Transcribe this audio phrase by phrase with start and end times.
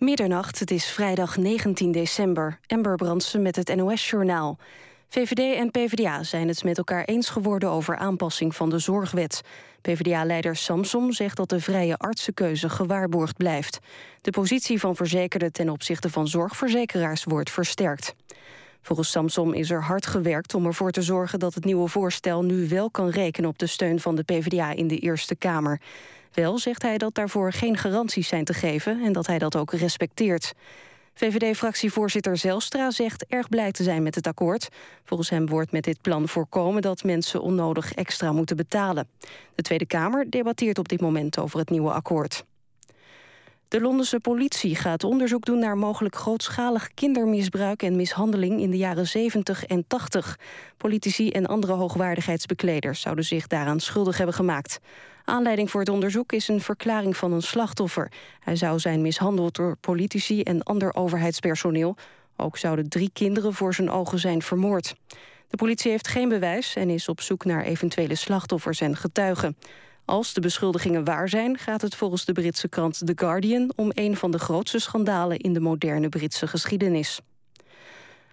[0.00, 2.58] Middernacht, het is vrijdag 19 december.
[2.66, 4.58] Ember Brandsen met het NOS-journaal.
[5.08, 9.40] VVD en PvdA zijn het met elkaar eens geworden over aanpassing van de zorgwet.
[9.80, 13.78] PvdA-leider Samsom zegt dat de vrije artsenkeuze gewaarborgd blijft.
[14.20, 18.14] De positie van verzekerden ten opzichte van zorgverzekeraars wordt versterkt.
[18.82, 22.68] Volgens Samsom is er hard gewerkt om ervoor te zorgen dat het nieuwe voorstel nu
[22.68, 25.80] wel kan rekenen op de steun van de PvdA in de Eerste Kamer.
[26.32, 29.72] Wel zegt hij dat daarvoor geen garanties zijn te geven en dat hij dat ook
[29.72, 30.52] respecteert.
[31.14, 34.68] VVD-fractievoorzitter Zelstra zegt erg blij te zijn met het akkoord.
[35.04, 39.08] Volgens hem wordt met dit plan voorkomen dat mensen onnodig extra moeten betalen.
[39.54, 42.44] De Tweede Kamer debatteert op dit moment over het nieuwe akkoord.
[43.68, 49.06] De Londense politie gaat onderzoek doen naar mogelijk grootschalig kindermisbruik en mishandeling in de jaren
[49.06, 50.38] 70 en 80.
[50.76, 54.80] Politici en andere hoogwaardigheidsbekleders zouden zich daaraan schuldig hebben gemaakt.
[55.30, 58.12] Aanleiding voor het onderzoek is een verklaring van een slachtoffer.
[58.40, 61.96] Hij zou zijn mishandeld door politici en ander overheidspersoneel.
[62.36, 64.94] Ook zouden drie kinderen voor zijn ogen zijn vermoord.
[65.48, 69.56] De politie heeft geen bewijs en is op zoek naar eventuele slachtoffers en getuigen.
[70.04, 73.72] Als de beschuldigingen waar zijn, gaat het volgens de Britse krant The Guardian...
[73.76, 77.20] om een van de grootste schandalen in de moderne Britse geschiedenis.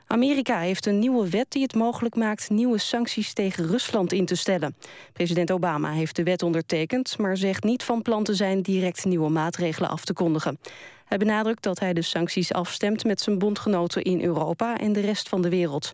[0.07, 4.35] Amerika heeft een nieuwe wet die het mogelijk maakt nieuwe sancties tegen Rusland in te
[4.35, 4.75] stellen.
[5.13, 9.29] President Obama heeft de wet ondertekend, maar zegt niet van plan te zijn direct nieuwe
[9.29, 10.59] maatregelen af te kondigen.
[11.05, 15.29] Hij benadrukt dat hij de sancties afstemt met zijn bondgenoten in Europa en de rest
[15.29, 15.91] van de wereld.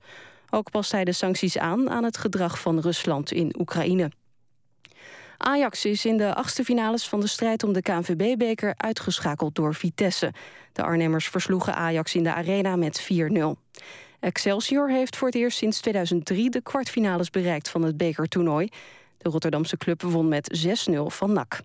[0.49, 4.11] Ook past hij de sancties aan aan het gedrag van Rusland in Oekraïne.
[5.37, 10.33] Ajax is in de achtste finales van de strijd om de KNVB-beker uitgeschakeld door Vitesse.
[10.73, 13.05] De Arnhemmers versloegen Ajax in de arena met 4-0.
[14.23, 18.69] Excelsior heeft voor het eerst sinds 2003 de kwartfinales bereikt van het bekertoernooi.
[19.17, 21.59] De Rotterdamse club won met 6-0 van NAC.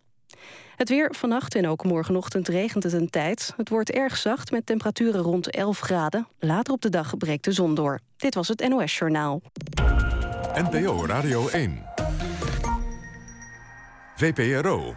[0.77, 3.53] Het weer vannacht en ook morgenochtend regent het een tijd.
[3.57, 6.29] Het wordt erg zacht met temperaturen rond 11 graden.
[6.39, 8.01] Later op de dag breekt de zon door.
[8.17, 9.43] Dit was het NOS Journaal.
[10.55, 11.83] NPO Radio 1.
[14.17, 14.95] VPRO.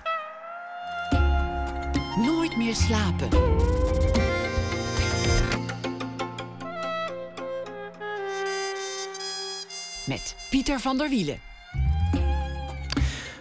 [2.16, 3.29] Nooit meer slapen.
[10.11, 11.39] Met Pieter van der Wielen.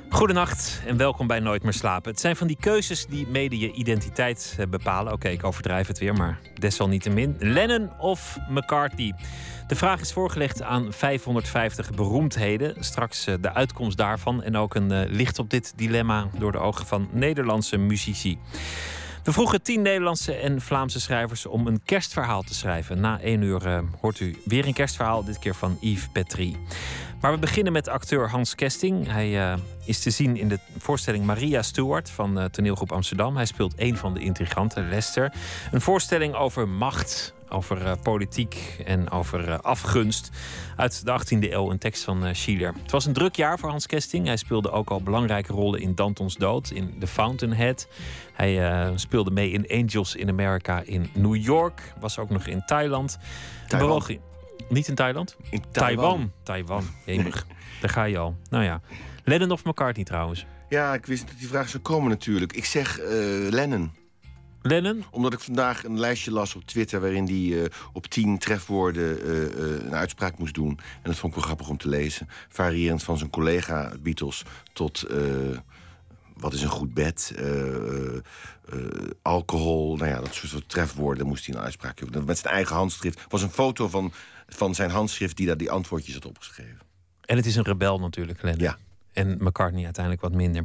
[0.09, 2.11] Goedenacht en welkom bij Nooit meer slapen.
[2.11, 5.13] Het zijn van die keuzes die mede je identiteit eh, bepalen.
[5.13, 7.37] Oké, ik overdrijf het weer, maar desalniettemin.
[7.39, 9.15] Lennon of McCartney?
[9.67, 12.85] De vraag is voorgelegd aan 550 beroemdheden.
[12.85, 16.59] Straks eh, de uitkomst daarvan en ook een eh, licht op dit dilemma door de
[16.59, 18.39] ogen van Nederlandse muzici.
[19.25, 23.01] We vroegen tien Nederlandse en Vlaamse schrijvers om een kerstverhaal te schrijven.
[23.01, 26.57] Na één uur uh, hoort u weer een kerstverhaal, dit keer van Yves Petrie.
[27.21, 29.07] Maar we beginnen met acteur Hans Kesting.
[29.07, 29.55] Hij uh,
[29.85, 33.37] is te zien in de voorstelling Maria Stewart van uh, Toneelgroep Amsterdam.
[33.37, 35.33] Hij speelt een van de intriganten, Lester.
[35.71, 40.31] Een voorstelling over macht, over uh, politiek en over afgunst.
[40.77, 42.75] Uit de 18e eeuw, een tekst van Schiller.
[42.83, 44.27] Het was een druk jaar voor Hans Kesting.
[44.27, 47.89] Hij speelde ook al belangrijke rollen in Dantons Dood, in The Fountainhead.
[48.33, 51.93] Hij speelde mee in Angels in America in New York.
[52.01, 53.19] Was ook nog in Thailand.
[53.69, 54.03] Taiwan.
[54.69, 55.37] Niet in Thailand?
[55.51, 56.33] In Taiwan.
[56.43, 57.47] Taiwan, Jemig.
[57.81, 58.37] Daar ga je al.
[58.51, 58.81] Nou ja.
[59.25, 60.47] Lennon of McCartney trouwens?
[60.69, 62.53] Ja, ik wist dat die vraag zou komen natuurlijk.
[62.53, 63.07] Ik zeg uh,
[63.51, 63.93] Lennon.
[64.63, 65.05] Lennon?
[65.11, 67.01] Omdat ik vandaag een lijstje las op Twitter...
[67.01, 70.79] waarin hij uh, op tien trefwoorden uh, een uitspraak moest doen.
[70.95, 72.29] En dat vond ik wel grappig om te lezen.
[72.49, 75.07] Variërend van zijn collega Beatles tot...
[76.37, 77.35] wat is een goed bed?
[79.23, 82.25] alcohol, nou ja, dat soort trefwoorden moest hij een uitspraak doen.
[82.25, 83.21] Met zijn eigen handschrift.
[83.29, 84.13] was een foto van
[84.55, 86.79] van zijn handschrift die daar die antwoordjes had opgeschreven.
[87.25, 88.61] En het is een rebel natuurlijk, Lennon.
[88.61, 88.79] Ja.
[89.13, 90.65] En McCartney uiteindelijk wat minder.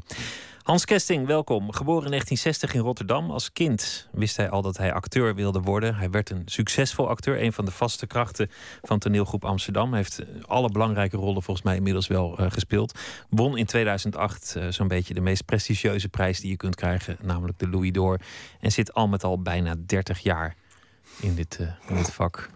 [0.65, 1.71] Hans Kesting, welkom.
[1.71, 3.31] Geboren in 1960 in Rotterdam.
[3.31, 5.95] Als kind wist hij al dat hij acteur wilde worden.
[5.95, 8.49] Hij werd een succesvol acteur, een van de vaste krachten
[8.81, 9.89] van toneelgroep Amsterdam.
[9.89, 12.99] Hij heeft alle belangrijke rollen volgens mij inmiddels wel uh, gespeeld.
[13.29, 17.59] Won in 2008 uh, zo'n beetje de meest prestigieuze prijs die je kunt krijgen, namelijk
[17.59, 18.19] de Louis d'Or.
[18.59, 20.55] En zit al met al bijna 30 jaar
[21.19, 22.49] in dit, uh, in dit vak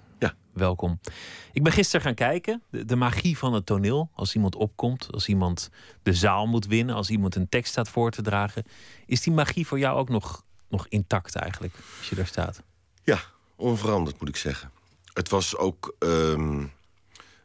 [0.59, 0.99] welkom.
[1.51, 2.61] Ik ben gisteren gaan kijken.
[2.69, 4.09] De, de, magie van het toneel.
[4.13, 5.69] Als iemand opkomt, als iemand
[6.03, 8.63] de zaal moet winnen, als iemand een tekst staat voor te dragen.
[9.05, 12.63] Is die magie voor jou ook nog, nog intact eigenlijk, als je daar staat?
[13.03, 13.19] Ja,
[13.55, 14.71] onveranderd moet ik zeggen.
[15.13, 16.71] Het was ook um,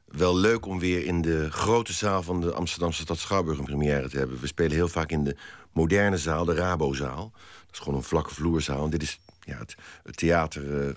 [0.04, 4.08] wel leuk om weer in de grote zaal van de Amsterdamse Stad Schouwburg een première
[4.08, 4.40] te hebben.
[4.40, 5.36] We spelen heel vaak in de
[5.72, 7.30] moderne zaal, de Rabozaal.
[7.66, 8.84] Dat is gewoon een vlakke vloerzaal.
[8.84, 10.86] En dit is ja, het, het theater.
[10.86, 10.94] Uh,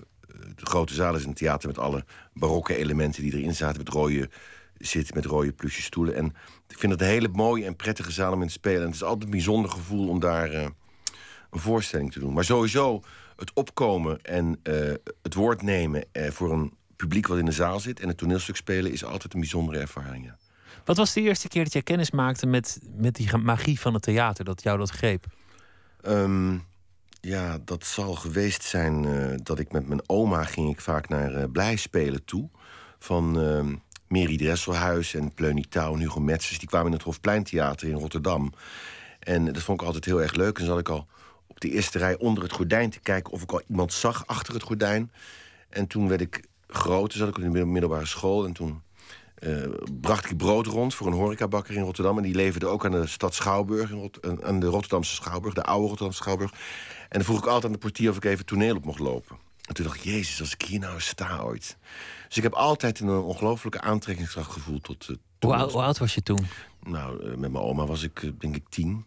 [0.54, 3.78] de grote zaal is een theater met alle barokke elementen die erin zaten.
[3.78, 4.30] Met rode
[4.78, 6.14] zitten, met rode plusje stoelen.
[6.14, 6.26] En
[6.68, 8.80] ik vind het een hele mooie en prettige zaal om in te spelen.
[8.80, 10.66] En het is altijd een bijzonder gevoel om daar uh,
[11.50, 12.32] een voorstelling te doen.
[12.32, 13.02] Maar sowieso
[13.36, 14.74] het opkomen en eh,
[15.22, 18.56] het woord nemen eh, voor een publiek wat in de zaal zit en het toneelstuk
[18.56, 20.24] spelen is altijd een bijzondere ervaring.
[20.24, 20.36] Ja.
[20.84, 24.02] Wat was de eerste keer dat jij kennis maakte met, met die magie van het
[24.02, 25.26] theater, dat jou dat greep?
[26.00, 26.58] Ehm,
[27.20, 31.32] ja, dat zal geweest zijn uh, dat ik met mijn oma ging ik vaak naar
[31.32, 32.48] uh, Blijspelen toe.
[32.98, 33.42] Van
[34.08, 36.58] uh, Dresselhuis en Pleunie Touw en Hugo Metzers.
[36.58, 38.52] Die kwamen in het Hofpleintheater in Rotterdam.
[39.18, 40.58] En dat vond ik altijd heel erg leuk.
[40.58, 41.06] En zat ik al
[41.46, 43.32] op de eerste rij onder het gordijn te kijken...
[43.32, 45.12] of ik al iemand zag achter het gordijn.
[45.68, 48.44] En toen werd ik groot, toen zat ik in de middelbare school...
[48.44, 48.82] en toen
[49.40, 49.66] uh,
[50.00, 52.16] bracht ik brood rond voor een horecabakker in Rotterdam.
[52.16, 55.86] En die leverde ook aan de stad Schouwburg, in aan de Rotterdamse Schouwburg, de oude
[55.86, 56.50] Rotterdamse Schouwburg.
[57.00, 59.36] En dan vroeg ik altijd aan de portier of ik even toneel op mocht lopen.
[59.66, 61.76] En toen dacht ik, jezus, als ik hier nou sta ooit.
[62.26, 65.08] Dus ik heb altijd een ongelofelijke aantrekkingskracht gevoeld tot...
[65.08, 66.46] Uh, hoe, oud, hoe, oud, was je toen?
[66.82, 69.04] Nou, uh, met mijn oma was ik denk ik tien,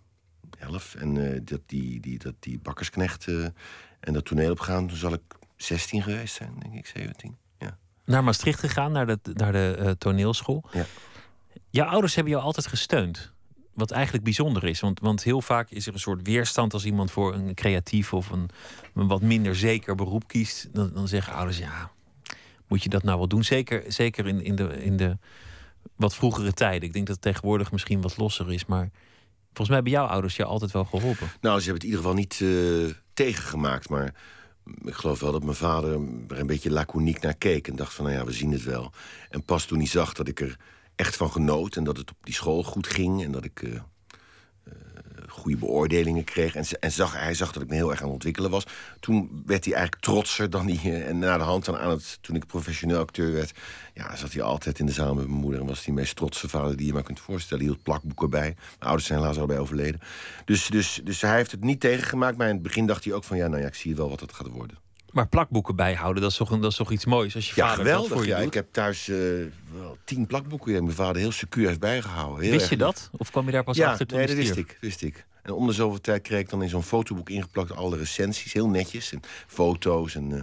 [0.57, 0.95] elf.
[0.95, 3.27] En dat, die, die, dat, die bakkersknecht
[3.99, 5.21] en dat toneel opgaan, toen zal ik
[5.55, 7.37] 16 geweest zijn, denk ik, 17
[8.05, 10.63] naar Maastricht gegaan, naar de, naar de uh, toneelschool.
[10.71, 10.85] Ja.
[11.69, 13.31] Jouw ouders hebben jou altijd gesteund.
[13.73, 14.79] Wat eigenlijk bijzonder is.
[14.79, 18.29] Want, want heel vaak is er een soort weerstand als iemand voor een creatief of
[18.29, 18.49] een,
[18.93, 20.69] een wat minder zeker beroep kiest.
[20.73, 21.91] Dan, dan zeggen ouders: ja,
[22.67, 23.43] moet je dat nou wel doen?
[23.43, 25.17] Zeker, zeker in, in, de, in de
[25.95, 26.87] wat vroegere tijden.
[26.87, 28.65] Ik denk dat het tegenwoordig misschien wat losser is.
[28.65, 28.89] Maar
[29.45, 31.31] volgens mij hebben jouw ouders je altijd wel geholpen.
[31.41, 33.89] Nou, ze hebben het in ieder geval niet uh, tegengemaakt.
[33.89, 34.13] Maar
[34.83, 35.91] ik geloof wel dat mijn vader
[36.27, 37.67] er een beetje laconiek naar keek...
[37.67, 38.91] en dacht van, nou ja, we zien het wel.
[39.29, 40.57] En pas toen hij zag dat ik er
[40.95, 41.75] echt van genoot...
[41.75, 43.61] en dat het op die school goed ging en dat ik...
[43.61, 43.79] Uh,
[45.27, 46.55] goede beoordelingen kreeg.
[46.55, 48.63] En, en zag, hij zag dat ik me heel erg aan het ontwikkelen was.
[48.99, 51.05] Toen werd hij eigenlijk trotser dan hij...
[51.05, 53.51] En na de hand dan aan het, toen ik professioneel acteur werd...
[54.01, 55.59] Ja, zat hij altijd in de zaal met mijn moeder...
[55.59, 57.63] en was de meest trotse vader die je maar kunt voorstellen.
[57.63, 58.55] Hij hield plakboeken bij.
[58.55, 59.99] Mijn ouders zijn helaas allebei overleden.
[60.45, 62.37] Dus, dus, dus hij heeft het niet tegengemaakt.
[62.37, 63.37] Maar in het begin dacht hij ook van...
[63.37, 64.77] ja, nou ja, ik zie wel wat het gaat worden.
[65.11, 67.85] Maar plakboeken bijhouden, dat is toch, dat is toch iets moois als je ja, vader
[67.85, 68.37] geweldig, dat voor je ja.
[68.37, 68.47] doet?
[68.47, 69.17] Ik heb thuis uh,
[69.73, 72.43] wel tien plakboeken die mijn vader heel secuur heeft bijgehouden.
[72.43, 73.09] Heel wist je dat?
[73.17, 75.25] Of kwam je daar pas ja, achter toen nee, dat wist ik, wist ik.
[75.41, 78.53] En om de zoveel tijd kreeg ik dan in zo'n fotoboek ingeplakt alle recensies.
[78.53, 79.13] Heel netjes.
[79.13, 80.15] En foto's.
[80.15, 80.41] En, uh,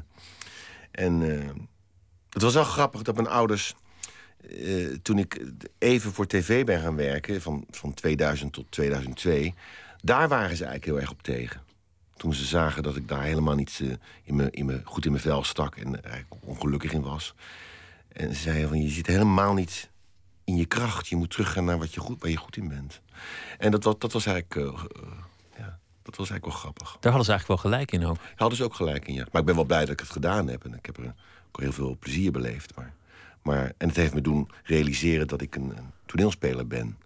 [0.91, 1.45] en uh,
[2.39, 3.75] het was wel grappig dat mijn ouders...
[4.51, 5.45] Uh, toen ik
[5.79, 7.43] even voor tv ben gaan werken...
[7.43, 9.55] Van, van 2000 tot 2002...
[10.03, 11.63] daar waren ze eigenlijk heel erg op tegen.
[12.17, 13.83] Toen ze zagen dat ik daar helemaal niet
[14.25, 15.77] in me, in me, goed in mijn vel stak...
[15.77, 17.35] en eigenlijk ongelukkig in was.
[18.09, 19.91] En ze zeiden van, je zit helemaal niet
[20.45, 21.09] in je kracht.
[21.09, 23.01] Je moet teruggaan naar wat je goed, waar je goed in bent.
[23.59, 24.55] En dat, dat, dat was eigenlijk...
[24.55, 24.81] Uh,
[25.57, 26.97] ja, dat was eigenlijk wel grappig.
[27.01, 28.19] Daar hadden ze eigenlijk wel gelijk in ook.
[28.37, 29.27] Hadden ze ook gelijk in, ja.
[29.33, 30.65] Maar ik ben wel blij dat ik het gedaan heb.
[30.65, 31.15] En ik heb er
[31.49, 32.75] ook heel veel plezier beleefd.
[32.77, 32.93] Maar,
[33.43, 36.99] maar, en het heeft me doen realiseren dat ik een, een toneelspeler ben.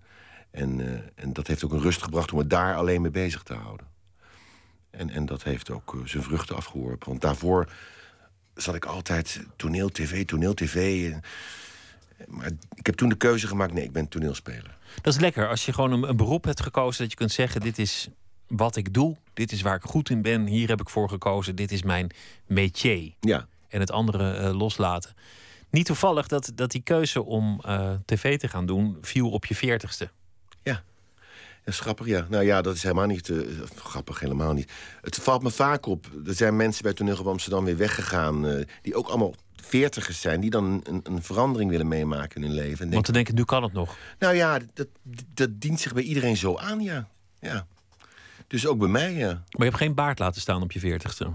[0.50, 3.42] En, uh, en dat heeft ook een rust gebracht om me daar alleen mee bezig
[3.42, 3.86] te houden.
[4.90, 7.08] En, en dat heeft ook zijn vruchten afgeworpen.
[7.08, 7.72] Want daarvoor
[8.54, 11.10] zat ik altijd toneel, tv, toneel, tv...
[11.12, 11.22] En,
[12.28, 14.76] maar ik heb toen de keuze gemaakt, nee, ik ben toneelspeler.
[15.02, 15.48] Dat is lekker.
[15.48, 18.08] Als je gewoon een, een, beroep hebt gekozen, dat je kunt zeggen: dit is
[18.46, 21.56] wat ik doe, dit is waar ik goed in ben, hier heb ik voor gekozen,
[21.56, 22.10] dit is mijn
[22.46, 23.12] métier.
[23.20, 23.46] Ja.
[23.72, 25.14] En het andere uh, loslaten.
[25.70, 29.54] Niet toevallig dat, dat die keuze om uh, tv te gaan doen viel op je
[29.54, 30.10] veertigste.
[30.62, 30.82] Ja.
[31.64, 32.26] Dat is grappig, ja.
[32.28, 34.72] Nou ja, dat is helemaal niet uh, grappig, helemaal niet.
[35.00, 36.06] Het valt me vaak op.
[36.26, 38.64] Er zijn mensen bij Toneel Amsterdam weer weggegaan...
[38.82, 39.35] die ook allemaal
[39.73, 42.90] veertigers zijn die dan een, een, verandering willen meemaken in hun leven.
[42.90, 43.97] Want te denken, nu kan het nog.
[44.18, 44.88] Nou ja, dat,
[45.35, 47.08] dat dient zich bij iedereen zo aan, ja.
[47.40, 47.66] ja.
[48.47, 49.28] Dus ook bij mij, ja.
[49.28, 51.30] Maar je hebt geen baard laten staan op je veertigste.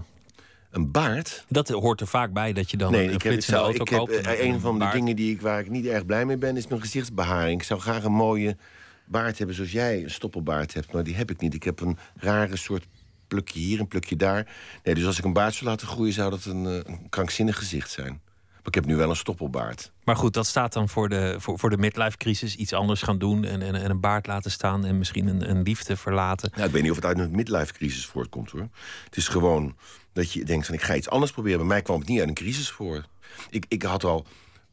[0.70, 1.44] Een baard?
[1.48, 3.82] Dat hoort er vaak bij, dat je dan nee, een ik heb, ik zou, auto
[3.82, 4.26] ik heb, koopt.
[4.26, 6.66] Uh, een van de dingen die ik, waar ik niet erg blij mee ben, is
[6.66, 7.60] mijn gezichtsbeharing.
[7.60, 8.56] Ik zou graag een mooie
[9.04, 11.54] baard hebben zoals jij een stoppelbaard hebt, maar die heb ik niet.
[11.54, 12.86] Ik heb een rare soort
[13.28, 14.46] plukje hier, een plukje daar.
[14.82, 17.90] Nee, dus als ik een baard zou laten groeien, zou dat een, een krankzinnig gezicht
[17.90, 18.20] zijn.
[18.68, 19.92] Ik heb nu wel een stoppelbaard.
[20.04, 22.56] Maar goed, dat staat dan voor de, voor, voor de midlife-crisis.
[22.56, 24.84] Iets anders gaan doen en, en, en, een baard laten staan...
[24.84, 26.50] en misschien een, een liefde verlaten.
[26.54, 28.68] Nou, ik weet niet of het uit een midlife-crisis voortkomt, hoor.
[29.04, 29.76] Het is gewoon
[30.12, 31.58] dat je denkt van, ik ga iets anders proberen.
[31.58, 33.04] Bij mij kwam het niet uit een crisis voor.
[33.50, 34.26] Ik, ik had al,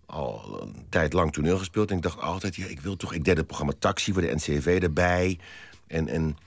[0.05, 1.89] al een tijd lang toneel gespeeld...
[1.89, 3.13] en ik dacht altijd, ja, ik wil toch...
[3.13, 5.39] Ik deed het programma Taxi voor de NCV erbij.
[5.87, 6.37] En, en,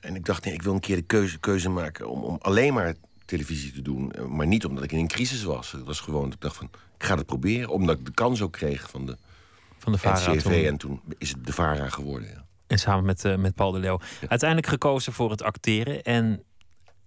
[0.00, 2.08] en ik dacht, nee, ik wil een keer de keuze, keuze maken...
[2.08, 4.12] om, om alleen maar televisie te doen.
[4.28, 5.72] Maar niet omdat ik in een crisis was.
[5.72, 7.68] Het was gewoon, ik dacht van, ik ga het proberen.
[7.68, 9.16] Omdat ik de kans ook kreeg van de,
[9.78, 10.52] van de VARA toen.
[10.52, 12.44] En toen is het de VARA geworden, ja.
[12.66, 14.00] En samen met, uh, met Paul de Leeuw.
[14.20, 14.28] Ja.
[14.28, 16.02] Uiteindelijk gekozen voor het acteren.
[16.02, 16.42] En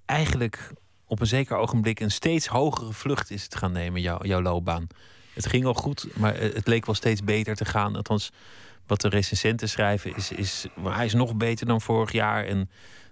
[0.06, 0.72] eigenlijk
[1.06, 4.88] op een zeker ogenblik een steeds hogere vlucht is het gaan nemen, jou, jouw loopbaan.
[5.34, 7.96] Het ging al goed, maar het leek wel steeds beter te gaan.
[7.96, 8.32] Althans,
[8.88, 12.46] wat de recensenten schrijven is, is hij is nog beter dan vorig jaar.
[12.46, 12.70] En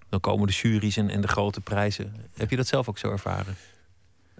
[0.09, 2.15] Dan komen de juries en, en de grote prijzen.
[2.37, 3.55] Heb je dat zelf ook zo ervaren?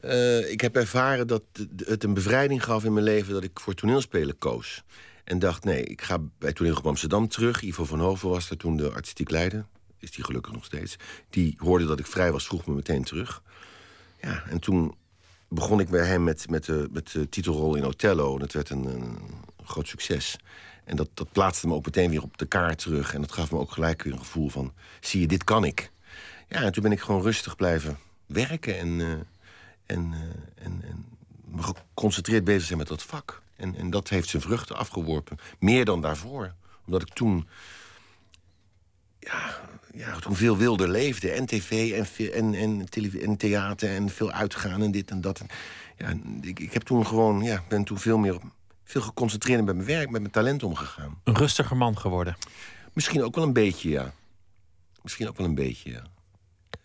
[0.05, 1.43] Uh, ik heb ervaren dat
[1.85, 4.83] het een bevrijding gaf in mijn leven dat ik voor toneelspelen koos.
[5.23, 7.61] En dacht, nee, ik ga bij Toneelgroep Amsterdam terug.
[7.61, 9.65] Ivo van Hoven was daar toen de artistiek leider.
[9.99, 10.95] Is die gelukkig nog steeds.
[11.29, 13.41] Die hoorde dat ik vrij was, vroeg me meteen terug.
[14.21, 14.95] Ja, en toen
[15.47, 18.37] begon ik bij hem met, met, de, met titelrol in Othello.
[18.37, 19.17] Dat werd een, een
[19.63, 20.37] groot succes.
[20.83, 23.13] En dat, dat plaatste me ook meteen weer op de kaart terug.
[23.13, 24.73] En dat gaf me ook gelijk weer een gevoel van...
[24.99, 25.91] zie je, dit kan ik.
[26.47, 28.79] Ja, en toen ben ik gewoon rustig blijven werken...
[28.79, 29.13] en, uh,
[29.91, 31.05] en, uh, en, en
[31.45, 33.41] me geconcentreerd bezig zijn met dat vak.
[33.55, 35.37] En, en dat heeft zijn vruchten afgeworpen.
[35.59, 36.53] Meer dan daarvoor.
[36.85, 37.47] Omdat ik toen...
[39.19, 39.59] Ja,
[39.93, 41.31] ja, toen veel wilder leefde.
[41.31, 42.87] En tv en, en, en,
[43.21, 45.41] en theater en veel uitgaan en dit en dat.
[45.97, 48.39] Ja, ik, ik heb toen gewoon, ja, ben toen veel meer
[48.83, 51.21] veel geconcentreerder met mijn werk, met mijn talent omgegaan.
[51.23, 52.37] Een rustiger man geworden?
[52.93, 54.13] Misschien ook wel een beetje, ja.
[55.01, 56.03] Misschien ook wel een beetje, ja.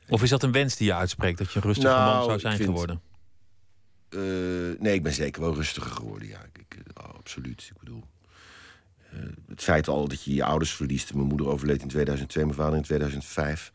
[0.08, 2.38] Of is dat een wens die je uitspreekt, dat je een rustiger man nou, zou
[2.38, 3.00] zijn geworden?
[4.10, 6.40] Uh, nee, ik ben zeker wel rustiger geworden, ja.
[6.52, 7.70] Ik, oh, absoluut.
[7.70, 8.04] Ik bedoel,
[9.14, 11.14] uh, het feit al dat je je ouders verliest.
[11.14, 13.72] Mijn moeder overleed in 2002, mijn vader in 2005.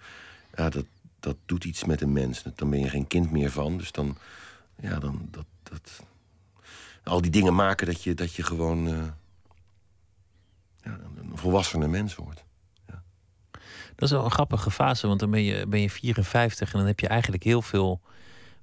[0.56, 0.86] Ja, dat,
[1.20, 2.44] dat doet iets met een mens.
[2.56, 3.78] Dan ben je geen kind meer van.
[3.78, 4.18] Dus dan,
[4.82, 6.04] ja, dan, dat, dat,
[7.04, 9.04] al die dingen maken dat je, dat je gewoon uh,
[10.84, 12.44] ja, een volwassene mens wordt.
[13.96, 16.88] Dat is wel een grappige fase, want dan ben je, ben je 54 en dan
[16.88, 18.02] heb je eigenlijk heel veel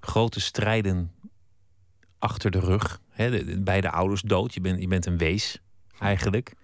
[0.00, 1.12] grote strijden
[2.18, 3.00] achter de rug.
[3.08, 5.60] He, beide ouders dood, je bent, je bent een wees
[5.98, 6.54] eigenlijk.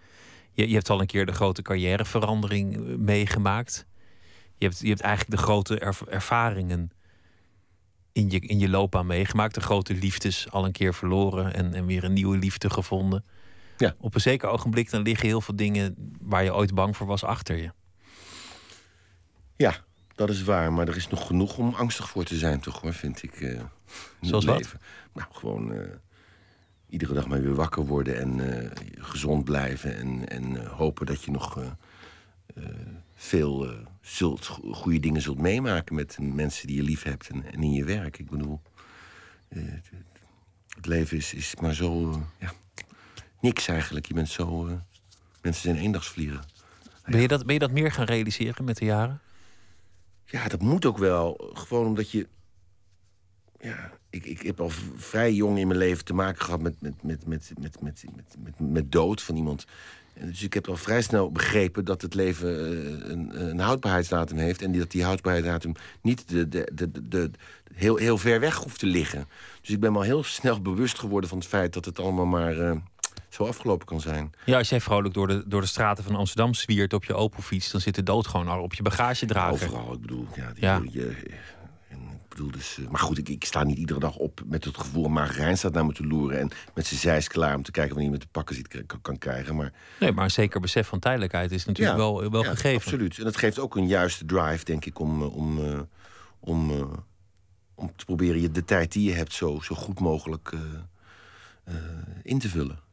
[0.52, 3.87] Je, je hebt al een keer de grote carrièreverandering eh, meegemaakt.
[4.56, 5.78] Je hebt, je hebt eigenlijk de grote
[6.09, 6.90] ervaringen
[8.12, 9.54] in je, in je loopbaan meegemaakt.
[9.54, 13.25] De grote liefdes al een keer verloren en, en weer een nieuwe liefde gevonden.
[13.76, 13.94] Ja.
[13.99, 17.25] Op een zeker ogenblik dan liggen heel veel dingen waar je ooit bang voor was
[17.25, 17.71] achter je.
[19.56, 19.75] Ja,
[20.14, 20.73] dat is waar.
[20.73, 23.40] Maar er is nog genoeg om angstig voor te zijn, toch hoor, vind ik.
[23.40, 23.61] Uh,
[24.20, 24.75] Zoals wat?
[25.12, 25.80] Nou, gewoon uh,
[26.88, 28.70] iedere dag maar weer wakker worden en uh,
[29.04, 29.96] gezond blijven.
[29.96, 31.76] En, en hopen dat je nog
[33.14, 37.73] veel zult, goede dingen zult meemaken met mensen die je lief hebt en, en in
[37.73, 38.18] je werk.
[38.18, 38.61] Ik bedoel,
[40.68, 42.23] het leven is, is maar zo.
[42.38, 42.52] Ja,
[43.40, 44.06] niks eigenlijk.
[44.06, 44.80] Je bent zo.
[45.40, 46.40] mensen zijn eendagsvliegen.
[47.04, 49.20] Ben je, dat, ben je dat meer gaan realiseren met de jaren?
[50.34, 51.50] Ja, dat moet ook wel.
[51.52, 52.28] Gewoon omdat je.
[53.60, 57.02] Ja, ik, ik heb al vrij jong in mijn leven te maken gehad met, met,
[57.02, 59.66] met, met, met, met, met, met, met dood van iemand
[60.20, 64.62] dus ik heb al vrij snel begrepen dat het leven eh, een, een houdbaarheidsdatum heeft.
[64.62, 65.72] En dat die houdbaarheidsdatum
[66.02, 67.30] niet de, de, de, de,
[67.74, 69.28] heel, heel ver weg hoeft te liggen.
[69.60, 72.26] Dus ik ben me al heel snel bewust geworden van het feit dat het allemaal
[72.26, 72.72] maar uh,
[73.34, 74.32] zo afgelopen kan zijn.
[74.44, 77.70] Ja, als jij vrolijk door de, door de straten van Amsterdam zwiert op je Opelfiets,
[77.70, 79.68] dan zit de dood gewoon al op je bagagedrager.
[79.68, 80.80] Overal, ik bedoel, ja, die, ja.
[82.50, 85.08] Dus, eh, maar goed, ik, ik, sta niet iedere dag op met het gevoel...
[85.08, 87.54] Margarijn staat naar me te loeren en met zijn zijs klaar...
[87.54, 89.56] om te kijken wanneer hij met de pakken ziet kan, kan krijgen.
[89.56, 92.82] Maar, nee, maar een zeker besef van tijdelijkheid is natuurlijk wel, wel ja, gegeven.
[92.82, 93.18] absoluut.
[93.18, 94.98] En dat geeft ook een juiste drive, denk ik...
[94.98, 95.58] om, eh, om,
[96.40, 96.70] om,
[97.74, 99.32] om te proberen je de tijd die je hebt...
[99.32, 100.52] zo, zo goed mogelijk
[102.22, 102.83] in te vullen.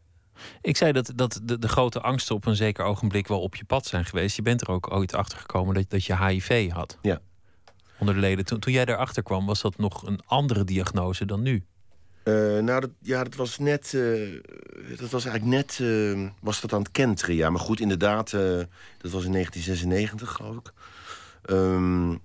[0.62, 3.66] Ik zei dat, dat de, de, grote angsten op een zeker ogenblik wel op je
[3.66, 4.36] pad zijn geweest.
[4.36, 6.98] Je bent er ook ooit achter gekomen dat, dat je HIV had.
[7.02, 7.22] Ja
[8.02, 8.46] onder de leden.
[8.46, 11.64] Toen, toen jij daarachter kwam, was dat nog een andere diagnose dan nu?
[12.24, 13.94] Uh, nou, dat, ja, dat was net.
[13.94, 14.42] Uh,
[14.98, 15.80] dat was eigenlijk net.
[15.82, 17.50] Uh, was dat aan het kenteren, ja.
[17.50, 18.32] Maar goed, inderdaad.
[18.32, 20.72] dat was in 1996, geloof ik.
[21.50, 22.22] Um,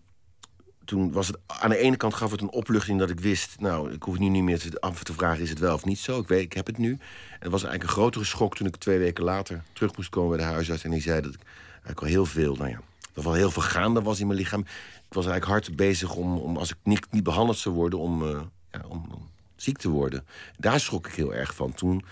[0.87, 1.37] toen was het.
[1.47, 3.61] Aan de ene kant gaf het een opluchting dat ik wist.
[3.61, 5.99] Nou, ik hoef nu niet meer te, af te vragen: is het wel of niet
[5.99, 6.21] zo?
[6.21, 6.91] Ik weet, ik heb het nu.
[6.91, 6.99] En
[7.39, 10.47] het was eigenlijk een grotere schok toen ik twee weken later terug moest komen bij
[10.47, 10.85] de huisarts.
[10.85, 11.41] En die zei dat ik
[11.71, 12.55] eigenlijk al heel veel.
[12.55, 12.81] Nou ja,
[13.13, 14.65] dat wel heel veel gaande was in mijn lichaam
[15.09, 18.23] ik was eigenlijk hard bezig om, om als ik niet, niet behandeld zou worden, om,
[18.23, 18.41] uh,
[18.73, 20.27] ja, om, ziek te worden.
[20.59, 21.75] Daar schrok ik heel erg van.
[21.75, 22.05] Toen,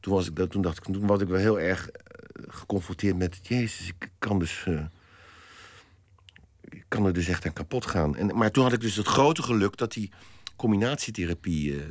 [0.00, 3.38] toen, was ik, toen dacht ik, toen was ik wel heel erg uh, geconfronteerd met,
[3.42, 4.64] jezus, ik kan dus.
[4.66, 4.88] Ik
[6.88, 8.16] kan er dus echt aan kapot gaan.
[8.16, 10.10] En, maar toen had ik dus het grote geluk dat die
[10.56, 11.82] combinatietherapie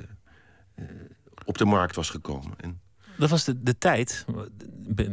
[1.45, 2.53] op de markt was gekomen.
[2.57, 2.81] En,
[3.17, 4.25] dat was de, de tijd,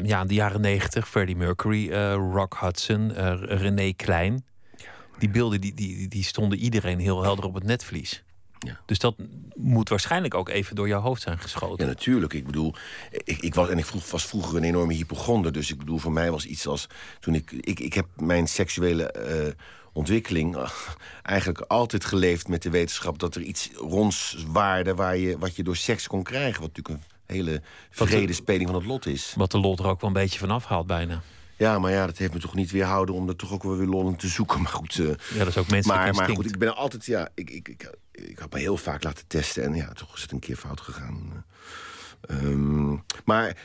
[0.02, 1.08] ja, de jaren negentig.
[1.08, 4.44] Freddie Mercury, Rock Hudson, René Klein
[5.18, 8.24] die beelden die, die, die stonden iedereen heel helder op het netvlies.
[8.58, 8.80] Ja.
[8.86, 9.14] Dus dat
[9.54, 11.84] moet waarschijnlijk ook even door jouw hoofd zijn geschoten.
[11.84, 12.32] Ja, natuurlijk.
[12.32, 12.74] Ik bedoel,
[13.24, 15.52] ik, ik was, en ik vroeg, was vroeger een enorme hypochonder.
[15.52, 16.86] Dus ik bedoel, voor mij was iets als.
[17.20, 19.14] Toen ik, ik, ik heb mijn seksuele
[19.46, 19.52] uh,
[19.92, 20.70] ontwikkeling uh,
[21.22, 25.62] eigenlijk altijd geleefd met de wetenschap dat er iets ronds waarde waar je, wat je
[25.62, 26.60] door seks kon krijgen.
[26.60, 29.34] Wat natuurlijk een hele vrede speling van het lot is.
[29.36, 31.22] Wat de lot er ook wel een beetje van afhaalt, bijna.
[31.58, 33.86] Ja, maar ja, dat heeft me toch niet weerhouden om er toch ook wel weer
[33.86, 34.60] lol in te zoeken.
[34.62, 34.98] Maar goed.
[34.98, 37.68] Uh, ja, dat is ook menselijk maar, maar goed, ik ben altijd, ja, ik, ik,
[37.68, 37.90] ik,
[38.26, 40.80] ik had me heel vaak laten testen en ja, toch is het een keer fout
[40.80, 41.44] gegaan.
[42.30, 43.56] Um, maar,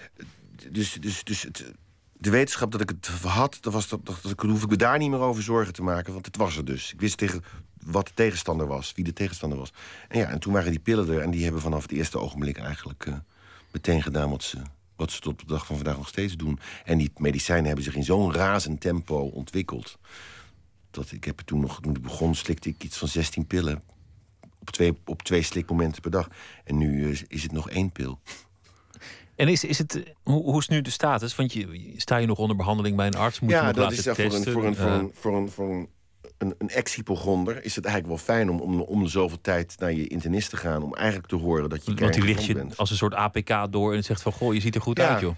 [0.71, 1.73] dus, dus, dus het,
[2.13, 4.97] de wetenschap dat ik het had, dat was dat, dat, dat, hoef ik me daar
[4.97, 6.93] niet meer over zorgen te maken, want het was er dus.
[6.93, 7.43] Ik wist tegen
[7.83, 9.73] wat de tegenstander was, wie de tegenstander was.
[10.07, 12.57] En ja, en toen waren die pillen er en die hebben vanaf het eerste ogenblik
[12.57, 13.13] eigenlijk uh,
[13.71, 14.57] meteen gedaan wat ze,
[14.95, 16.59] wat ze tot de dag van vandaag nog steeds doen.
[16.85, 19.97] En die medicijnen hebben zich in zo'n razend tempo ontwikkeld.
[20.91, 23.83] Dat ik heb toen nog, toen ik begon, slikte ik iets van 16 pillen.
[24.63, 26.27] Op twee, op twee slikmomenten per dag.
[26.63, 28.19] En nu uh, is het nog één pil.
[29.35, 31.35] En is, is het, hoe, hoe is nu de status?
[31.35, 33.39] Want je, sta je nog onder behandeling bij een arts?
[33.39, 35.69] Moet ja, je nog dat is voor, een, voor, een, voor, Uh, een, voor,
[36.37, 39.93] een, een, ex-hypochonder is het eigenlijk wel fijn om, om, om de zoveel tijd naar
[39.93, 40.83] je internist te gaan.
[40.83, 42.77] Om eigenlijk te horen dat je want die ligt je bent.
[42.77, 44.31] als een soort APK door en zegt van...
[44.31, 45.07] goh, je ziet er goed Ja.
[45.07, 45.35] uit, joh.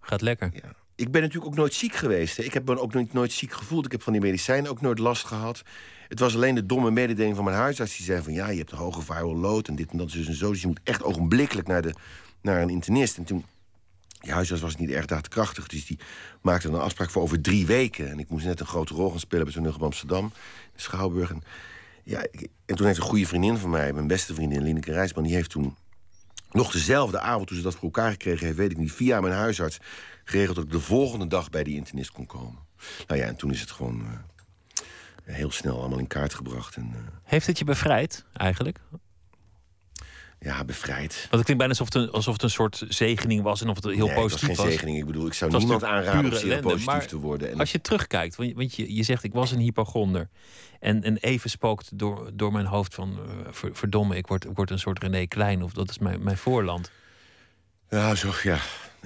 [0.00, 0.50] Gaat lekker.
[0.52, 0.74] Ja.
[0.94, 2.36] Ik ben natuurlijk ook nooit ziek geweest.
[2.36, 2.42] Hè.
[2.42, 3.84] Ik heb me ook nooit, nooit ziek gevoeld.
[3.84, 5.62] Ik heb van die medicijnen ook nooit last gehad.
[6.08, 7.96] Het was alleen de domme mededeling van mijn huisarts.
[7.96, 10.38] Die zei van ja, je hebt een hoge viral load en dit en dat dus.
[10.38, 11.94] Dus je moet echt ogenblikkelijk naar, de,
[12.40, 13.16] naar een internist.
[13.16, 13.44] En toen,
[14.20, 15.66] die huisarts was niet erg daadkrachtig.
[15.66, 15.98] Dus die
[16.42, 18.10] maakte een afspraak voor over drie weken.
[18.10, 20.24] En ik moest net een grote rol gaan spelen bij zo'n in Amsterdam.
[20.74, 21.30] In Schouwburg.
[21.30, 21.42] En,
[22.04, 22.26] ja,
[22.66, 25.24] en toen heeft een goede vriendin van mij, mijn beste vriendin, Lineke Rijsman...
[25.24, 25.76] die heeft toen
[26.50, 29.34] nog dezelfde avond, toen ze dat voor elkaar gekregen heeft, weet ik niet, via mijn
[29.34, 29.78] huisarts
[30.24, 32.58] geregeld dat ik de volgende dag bij die internist kon komen.
[33.06, 34.18] Nou ja, en toen is het gewoon eh,
[35.34, 36.76] heel snel allemaal in kaart gebracht.
[36.76, 38.78] En eh, Heeft het je bevrijd, eigenlijk?
[40.40, 41.12] ja, bevrijd.
[41.12, 43.62] Want het klinkt bijna alsof het een, alsof het een soort zegening was...
[43.62, 44.66] en of het heel nee, het was positief geen was.
[44.74, 44.98] zegening.
[44.98, 47.50] Ik bedoel, ik zou was niemand aanraden om ellende, positief maar te worden.
[47.50, 50.28] En Als je terugkijkt, want je, want je, je zegt ik was een hypochonder.
[50.80, 54.56] En, en even spookt door, door mijn hoofd van eh, ver- verdomme, ik word, ik
[54.56, 56.90] word een soort René Klein of dat is mijn, mijn voorland.
[57.90, 58.58] Ja, zo, ja.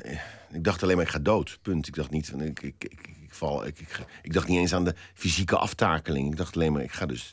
[0.05, 0.21] Nee,
[0.53, 1.59] Ik dacht alleen maar, ik ga dood.
[1.63, 1.87] Punt.
[1.87, 3.67] Ik dacht niet, van, ik, ik, ik, ik val.
[3.67, 6.31] Ik, ik, ik dacht niet eens aan de fysieke aftakeling.
[6.31, 7.33] Ik dacht alleen maar, ik ga dus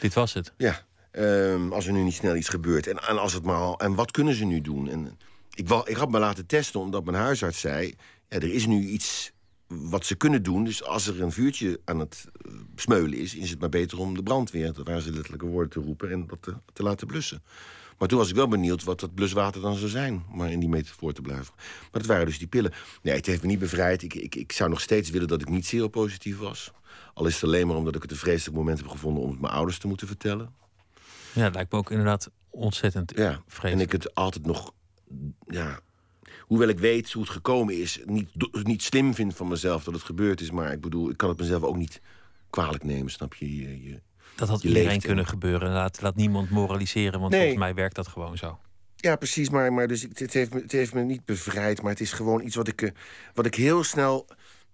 [0.00, 0.52] Dit was het.
[0.56, 2.86] Ja, ehm, als er nu niet snel iets gebeurt.
[2.86, 4.88] En, en, als het maar al, en wat kunnen ze nu doen?
[4.88, 5.18] En
[5.54, 7.94] ik, wou, ik had me laten testen omdat mijn huisarts zei...
[8.28, 9.32] Ja, er is nu iets
[9.66, 10.64] wat ze kunnen doen.
[10.64, 13.34] Dus als er een vuurtje aan het eh, smeulen is...
[13.34, 16.10] is het maar beter om de brandweer, dat waren ze letterlijke woorden, te roepen...
[16.10, 17.42] en dat te, te laten blussen.
[18.00, 20.24] Maar toen was ik wel benieuwd wat dat bluswater dan zou zijn.
[20.30, 21.54] om Maar in die metafoor te blijven.
[21.56, 22.72] Maar dat waren dus die pillen.
[23.02, 24.02] Nee, het heeft me niet bevrijd.
[24.02, 26.70] Ik, ik, ik zou nog steeds willen dat ik niet seropositief was.
[27.14, 29.22] Al is het alleen maar omdat ik het een vreselijk moment heb gevonden...
[29.22, 30.54] om het mijn ouders te moeten vertellen.
[31.32, 33.92] Ja, dat lijkt me ook inderdaad ontzettend Ja, en vreselijk.
[33.92, 34.72] ik het altijd nog,
[35.46, 35.80] ja,
[36.40, 38.28] hoewel ik weet hoe het gekomen is, niet,
[38.62, 40.50] niet slim vind van mezelf dat het gebeurd is.
[40.50, 42.00] Maar ik bedoel, ik kan het mezelf ook niet
[42.50, 43.56] kwalijk nemen, snap je?
[43.56, 44.00] je, je-
[44.40, 45.72] dat had iedereen leeft kunnen gebeuren.
[45.72, 47.40] Laat, laat niemand moraliseren, want Nee.
[47.40, 48.58] volgens mij werkt dat gewoon zo.
[48.96, 52.00] Ja, precies, maar, maar dus, het, heeft me, het heeft me niet bevrijd, maar het
[52.00, 52.90] is gewoon iets wat ik, eh,
[53.34, 54.26] wat ik heel snel,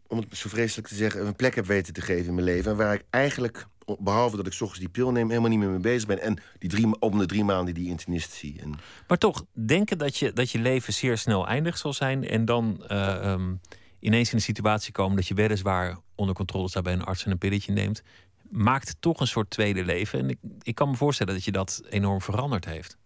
[0.07, 2.70] om het zo vreselijk te zeggen, een plek heb weten te geven in mijn leven.
[2.70, 3.66] En waar ik eigenlijk,
[3.98, 6.20] behalve dat ik ochtends die pil neem, helemaal niet meer mee bezig ben.
[6.20, 8.61] En die drie, om de drie maanden die internist zie.
[8.61, 8.74] En,
[9.09, 12.85] Maar toch, denken dat je, dat je leven zeer snel eindig zal zijn en dan
[12.88, 13.55] eh, ehm,
[14.00, 17.31] ineens in een situatie komen dat je weliswaar onder controle staat bij een arts en
[17.31, 18.02] een pilletje neemt,
[18.51, 20.19] maakt toch een soort tweede leven.
[20.19, 22.97] En ik, ik kan me voorstellen dat je dat enorm veranderd heeft.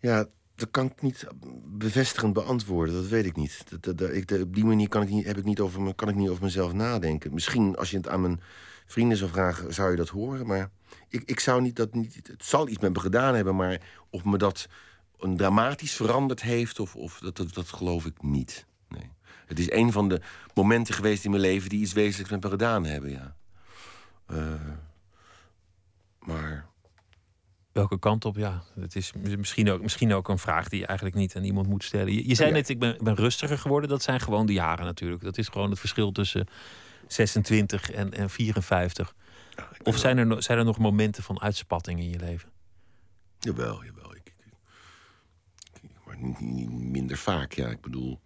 [0.00, 1.26] Ja, dat kan ik niet
[1.64, 2.94] bevestigend beantwoorden.
[2.94, 3.64] Dat weet ik niet.
[3.80, 6.08] Dat, dat, ik, op die manier kan ik niet, heb ik niet over me, kan
[6.08, 7.34] ik niet over mezelf nadenken.
[7.34, 8.40] Misschien als je het aan mijn
[8.86, 10.46] vrienden zou vragen, zou je dat horen.
[10.46, 10.70] Maar
[11.08, 12.26] ik, ik zou niet dat niet.
[12.26, 13.80] Het zal iets met me gedaan hebben, maar
[14.10, 14.68] of me dat
[15.18, 18.66] een dramatisch veranderd heeft, of, of dat, dat, dat geloof ik niet.
[19.46, 20.20] Het is een van de
[20.54, 23.36] momenten geweest in mijn leven die iets wezenlijks met me gedaan hebben, ja.
[24.26, 24.54] Eh,
[26.18, 26.70] maar
[27.72, 28.36] Welke kant op?
[28.36, 31.66] Ja, het is misschien ook, misschien ook een vraag die je eigenlijk niet aan iemand
[31.66, 32.12] moet stellen.
[32.12, 32.54] Je, je zei Ja.
[32.54, 33.88] net, ik ben, ben rustiger geworden.
[33.88, 35.22] Dat zijn gewoon de jaren natuurlijk.
[35.22, 36.46] Dat is gewoon het verschil tussen
[37.06, 39.14] 26 en, en 54.
[39.82, 42.50] Of zijn er, zijn er nog momenten van uitspatting in je leven?
[43.38, 44.14] Jawel, jawel.
[44.16, 44.52] Ik, ik-
[45.82, 47.68] ik- maar niet, niet minder vaak, ja.
[47.68, 48.20] Ik bedoel...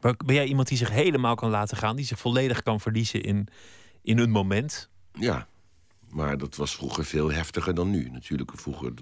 [0.00, 1.96] Maar Ben jij iemand die zich helemaal kan laten gaan?
[1.96, 3.48] Die zich volledig kan verliezen in,
[4.02, 4.88] in een moment?
[5.12, 5.46] ja,
[6.10, 8.10] maar dat was vroeger veel heftiger dan nu.
[8.10, 8.92] Natuurlijk vroeger...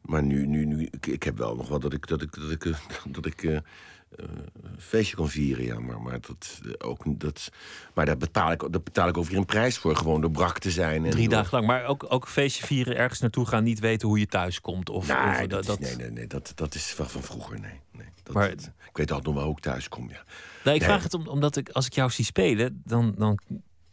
[0.00, 2.50] Maar nu, nu, nu ik, ik heb wel nog wel dat ik, dat ik, dat
[2.50, 2.78] ik, eh,
[3.16, 3.62] dat ik eh, eh,
[4.16, 5.78] een feestje kan vieren, ja.
[5.80, 7.48] Maar, maar, dat, eh, ook, dat,
[7.94, 9.96] maar daar, betaal ik, daar betaal ik ook weer een prijs voor.
[9.96, 11.04] Gewoon door brak te zijn.
[11.04, 11.66] En Drie dagen lang.
[11.66, 14.90] Maar ook, ook feestje vieren, ergens naartoe gaan, niet weten hoe je thuis komt.
[14.90, 17.80] Of, Nee, of dat, is, nee, nee, nee dat, dat is van, van vroeger, nee.
[17.92, 20.24] nee dat, Maar- dat- ik weet altijd nog wel hoe ik thuis kom, ja.
[20.64, 20.88] Nee, ik Nee.
[20.90, 23.38] vraag het om, omdat ik, als ik jou zie spelen, dan, dan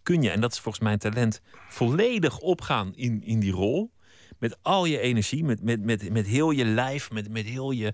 [0.04, 3.92] kun je, en dat is volgens mij een talent, volledig opgaan in, in die rol.
[4.40, 7.94] Met al je energie, met, met, met, met heel je lijf, met, met heel je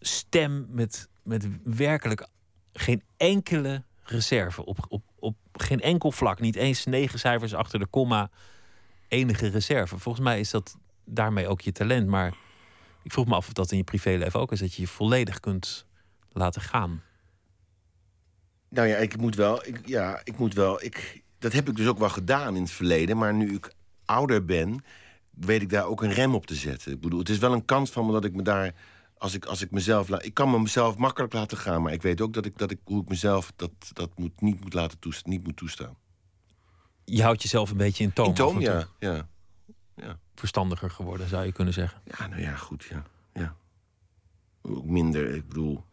[0.00, 2.26] stem, met met werkelijk
[2.72, 4.64] geen enkele reserve.
[4.64, 6.40] Op, op, op geen enkel vlak.
[6.40, 8.30] Niet eens negen cijfers achter de komma.
[9.08, 9.98] Enige reserve.
[9.98, 12.06] Volgens mij is dat daarmee ook je talent.
[12.06, 12.34] Maar
[13.02, 14.60] ik vroeg me af of dat in je privéleven ook is.
[14.60, 15.86] Dat je je volledig kunt
[16.32, 17.02] laten gaan.
[18.68, 19.66] Nou ja, ik moet wel.
[19.66, 20.84] Ik, ja, ik moet wel.
[20.84, 23.16] Ik, dat heb ik dus ook wel gedaan in het verleden.
[23.16, 23.72] Maar nu ik
[24.04, 24.84] ouder ben,
[25.30, 26.92] weet ik daar ook een rem op te zetten.
[26.92, 28.74] Ik bedoel, het is wel een kans van me dat ik me daar.
[29.18, 30.24] Als ik, als ik mezelf laat.
[30.24, 31.82] Ik kan me mezelf makkelijk laten gaan.
[31.82, 34.60] Maar ik weet ook dat ik, dat ik hoe ik mezelf dat, dat moet, niet,
[34.60, 35.96] moet laten toestaan, niet moet toestaan.
[37.04, 38.26] Je houdt jezelf een beetje in toon.
[38.26, 38.86] In toon, ja.
[38.98, 39.28] ja.
[39.96, 40.18] ja.
[40.34, 42.00] Verstandiger geworden, zou je kunnen zeggen.
[42.04, 43.02] Ja, nou ja, goed, ja.
[43.32, 43.56] ja.
[44.62, 45.84] Ook minder, ik bedoel...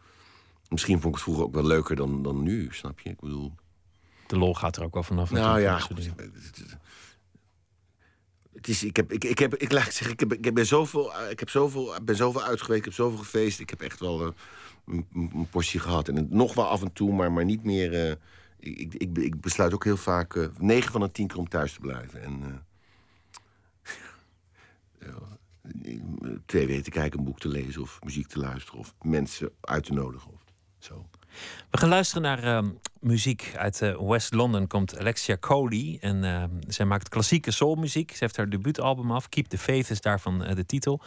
[0.68, 3.10] Misschien vond ik het vroeger ook wel leuker dan, dan nu, snap je?
[3.10, 3.56] Ik bedoel...
[4.28, 5.32] De lol gaat er ook wel vanaf.
[5.32, 6.06] Nou ja, goed.
[6.06, 6.78] Het
[8.62, 11.40] is, ik, heb, ik, ik, heb, ik ik zeggen, ik, heb, ik, ben zoveel, ik
[11.40, 13.60] heb zoveel, ben zoveel uitgeweest, ik heb zoveel gefeest.
[13.60, 14.32] Ik heb echt wel eh,
[14.88, 16.08] een, een portie gehad.
[16.08, 17.94] En het- nog wel af en toe, maar, maar niet meer.
[18.08, 18.16] eh,
[18.60, 21.74] ik, ik, ik, besluit ook heel vaak, eh 9 van de 10 keer om thuis
[21.74, 22.22] te blijven.
[22.22, 22.42] En
[25.00, 25.16] eh,
[26.46, 29.84] twee weken te kijken, een boek te lezen of muziek te luisteren of mensen uit
[29.84, 30.32] te nodigen.
[30.32, 30.42] Of
[30.80, 31.06] zo.
[31.70, 33.54] We gaan luisteren naar ehm, muziek.
[33.58, 35.98] Uit eh, West London komt Alexia Coley.
[36.02, 38.12] En ehm, zij maakt klassieke soulmuziek.
[38.12, 39.30] Ze heeft haar debuutalbum af.
[39.30, 41.02] Keep the Faith is daarvan eh, de titel.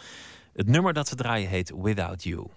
[0.53, 2.47] Het nummer dat ze draaien heet Without You.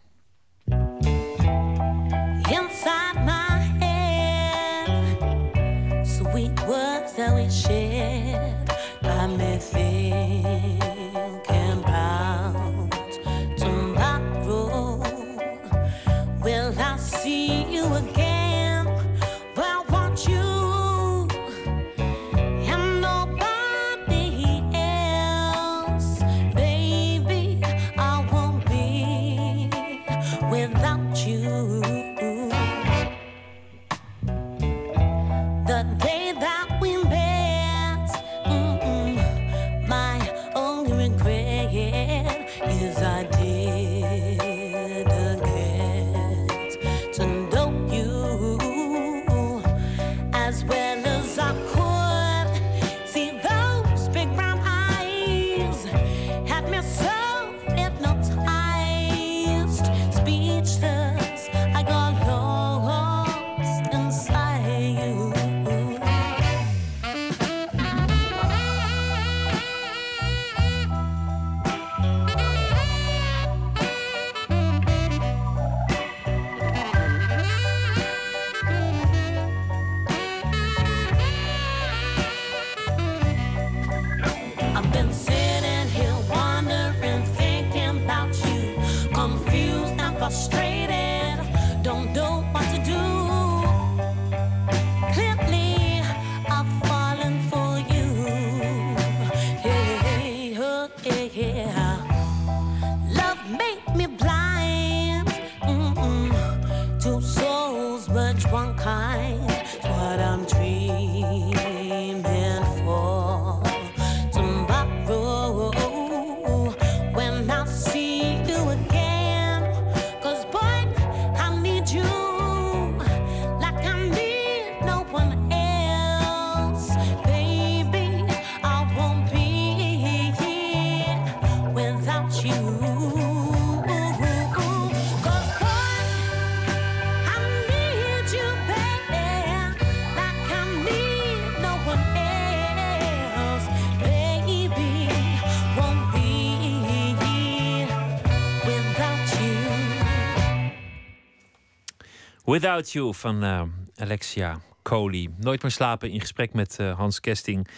[152.61, 153.63] Without You van eh,
[153.97, 155.29] Alexia Coley.
[155.37, 157.69] Nooit meer slapen in gesprek met eh, Hans Kesting.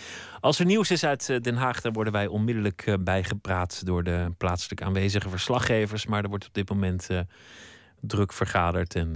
[0.40, 4.33] Als er nieuws is uit eh, Den Haag, dan worden wij onmiddellijk bijgepraat door de
[4.38, 6.07] plaatselijk aanwezige verslaggevers.
[6.07, 7.09] Maar er wordt op dit moment
[8.01, 8.95] druk vergaderd.
[8.95, 9.11] En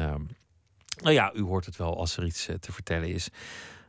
[1.02, 3.28] nou ja, u hoort het wel als er iets te vertellen is.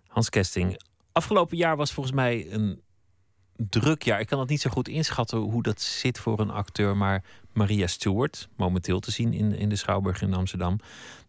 [0.07, 2.81] Hans Kesting, afgelopen jaar was volgens mij een
[3.55, 4.19] druk jaar.
[4.19, 6.97] Ik kan het niet zo goed inschatten hoe dat zit voor een acteur.
[6.97, 10.79] Maar Maria Stewart, momenteel te zien in, in de Schouwburg in Amsterdam.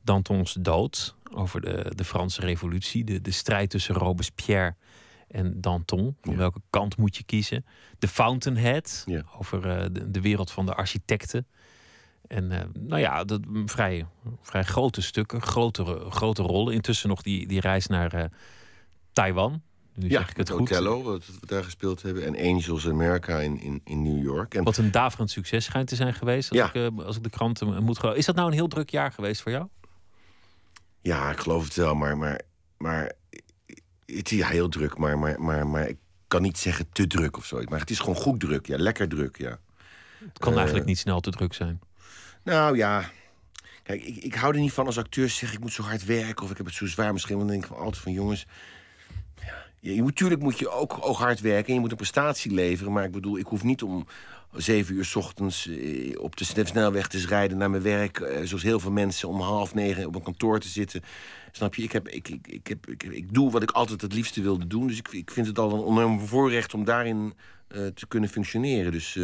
[0.06, 3.04] Dantons dood, over de, de Franse revolutie.
[3.04, 4.74] De, de strijd tussen Robespierre
[5.28, 6.16] en Danton.
[6.22, 6.38] Van Ja.
[6.38, 7.64] welke kant moet je kiezen?
[7.98, 9.22] The Fountainhead, Ja.
[9.38, 11.46] over eh, de, de wereld van de architecten.
[12.26, 14.06] En eh, nou ja, dat, mm, vrij,
[14.42, 16.74] vrij grote stukken, grotere, grote rollen.
[16.74, 18.24] Intussen nog die, die reis naar eh,
[19.12, 19.62] Taiwan.
[19.94, 20.60] Nu ja, zeg ik het goed.
[20.60, 22.24] Othello, wat we daar gespeeld hebben.
[22.24, 24.54] En Angels America in, in, in New York.
[24.54, 26.50] En Wat een daverend succes schijnt te zijn geweest.
[26.50, 26.72] Als, Ja.
[26.74, 28.18] ik, als ik de kranten moet geloven.
[28.18, 29.66] Is dat nou een heel druk jaar geweest voor jou?
[31.06, 32.40] Ja, ik geloof het wel, maar, maar,
[32.76, 33.12] maar
[34.06, 35.96] het is ja, heel druk, maar, maar, maar, maar ik
[36.28, 37.70] kan niet zeggen te druk of zoiets.
[37.70, 39.58] Maar het is gewoon goed druk, ja, lekker druk, ja.
[40.18, 41.80] Het kan Eh, eigenlijk niet snel te druk zijn.
[42.42, 43.10] Nou ja,
[43.82, 46.44] kijk, ik, ik hou er niet van als acteurs zeggen ik moet zo hard werken
[46.44, 47.36] of ik heb het zo zwaar misschien.
[47.36, 48.46] Want dan denk ik van altijd van jongens,
[49.40, 51.96] ja, je, je moet, natuurlijk moet je ook, ook hard werken en je moet een
[51.96, 52.92] prestatie leveren.
[52.92, 54.06] Maar ik bedoel, ik hoef niet om
[54.54, 58.20] zeven uur 's ochtends eh, op de sne- snelweg te rijden naar mijn werk.
[58.20, 61.02] eh, zoals heel veel mensen om half negen op een kantoor te zitten.
[61.52, 61.82] Snap je?
[61.82, 64.86] Ik, heb, ik, ik, ik, heb, ik, doe wat ik altijd het liefste wilde doen.
[64.86, 67.34] Dus ik, ik vind het al een enorm voorrecht om daarin
[67.68, 68.92] eh, te kunnen functioneren.
[68.92, 69.14] Dus,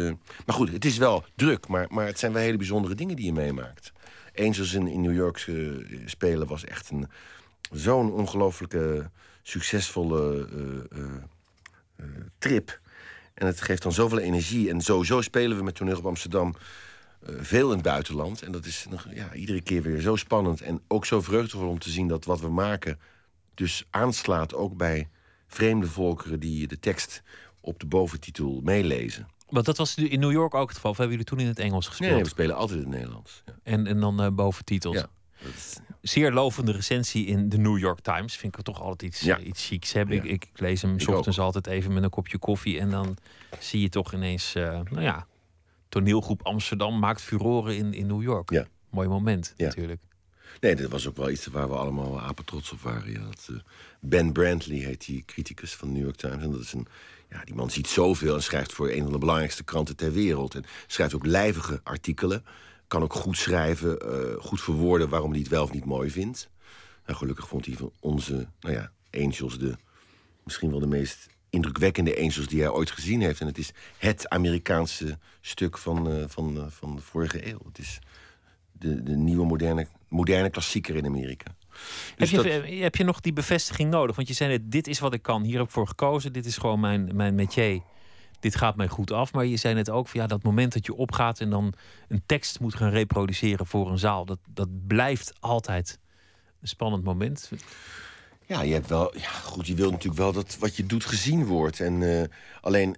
[0.45, 1.67] maar goed, het is wel druk.
[1.67, 3.91] Maar, maar het zijn wel hele bijzondere dingen die je meemaakt.
[4.35, 5.55] Angels in, in New York eh,
[6.05, 7.07] spelen was echt een,
[7.71, 9.09] zo'n ongelooflijke
[9.43, 10.47] succesvolle
[12.37, 12.79] trip.
[13.33, 14.69] En het geeft dan zoveel energie.
[14.69, 16.55] En sowieso spelen we met Toneel op Amsterdam
[17.25, 18.41] eh, veel in het buitenland.
[18.41, 20.61] En dat is nog, ja, iedere keer weer zo spannend.
[20.61, 22.99] En ook zo vreugdevol om te zien dat wat we maken...
[23.53, 25.09] dus aanslaat ook bij
[25.47, 26.39] vreemde volkeren...
[26.39, 27.21] die de tekst
[27.61, 29.27] op de boventitel meelezen.
[29.49, 30.91] Want dat was nu in New York ook het geval.
[30.91, 32.11] Of hebben jullie toen in het Engels gespeeld?
[32.11, 33.41] Nee, we spelen altijd in het Nederlands.
[33.45, 33.53] Ja.
[33.63, 34.95] En, en dan eh boventitels.
[34.95, 35.07] Ja,
[35.43, 38.35] dat is- Zeer lovende recensie in de New York Times.
[38.35, 39.37] Vind ik toch altijd iets, Ja.
[39.39, 40.15] eh, iets chics hebben.
[40.15, 40.29] Ik, Ja.
[40.29, 42.79] ik, ik lees hem Ik 's ochtends altijd even met een kopje koffie.
[42.79, 43.17] En dan
[43.59, 45.27] zie je toch ineens, eh, nou ja,
[45.89, 48.49] toneelgroep Amsterdam maakt furoren in, in New York.
[48.51, 48.65] Ja.
[48.89, 50.01] Mooi moment natuurlijk.
[50.59, 53.11] Nee, dat was ook wel iets waar we allemaal apen trots op waren.
[53.11, 53.55] Ja, dat, eh,
[53.99, 56.43] ben Brantley heet die criticus van de New York Times.
[56.43, 56.87] En dat is een,
[57.29, 60.55] ja, die man ziet zoveel en schrijft voor een van de belangrijkste kranten ter wereld.
[60.55, 62.45] En schrijft ook lijvige artikelen.
[62.93, 66.49] Kan ook goed schrijven, eh, goed verwoorden waarom hij het wel of niet mooi vindt.
[67.05, 69.75] Nou, gelukkig vond hij van onze nou ja, Angels de,
[70.43, 73.41] misschien wel de meest indrukwekkende Angels die hij ooit gezien heeft.
[73.41, 77.59] En het is het Amerikaanse stuk van, eh, van, eh, van de vorige eeuw.
[77.67, 77.99] Het is
[78.71, 81.55] de, de nieuwe moderne, moderne klassieker in Amerika.
[82.15, 84.15] Dus heb, je, dat- heb je nog die bevestiging nodig?
[84.15, 85.43] Want je zei net, dit is wat ik kan.
[85.43, 86.33] Hier heb ik voor gekozen.
[86.33, 87.81] Dit is gewoon mijn, mijn métier.
[88.43, 89.33] Dit gaat mij goed af.
[89.33, 91.39] Maar je zei net ook, van, ja, dat moment dat je opgaat...
[91.39, 91.73] en dan
[92.07, 94.25] een tekst moet gaan reproduceren voor een zaal...
[94.25, 95.99] dat, dat blijft altijd
[96.61, 97.51] een spannend moment.
[98.45, 99.17] Ja, je hebt wel.
[99.17, 101.79] Ja, goed, je wilt natuurlijk wel dat wat je doet gezien wordt.
[101.79, 102.27] En eh,
[102.61, 102.95] alleen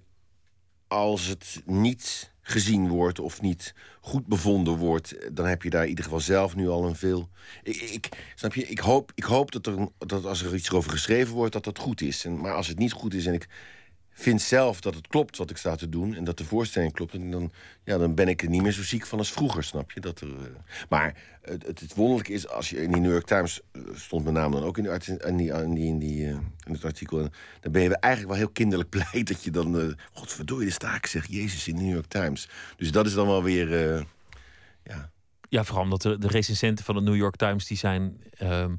[0.88, 5.89] als het niet gezien wordt of niet goed bevonden wordt, dan heb je daar in
[5.89, 7.29] ieder geval zelf nu al een veel.
[7.63, 8.67] Ik, ik, snap je?
[8.67, 11.79] Ik hoop, ik hoop dat, er, dat als er iets over geschreven wordt, dat dat
[11.79, 12.25] goed is.
[12.25, 13.47] En, maar als het niet goed is en ik
[14.17, 17.13] vind zelf dat het klopt wat ik sta te doen en dat de voorstelling klopt,
[17.13, 17.51] en dan,
[17.84, 19.99] ja, dan ben ik er niet meer zo ziek van als vroeger, snap je?
[19.99, 20.43] Dat er, eh,
[20.89, 24.36] maar het, het, wonderlijke is, als je in die New York Times eh, stond mijn
[24.36, 26.32] naam dan ook in, de art- in, die, in, die, in, die, eh,
[26.63, 29.88] in het artikel, dan ben je eigenlijk wel heel kinderlijk blij dat je dan, eh
[30.13, 32.49] godverdorie, de staak zegt Jezus in de New York Times.
[32.78, 33.69] Dus dat is dan wel weer,
[34.84, 35.12] ja,
[35.49, 37.67] Ja, vooral omdat de, de recensenten van de New York Times...
[37.67, 38.73] die zijn ehm,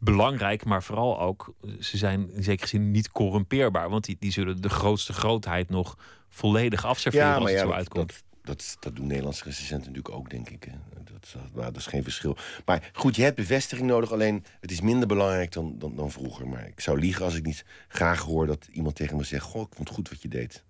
[0.00, 1.54] belangrijk, maar vooral ook...
[1.80, 3.90] ze zijn in zekere zin niet corrumpeerbaar.
[3.90, 8.08] Want die, die zullen de grootste grootheid nog volledig afserveren als het zo dat, uitkomt.
[8.08, 10.64] Dat, dat, dat doen Nederlandse recensenten natuurlijk ook, denk ik.
[10.64, 10.72] hè.
[10.94, 12.36] Dat, dat, maar dat is geen verschil.
[12.64, 14.12] Maar goed, je hebt bevestiging nodig.
[14.12, 16.48] Alleen het is minder belangrijk dan, dan, dan vroeger.
[16.48, 19.44] Maar ik zou liegen als ik niet graag hoor dat iemand tegen me zegt...
[19.44, 20.64] Goh, ik vond het goed wat je deed.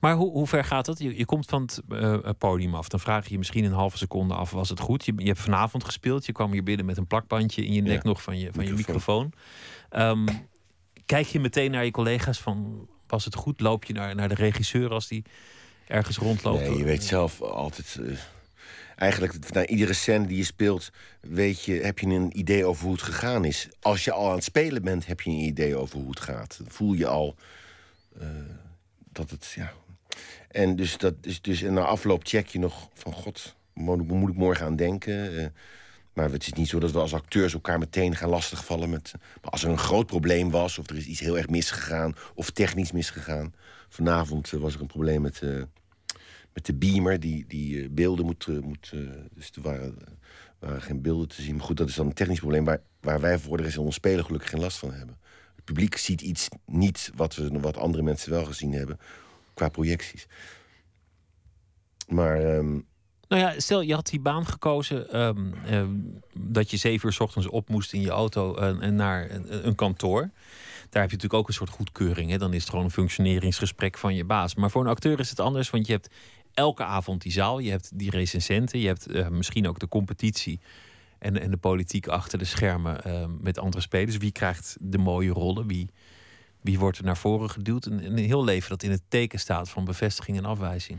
[0.00, 0.98] Maar hoe, hoe ver gaat dat?
[0.98, 2.88] Je, je komt van het eh, podium af.
[2.88, 5.04] Dan vraag je je misschien een halve seconde af: was het goed?
[5.04, 6.26] Je, je hebt vanavond gespeeld.
[6.26, 8.64] Je kwam hier binnen met een plakbandje in je nek Ja, nog van je, van
[8.66, 9.32] je microfoon.
[9.88, 10.26] microfoon.
[10.28, 10.38] Ehm,
[11.06, 13.60] kijk je meteen naar je collega's van: was het goed?
[13.60, 15.24] Loop je naar, naar de regisseur als die
[15.86, 16.60] ergens rondloopt?
[16.60, 17.98] Nee, je weet zelf altijd...
[18.02, 18.18] eh,
[18.96, 20.90] eigenlijk, na iedere scène die je speelt...
[21.20, 23.68] Weet je, heb je een idee over hoe het gegaan is.
[23.80, 26.56] Als je al aan het spelen bent, heb je een idee over hoe het gaat.
[26.58, 27.34] Dan voel je al
[28.20, 28.26] eh,
[29.12, 29.52] dat het...
[29.56, 29.72] Ja.
[30.48, 33.12] En dus, dat is dus en na afloop check je nog van...
[33.12, 35.38] God, moet, ik- morgen aan denken?
[35.38, 35.46] Eh,
[36.12, 38.90] maar het is niet zo dat we als acteurs elkaar meteen gaan lastigvallen.
[38.90, 42.14] Met, als er een groot probleem was, of er is iets heel erg misgegaan...
[42.34, 43.54] of technisch misgegaan...
[43.88, 45.42] Vanavond eh, was er een probleem met...
[45.42, 45.62] eh,
[46.52, 48.46] met de beamer die, die beelden moet...
[48.62, 48.90] moet
[49.34, 49.96] dus er waren,
[50.58, 51.56] waren geen beelden te zien.
[51.56, 52.64] Maar goed, dat is dan een technisch probleem...
[52.64, 55.18] waar, waar wij voor de rest van ons spelen gelukkig geen last van hebben.
[55.70, 58.98] Publiek ziet iets niet wat, we, wat andere mensen wel gezien hebben...
[59.54, 60.26] qua projecties.
[62.08, 62.70] Maar ehm,
[63.28, 65.94] Nou ja, stel je had die baan gekozen ehm, ehm,
[66.34, 69.66] dat je zeven uur 's ochtends op moest in je auto en, en naar een,
[69.66, 70.20] een kantoor.
[70.90, 72.30] Daar heb je natuurlijk ook een soort goedkeuring.
[72.30, 72.38] Hè?
[72.38, 74.54] Dan is het gewoon een functioneringsgesprek van je baas.
[74.54, 76.08] Maar voor een acteur is het anders, want je hebt
[76.54, 80.60] elke avond die zaal, je hebt die recensenten, je hebt eh, misschien ook de competitie
[81.20, 84.16] en, en de politiek achter de schermen eh, met andere spelers.
[84.16, 85.66] Wie krijgt de mooie rollen?
[85.66, 85.90] Wie,
[86.60, 87.86] Wie wordt er naar voren geduwd?
[87.86, 90.98] Een, een heel leven dat in het teken staat van bevestiging en afwijzing.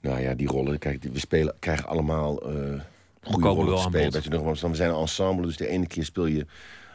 [0.00, 2.80] Nou ja, die rollen, kijk, we spelen, krijgen allemaal eh
[3.32, 4.12] goede rollen wel te spelen.
[4.12, 6.46] Weet je nog, we zijn een ensemble, dus de ene keer speel je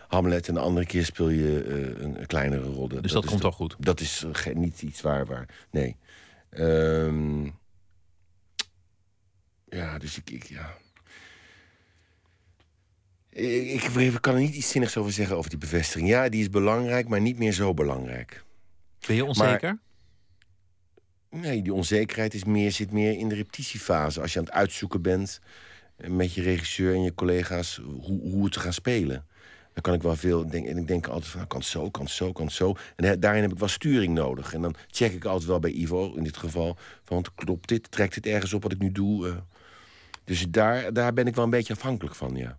[0.08, 0.48] Hamlet...
[0.48, 2.88] en de andere keer speel je eh, een, kleinere rol.
[2.88, 3.76] Dus dat komt wel goed.
[3.80, 5.96] Dat is eh, niet iets waar, waar nee.
[6.50, 7.46] Ehm,
[9.66, 10.78] ja, dus ik, ik ja...
[13.32, 16.10] Ik, ik, ik kan er niet iets zinnigs over zeggen over die bevestiging.
[16.10, 18.44] Ja, die is belangrijk, maar niet meer zo belangrijk.
[19.08, 19.80] Ben je onzeker?
[21.30, 24.22] Nee, die onzekerheid is meer, zit meer in de repetitiefase.
[24.22, 25.40] Als je aan het uitzoeken bent
[25.98, 29.28] eh, met je regisseur en je collega's hoe, hoe het te gaan spelen.
[29.74, 30.72] Dan kan ik wel veel denken.
[30.72, 32.76] En ik denk altijd van, nou, kan het zo, kan het zo, kan het zo.
[32.96, 34.54] En da- daarin heb ik wel sturing nodig.
[34.54, 36.76] En dan check ik altijd wel bij Ivo, in dit geval...
[37.04, 39.28] van, want klopt dit, trekt dit ergens op wat ik nu doe?
[39.30, 39.36] eh.
[40.24, 42.58] dus daar, daar ben ik wel een beetje afhankelijk van, ja.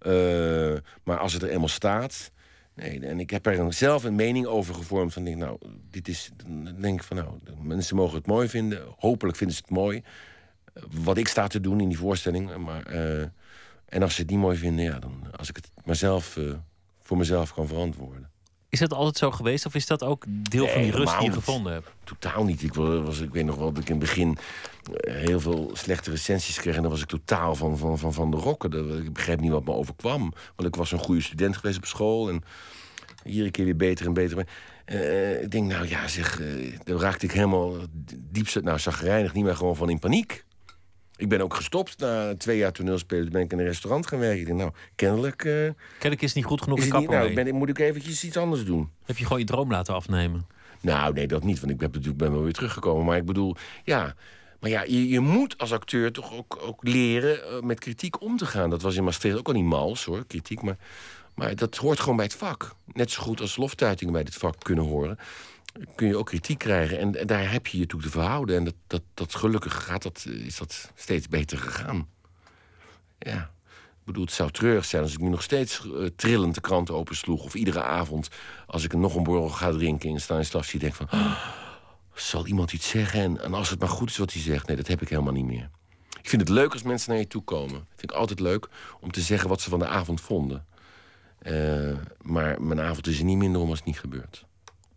[0.00, 0.72] Eh,
[1.04, 2.30] maar als het er eenmaal staat...
[2.74, 5.12] Nee, en ik heb er een- zelf een mening over gevormd.
[5.12, 5.58] Van, denk, nou,
[5.90, 7.28] dit is, dan denk van, nou,
[7.62, 8.82] mensen mogen het mooi vinden.
[8.98, 10.02] Hopelijk vinden ze het mooi.
[10.74, 12.56] eh, Wat ik sta te doen in die voorstelling.
[12.56, 13.26] Maar, eh,
[13.88, 16.38] en als ze het niet mooi vinden, ja, dan als ik het maar zelf,
[17.00, 18.30] voor mezelf kan verantwoorden.
[18.70, 19.66] Is dat altijd zo geweest?
[19.66, 21.88] Of is dat ook deel van die rust die je gevonden hebt?
[22.04, 22.62] Totaal niet.
[22.62, 24.38] Ik, wa- was, ik weet nog wel dat ik in het begin
[25.00, 26.76] eh, heel veel slechte recensies kreeg.
[26.76, 29.04] En dan was ik totaal van, van, van, van de rokken.
[29.04, 30.32] Ik begreep niet wat me overkwam.
[30.56, 32.28] Want ik was een goede student geweest op school.
[32.28, 32.42] En
[33.24, 34.46] iedere keer weer beter en beter.
[34.84, 36.40] Eh, ik denk, nou ja, zeg,
[36.84, 37.72] dan raakte ik helemaal
[38.18, 40.44] diepste, nou, zagrijnig niet meer gewoon van in paniek.
[41.20, 43.32] Ik ben ook gestopt na twee jaar toneelspelen.
[43.32, 44.40] ben ik in een restaurant gaan werken.
[44.40, 45.52] Ik denk, nou, kennelijk eh,
[45.98, 48.64] Kennelijk is het niet goed genoeg in kapper nou, ben, moet ik eventjes iets anders
[48.64, 48.90] doen.
[49.04, 50.46] Heb je gewoon je droom laten afnemen?
[50.80, 51.60] Nou, nee, dat niet.
[51.60, 53.04] Want ik ben natuurlijk ben wel weer teruggekomen.
[53.04, 54.14] Maar ik bedoel, ja.
[54.60, 58.36] Maar ja, je, je moet als acteur toch ook, ook leren eh, met kritiek om
[58.36, 58.70] te gaan.
[58.70, 60.62] Dat was in Maastricht ook al niet mals, hoor, kritiek.
[60.62, 60.76] Maar,
[61.34, 62.74] maar dat hoort gewoon bij het vak.
[62.92, 65.18] Net zo goed als loftuitingen bij dit vak kunnen horen.
[65.94, 66.98] Kun je ook kritiek krijgen.
[66.98, 68.56] En, daar heb je je toe te verhouden.
[68.56, 72.08] En dat, dat, dat gelukkig gaat dat, is dat steeds beter gegaan.
[73.18, 73.50] Ja.
[74.00, 76.90] Ik bedoel, het zou treurig zijn als ik nu nog steeds eh, trillend de krant
[76.90, 77.44] opensloeg.
[77.44, 78.28] Of iedere avond,
[78.66, 81.08] als ik nog een borrel ga drinken in Stanislavski, denk van...
[81.08, 81.46] "Ah,
[82.20, 83.40] zal iemand iets zeggen?
[83.40, 84.66] En, als het maar goed is wat hij zegt.
[84.66, 85.70] Nee, dat heb ik helemaal niet meer.
[86.22, 87.76] Ik vind het leuk als mensen naar je toe komen.
[87.76, 88.68] Ik vind het altijd leuk
[89.00, 90.66] om te zeggen wat ze van de avond vonden.
[91.38, 94.46] Eh, maar mijn avond is er niet minder om als het niet gebeurt.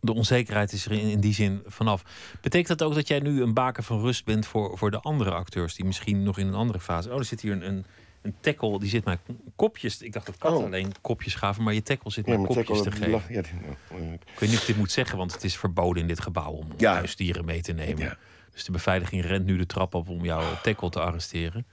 [0.05, 2.03] De onzekerheid is er in, in die zin vanaf.
[2.41, 5.31] Betekent dat ook dat jij nu een baken van rust bent voor, voor de andere
[5.31, 5.75] acteurs...
[5.75, 7.11] die misschien nog in een andere fase...
[7.11, 7.85] Oh, er zit hier een, een,
[8.21, 9.17] een tackle, die zit maar
[9.55, 10.01] kopjes...
[10.01, 10.65] Ik dacht dat katten Oh.
[10.65, 13.09] alleen kopjes gaven, maar je tackle zit Ja, maar kopjes te geven.
[13.09, 15.57] lach- ja, die- nou, Ik weet niet of ik dit moet zeggen, want het is
[15.57, 16.51] verboden in dit gebouw...
[16.51, 16.93] om Ja.
[16.93, 18.03] huisdieren mee te nemen.
[18.03, 18.17] Ja.
[18.51, 21.65] Dus de beveiliging rent nu de trap op om jouw tackle te arresteren.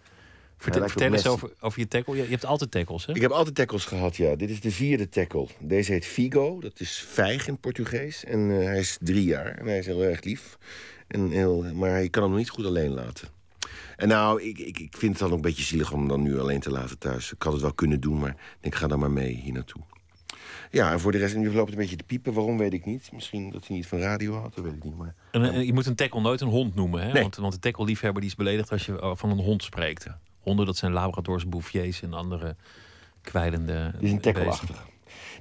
[0.60, 2.16] Vertel, eens over, over je tackle.
[2.16, 3.14] Je, je hebt altijd tackles, hè?
[3.14, 4.36] Ik heb altijd tackles gehad, ja.
[4.36, 5.46] Dit is de vierde tackle.
[5.58, 8.24] Deze heet Figo, dat is vijg in Portugees.
[8.24, 10.58] En eh, hij is drie jaar en hij is heel erg lief.
[11.08, 13.28] En heel, maar je kan hem nog niet goed alleen laten.
[13.96, 16.22] En nou, ik, ik, ik vind het dan ook een beetje zielig om hem dan
[16.22, 17.32] nu alleen te laten thuis.
[17.32, 19.82] Ik had het wel kunnen doen, maar ik ga dan maar mee hier naartoe.
[20.70, 22.32] Ja, en voor de rest, nu loopt het een beetje te piepen.
[22.32, 23.12] Waarom, weet ik niet.
[23.12, 24.96] Misschien dat hij niet van radio had, dat weet ik niet.
[24.96, 25.14] Maar...
[25.30, 27.12] En, eh, je moet een tackle nooit een hond noemen, hè?
[27.12, 27.22] Nee.
[27.22, 30.06] Want, want de tackle-liefhebber die is beledigd als je eh, van een hond spreekt.
[30.40, 32.56] Honden, dat zijn labradors, bouviers en andere
[33.22, 34.20] kwijlende Die beesten.
[34.20, 34.88] tackle-achtig.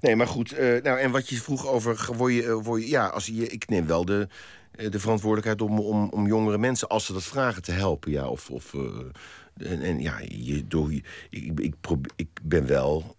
[0.02, 0.52] Nee, maar goed.
[0.52, 2.10] eh, nou, en wat je vroeg over...
[2.16, 4.28] Word je, eh, word je, ja, als je, ik neem wel de,
[4.72, 6.88] eh, de verantwoordelijkheid om, om, om jongere mensen...
[6.88, 8.12] als ze dat vragen, te helpen.
[8.12, 8.74] Ja, of, of,
[9.58, 10.92] en, en ja, je, door,
[11.30, 13.16] ik, ik, probeer, ik ben wel...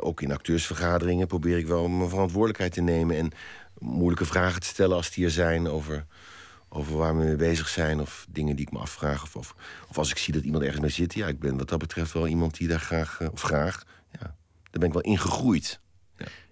[0.00, 3.16] Ook in acteursvergaderingen probeer ik wel mijn verantwoordelijkheid te nemen...
[3.16, 3.30] en
[3.78, 5.68] moeilijke vragen te stellen als die er zijn...
[5.68, 6.06] over,
[6.72, 9.22] over waar we mee bezig zijn of dingen die ik me afvraag.
[9.22, 9.54] Of,
[9.88, 11.14] of, als ik zie dat iemand ergens mee zit.
[11.14, 13.20] Ja, ik ben wat dat betreft wel iemand die daar graag...
[13.20, 14.34] eh, of graag, ja, daar
[14.70, 15.80] ben ik wel in gegroeid.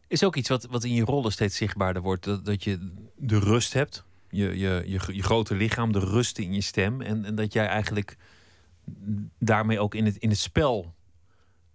[0.07, 2.25] Is ook iets wat, wat in je rollen steeds zichtbaarder wordt.
[2.25, 4.05] Dat, dat je de rust hebt.
[4.31, 7.01] Je, je, je, je grote lichaam, de rust in je stem.
[7.01, 8.17] En, en dat jij eigenlijk
[9.39, 10.95] daarmee ook in het, in het spel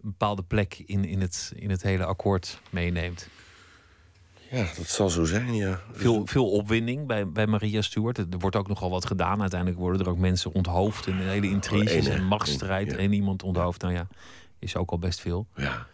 [0.02, 3.28] een bepaalde plek in, in, het, in het hele akkoord meeneemt.
[4.54, 5.82] Ja, dat zal zo zijn, ja.
[5.92, 8.18] Veel, veel opwinding bij, bij Maria Stuart.
[8.18, 9.42] Er wordt ook nogal wat gedaan.
[9.42, 11.08] Uiteindelijk worden er ook mensen onthoofd.
[11.08, 12.14] En hele intriges hè?
[12.14, 12.92] en machtsstrijd.
[12.92, 12.98] Ja.
[12.98, 13.82] En iemand onthoofd.
[13.82, 14.08] Nou ja,
[14.60, 15.48] is ook al best veel.
[15.56, 15.88] Ja.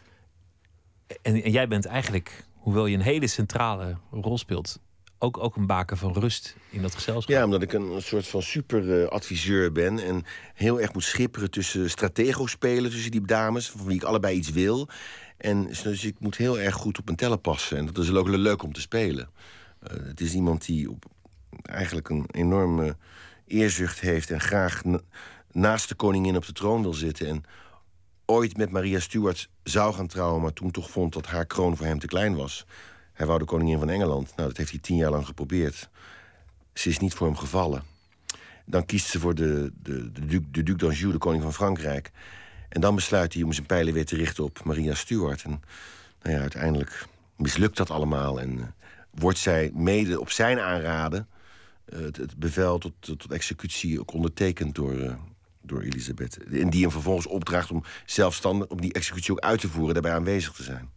[1.21, 4.79] En, en jij bent eigenlijk, hoewel je een hele centrale rol speelt,
[5.17, 7.35] ook, ook een baken van rust in dat gezelschap.
[7.35, 9.99] ja, omdat ik een, een soort van super-adviseur ben...
[9.99, 12.91] en heel erg moet schipperen tussen stratego spelen...
[12.91, 14.89] tussen die dames, van wie ik allebei iets wil.
[15.39, 17.77] En dus ik moet heel erg goed op mijn tellen passen.
[17.77, 19.29] En dat is ook leuk om te spelen.
[19.79, 21.05] Eh, het is iemand die op,
[21.61, 22.95] eigenlijk een enorme
[23.47, 24.31] eerzucht heeft...
[24.31, 25.01] en graag na-
[25.51, 27.27] naast de koningin op de troon wil zitten...
[27.27, 27.43] en
[28.25, 30.41] ooit met Maria Stuart zou gaan trouwen...
[30.41, 32.65] maar toen toch vond dat haar kroon voor hem te klein was.
[33.13, 34.35] Hij wou de koningin van Engeland.
[34.35, 35.89] Nou, dat heeft hij tien jaar lang geprobeerd.
[36.73, 37.83] Ze is niet voor hem gevallen.
[38.65, 42.11] Dan kiest ze voor de, de, de, Duc, de Duc d'Anjou, de koning van Frankrijk.
[42.69, 45.43] En dan besluit hij om zijn pijlen weer te richten op Maria Stuart.
[45.43, 45.61] En
[46.21, 47.05] nou ja, uiteindelijk
[47.35, 48.39] mislukt dat allemaal.
[48.39, 48.63] En uh,
[49.09, 51.27] wordt zij mede op zijn aanraden...
[51.93, 55.13] Uh, het, bevel tot, tot, executie ook ondertekend door, uh,
[55.61, 56.37] door Elisabeth.
[56.37, 58.67] En die hem vervolgens opdraagt om zelfstandig...
[58.67, 60.89] om die executie ook uit te voeren, daarbij aanwezig te zijn.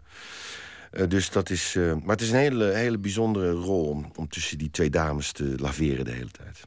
[1.08, 1.74] Dus dat is.
[1.74, 5.54] Maar het is een hele, hele bijzondere rol om, om tussen die twee dames te
[5.56, 6.66] laveren de hele tijd.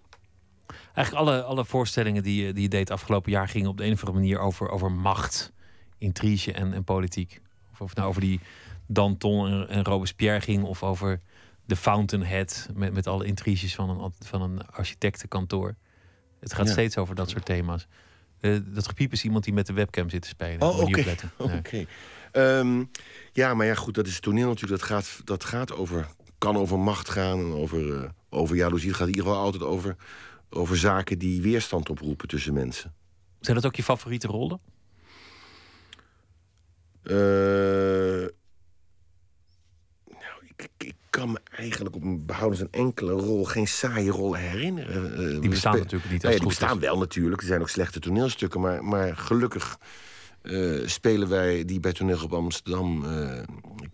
[0.95, 3.99] Eigenlijk alle, alle voorstellingen die, die je deed afgelopen jaar gingen op de een of
[3.99, 5.51] andere manier over, over macht,
[5.97, 7.41] intrige en, en politiek.
[7.71, 8.39] Of, of nou over die
[8.87, 11.21] Danton en, en Robespierre ging, of over
[11.65, 15.75] de Fountainhead met, met alle intriges van een, van een architectenkantoor.
[16.39, 16.71] Het gaat ja.
[16.71, 17.87] steeds over dat soort thema's.
[18.41, 20.61] Uh, dat gepiep is iemand die met de webcam zit te spelen.
[20.61, 21.15] Oh, oké.
[21.57, 21.87] Okay.
[22.31, 22.91] Um,
[23.33, 24.81] ja, maar ja, goed, dat is toneel natuurlijk.
[24.81, 28.87] Dat gaat, dat gaat over, kan over macht gaan en over, uh, over jaloezie.
[28.87, 29.95] Het gaat in ieder geval altijd over,
[30.55, 32.93] over zaken die weerstand oproepen tussen mensen.
[33.39, 34.59] Zijn dat ook je favoriete rollen?
[37.03, 37.13] Uh,
[40.07, 44.33] nou, ik, ik, kan me eigenlijk op een behoudens een enkele rol, geen saaie rol
[44.33, 45.21] herinneren.
[45.21, 46.21] Uh, die bestaan natuurlijk niet.
[46.21, 47.41] Nou ja, die bestaan wel natuurlijk.
[47.41, 49.79] Er zijn ook slechte toneelstukken, maar, maar gelukkig
[50.43, 53.05] uh, spelen wij die bij Toneel op Amsterdam.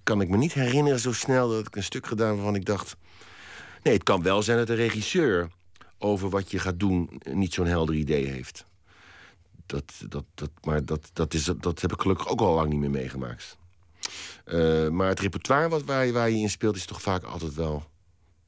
[0.04, 2.96] Kan ik me niet herinneren zo snel dat ik een stuk gedaan waarvan ik dacht.
[3.84, 5.50] Nee, het kan wel zijn dat de regisseur
[6.02, 8.66] over wat je gaat doen niet zo'n helder idee heeft.
[9.66, 12.80] Dat, dat, dat, maar dat, dat, is, dat heb ik gelukkig ook al lang niet
[12.80, 13.58] meer meegemaakt.
[14.46, 17.54] Uh, maar het repertoire wat, waar, je, waar je in speelt is toch vaak altijd
[17.54, 17.84] wel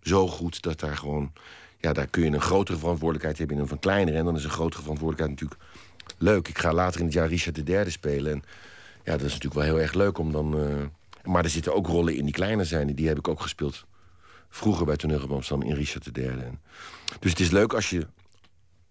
[0.01, 1.33] zo goed dat daar gewoon.
[1.77, 4.17] Ja, daar kun je een grotere verantwoordelijkheid hebben in een van kleinere.
[4.17, 5.69] En dan is een grotere verantwoordelijkheid natuurlijk
[6.17, 6.47] leuk.
[6.47, 8.31] Ik ga later in het jaar Richard III spelen.
[8.31, 8.43] En
[9.03, 10.59] ja, dat is natuurlijk wel heel erg leuk om dan.
[10.59, 10.83] Uh...
[11.23, 12.95] maar er zitten ook rollen in die kleiner zijn.
[12.95, 13.85] Die heb ik ook gespeeld
[14.49, 16.27] vroeger bij Toneel op Amsterdam in Richard III.
[16.27, 16.59] En...
[17.19, 18.07] Dus het is leuk als je,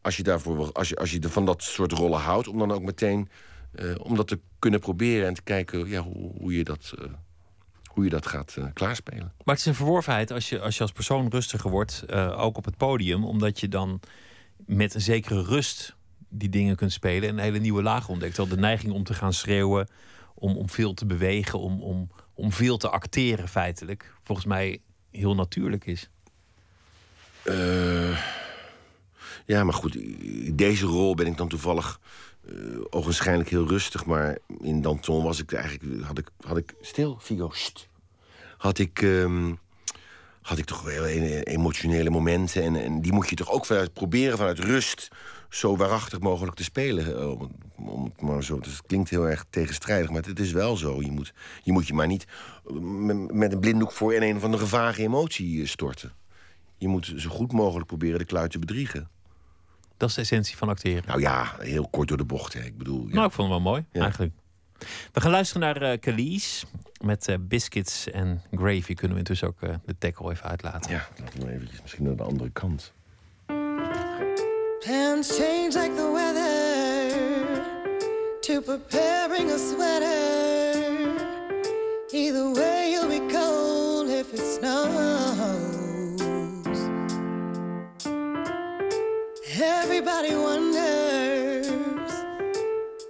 [0.00, 2.82] als je daarvoor als je, als je van dat soort rollen houdt, om dan ook
[2.82, 3.28] meteen
[3.74, 6.92] uh, om dat te kunnen proberen en te kijken ja, hoe, hoe je dat.
[6.98, 7.04] Uh,
[7.86, 9.32] hoe je dat gaat uh, klaarspelen.
[9.44, 12.64] Maar het is een verworvenheid als je als, je als persoon rustiger wordt, ook op
[12.64, 14.00] het podium, omdat je dan
[14.56, 15.96] met een zekere rust
[16.28, 18.38] die dingen kunt spelen en een hele nieuwe laag ontdekt.
[18.38, 19.88] Al de neiging om te gaan schreeuwen,
[20.34, 25.34] om, om veel te bewegen, om, om, om veel te acteren feitelijk, volgens mij heel
[25.34, 26.10] natuurlijk is.
[27.44, 28.18] Uh,
[29.46, 29.98] ja, maar goed,
[30.52, 32.00] deze rol ben ik dan toevallig
[32.44, 34.04] uh, ogenschijnlijk heel rustig.
[34.04, 37.52] Maar in Danton was ik eigenlijk, had ik, had ik stil, Figo,
[38.56, 39.02] had ik...
[39.02, 39.58] Um,
[40.42, 42.76] had ik toch wel emotionele momenten.
[42.76, 45.08] En, die moet je toch ook vanuit, proberen vanuit rust
[45.48, 47.30] zo waarachtig mogelijk te spelen.
[47.38, 51.02] Om, om, maar zo, dus het klinkt heel erg tegenstrijdig, maar het is wel zo.
[51.02, 51.32] Je moet
[51.62, 52.26] je, moet je maar niet
[53.30, 56.12] met een blinddoek voor in een van de vage emotie storten.
[56.82, 59.08] Je moet zo goed mogelijk proberen de kluit te bedriegen.
[59.96, 61.02] Dat is de essentie van acteren.
[61.06, 62.52] Nou ja, heel kort door de bocht.
[62.52, 62.60] Hè.
[62.60, 63.06] Ik bedoel.
[63.06, 63.14] Ja.
[63.14, 64.00] Nou, ik vond het wel mooi, ja.
[64.00, 64.32] eigenlijk.
[65.12, 66.64] We gaan luisteren naar uh, Khalees
[67.00, 68.94] met uh, Biscuits en Gravy.
[68.94, 70.90] Kunnen we intussen ook uh, de tackle even uitlaten?
[70.90, 72.92] Ja, laten we eventjes misschien naar de andere kant.
[74.80, 77.62] Plans change like the weather
[78.40, 80.10] to preparing a sweater.
[82.12, 85.11] Either way, you'll be cold if it snows.
[89.64, 91.68] Everybody wonders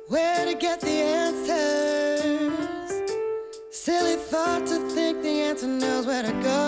[0.09, 2.53] where to get the answers.
[3.71, 6.63] Silly thought to think the answer knows where to go.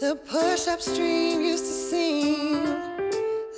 [0.00, 2.64] The push upstream used to seem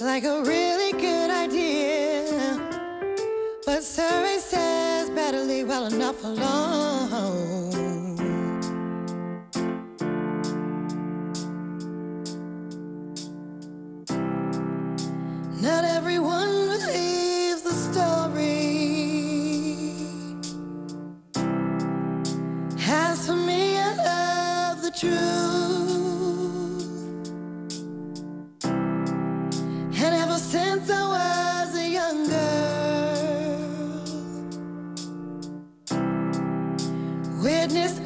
[0.00, 2.58] like a really good idea.
[3.66, 8.07] But survey says better leave well enough alone.
[15.60, 18.76] Not everyone believes the story.
[22.86, 25.18] As for me, I love the truth.
[30.00, 33.58] And ever since I was a young girl,
[37.42, 37.98] witness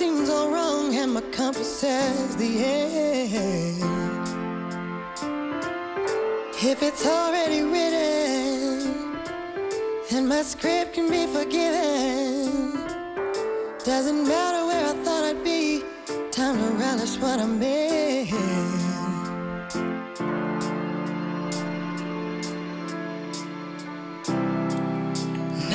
[0.00, 3.82] seems all wrong, and my compass says the end.
[6.72, 9.18] If it's already written,
[10.10, 12.72] then my script can be forgiven.
[13.84, 15.82] Doesn't matter where I thought I'd be,
[16.30, 18.30] time to relish what I made.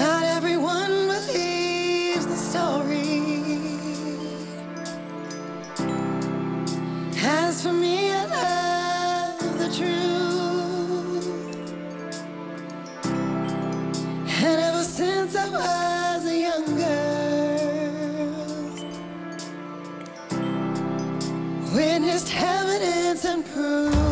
[0.02, 0.95] Not everyone
[7.74, 8.12] Me,
[9.58, 11.26] the truth.
[14.44, 17.26] And ever since I was a young girl,
[21.74, 24.05] witnessed evidence and proof.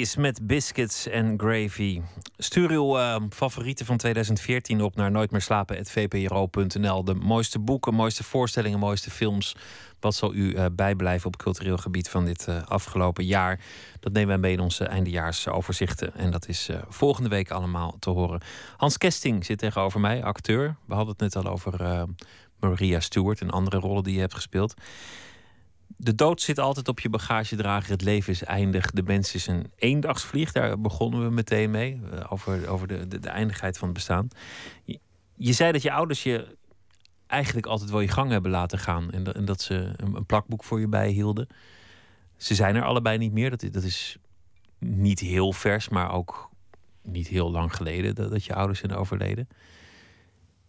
[0.00, 2.00] Cleese met biscuits en gravy.
[2.36, 7.04] Stuur uw eh, favorieten van 2014 op naar nooitmeerslapen.vpro.nl.
[7.04, 9.56] De mooiste boeken, mooiste voorstellingen, mooiste films.
[9.98, 13.60] Wat zal u eh, bijblijven op cultureel gebied van dit eh, afgelopen jaar?
[14.00, 16.14] Dat nemen wij mee in onze eindejaarsoverzichten.
[16.14, 18.40] En dat is volgende week allemaal te horen.
[18.76, 20.76] Hans Kesting zit tegenover mij, acteur.
[20.84, 22.06] We hadden het net al over
[22.60, 24.74] Maria Stewart en andere rollen die je hebt gespeeld.
[25.96, 27.90] De dood zit altijd op je bagagedrager.
[27.90, 28.90] Het leven is eindig.
[28.90, 30.52] De mens is een eendagsvlieg.
[30.52, 32.00] Daar begonnen we meteen mee.
[32.12, 34.28] eh, Over, over de, de, eindigheid van het bestaan.
[35.34, 36.56] Je, zei dat je ouders je
[37.26, 39.10] eigenlijk altijd wel je gang hebben laten gaan.
[39.10, 41.46] En, dat- en dat ze een, plakboek voor je bijhielden.
[42.36, 43.50] Ze zijn er allebei niet meer.
[43.50, 44.16] Dat, dat is
[44.78, 46.50] niet heel vers, maar ook
[47.02, 49.48] niet heel lang geleden dat, dat je ouders zijn overleden.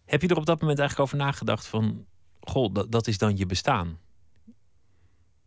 [0.04, 2.04] Heb je er op dat moment eigenlijk over nagedacht van...
[2.40, 3.98] Goh, dat, dat is dan je bestaan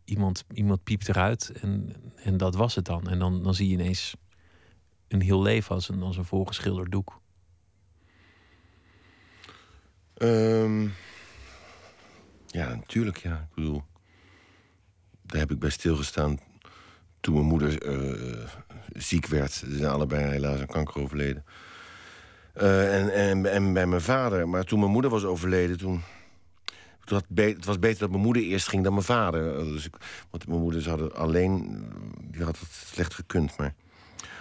[0.06, 3.08] iemand, iemand piept eruit en, en dat was het dan.
[3.08, 4.14] En dan, dan zie je ineens
[5.08, 7.20] een heel leven als een, als een volgeschilderd doek.
[10.14, 10.82] Ehm,
[12.46, 13.48] ja, natuurlijk, ja.
[13.48, 13.82] Ik bedoel,
[15.22, 16.38] daar heb ik bij stilgestaan
[17.20, 18.48] toen mijn moeder eh,
[18.92, 19.52] ziek werd.
[19.52, 21.44] Ze zijn allebei helaas aan kanker overleden.
[22.52, 24.48] Eh, en, en, en bij mijn vader.
[24.48, 26.02] Maar toen mijn moeder was overleden, toen...
[27.10, 29.64] het was beter dat mijn moeder eerst ging dan mijn vader.
[29.64, 29.96] Dus ik,
[30.30, 31.84] want mijn moeder hadden alleen...
[32.20, 33.74] Die had het slecht gekund, maar...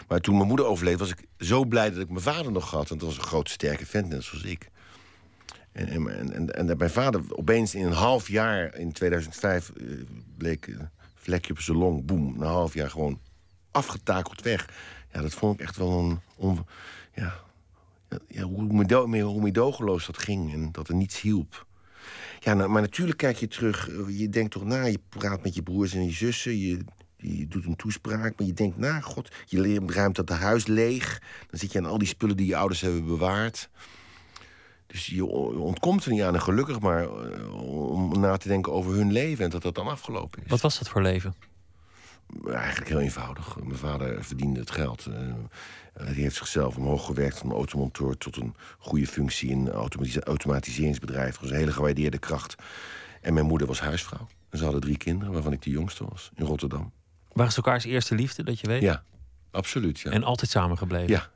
[0.07, 2.89] Maar toen mijn moeder overleed, was ik zo blij dat ik mijn vader nog had.
[2.89, 4.69] Want dat was een grote, sterke vent, net zoals ik.
[5.71, 9.85] En, en, en, en, mijn vader opeens in een half jaar, in 2005, eh,
[10.37, 13.19] bleek een vlekje op zijn long, boem, een half jaar gewoon
[13.71, 14.69] afgetakeld weg.
[15.13, 16.65] Ja, dat vond ik echt wel een.
[17.13, 21.65] Ja, hoe, medo, hoe dat ging en dat er niets hielp.
[22.45, 23.89] Ja, nou, maar natuurlijk kijk je terug.
[23.89, 26.57] eh, Je denkt toch na, je praat met je broers en je zussen.
[26.59, 26.79] Je,
[27.17, 31.21] je doet een toespraak, maar je denkt na, god, je leert- ruimt dat huis leeg.
[31.49, 33.69] Dan zit je aan al die spullen die je ouders hebben bewaard.
[34.87, 36.33] Dus je ontkomt er niet aan.
[36.33, 39.87] En gelukkig maar eh, om na te denken over hun leven en dat dat dan
[39.87, 40.49] afgelopen is.
[40.49, 41.35] Wat was dat voor leven?
[42.47, 43.55] Eigenlijk heel eenvoudig.
[43.63, 45.07] Mijn vader verdiende het geld.
[45.97, 51.39] Hij heeft zichzelf omhoog gewerkt van automonteur tot een goede functie in een automatis automatiseringsbedrijf.
[51.39, 52.55] Was een hele gewaardeerde kracht.
[53.21, 54.27] En mijn moeder was huisvrouw.
[54.49, 56.91] En ze hadden drie kinderen, waarvan ik de jongste was, in Rotterdam.
[57.33, 58.81] Waren ze elkaars eerste liefde, dat je weet?
[58.81, 59.03] Ja,
[59.51, 59.99] absoluut.
[59.99, 60.11] Ja.
[60.11, 61.09] En altijd samengebleven?
[61.09, 61.29] Ja.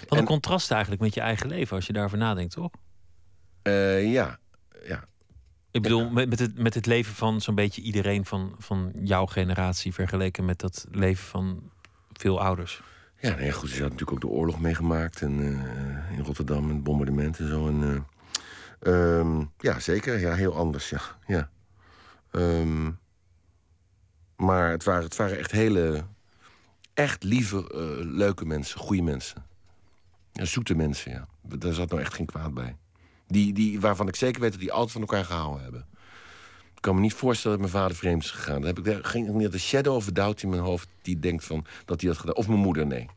[0.00, 0.24] Wat een en...
[0.24, 2.70] contrast eigenlijk met je eigen leven, als je daarover nadenkt, toch?
[3.62, 4.38] Uh, ja,
[4.84, 5.04] ja.
[5.70, 9.26] Ik bedoel, met, met, het, met het leven van zo'n beetje iedereen van, van jouw
[9.26, 11.70] generatie vergeleken met dat leven van
[12.12, 12.82] veel ouders.
[13.20, 16.82] Ja, nee, goed, ze had natuurlijk ook de oorlog meegemaakt en, uh, in Rotterdam en
[16.82, 17.68] bombardementen en zo.
[17.68, 18.06] En,
[18.86, 20.18] uh, um, ja, zeker.
[20.18, 21.00] Ja, heel anders, ja.
[21.26, 21.50] ja.
[22.32, 22.98] Um,
[24.36, 26.04] maar het waren, het waren echt hele,
[26.94, 29.44] echt lieve, uh, leuke mensen, goede mensen.
[30.32, 31.28] Ja, zoete mensen, ja.
[31.42, 32.76] Daar zat nou echt geen kwaad bij.
[33.26, 35.86] Die, die, waarvan ik zeker weet dat die altijd van elkaar gehouden hebben.
[36.78, 38.54] Ik kan me niet voorstellen dat mijn vader vreemd is gegaan.
[38.54, 41.44] Dan heb ik daar geen niet de shadow of doubt in mijn hoofd die denkt
[41.44, 42.34] van dat hij dat gedaan.
[42.34, 43.08] Of mijn moeder, nee.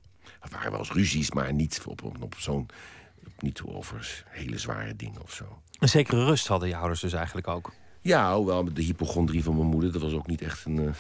[0.42, 2.70] Er waren wel eens ruzies, maar niet op, op, op zo'n.
[3.40, 5.62] Niet over hele zware dingen of zo.
[5.80, 7.72] Een zekere rust hadden je ouders dus eigenlijk ook.
[8.02, 10.78] Ja, hoewel de hypochondrie van mijn moeder, dat was ook niet echt een.
[10.78, 10.92] Uh...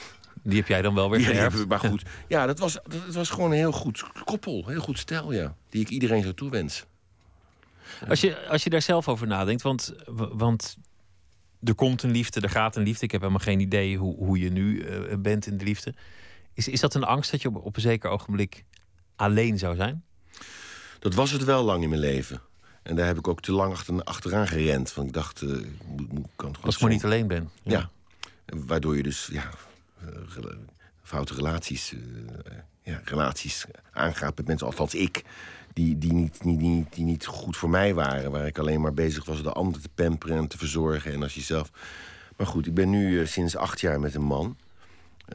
[0.43, 1.67] Die heb jij dan wel weer geërfd.
[1.67, 4.67] Maar goed, ja, dat was, dat was gewoon een heel goed koppel.
[4.67, 5.55] Heel goed stel, ja.
[5.69, 6.85] Die ik iedereen zou toewensen.
[8.09, 9.93] Als je, als je daar zelf over nadenkt, want,
[10.33, 10.77] want
[11.63, 13.05] er komt een liefde, er gaat een liefde.
[13.05, 15.93] Ik heb helemaal geen idee hoe, hoe je nu uh, bent in de liefde.
[16.53, 18.65] Is, is dat een angst dat je op, op een zeker ogenblik
[19.15, 20.03] alleen zou zijn?
[20.99, 22.41] Dat was het wel lang in mijn leven.
[22.83, 24.93] En daar heb ik ook te lang achter, achteraan gerend.
[24.93, 27.49] Want ik dacht, uh, moet, moet, kan Als ik maar niet alleen ben.
[27.63, 27.71] Ja.
[27.71, 27.89] ja.
[28.45, 29.49] Waardoor je dus ja,
[31.03, 31.99] foute relaties, uh,
[32.81, 35.23] ja, relaties aangaat met mensen, althans ik,
[35.73, 38.31] die, die, niet, die, die, die niet goed voor mij waren.
[38.31, 41.13] Waar ik alleen maar bezig was de ander te pamperen en te verzorgen.
[41.13, 41.71] En als jezelf.
[42.37, 44.57] Maar goed, ik ben nu uh, sinds acht jaar met een man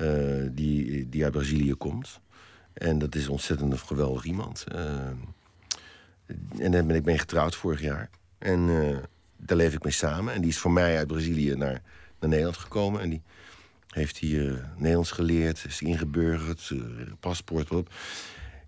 [0.01, 2.21] uh, die, die uit Brazilië komt.
[2.73, 4.65] En dat is ontzettend een geweldig iemand.
[4.75, 4.81] Uh,
[6.59, 8.11] en dan ben ik mee getrouwd vorig jaar.
[8.39, 8.67] En
[9.37, 10.35] daar leef ik mee samen.
[10.35, 11.83] En die is voor mij uit Brazilië naar,
[12.21, 13.01] naar Nederland gekomen.
[13.01, 13.23] En die
[13.89, 16.73] heeft hier Nederlands geleerd, is ingeburgerd,
[17.21, 17.89] paspoort op.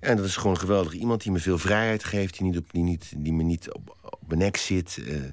[0.01, 2.83] En dat is gewoon geweldig iemand die me veel vrijheid geeft, die, niet op, die,
[2.83, 4.99] niet, die me niet op, op mijn nek zit.
[5.01, 5.25] Uh,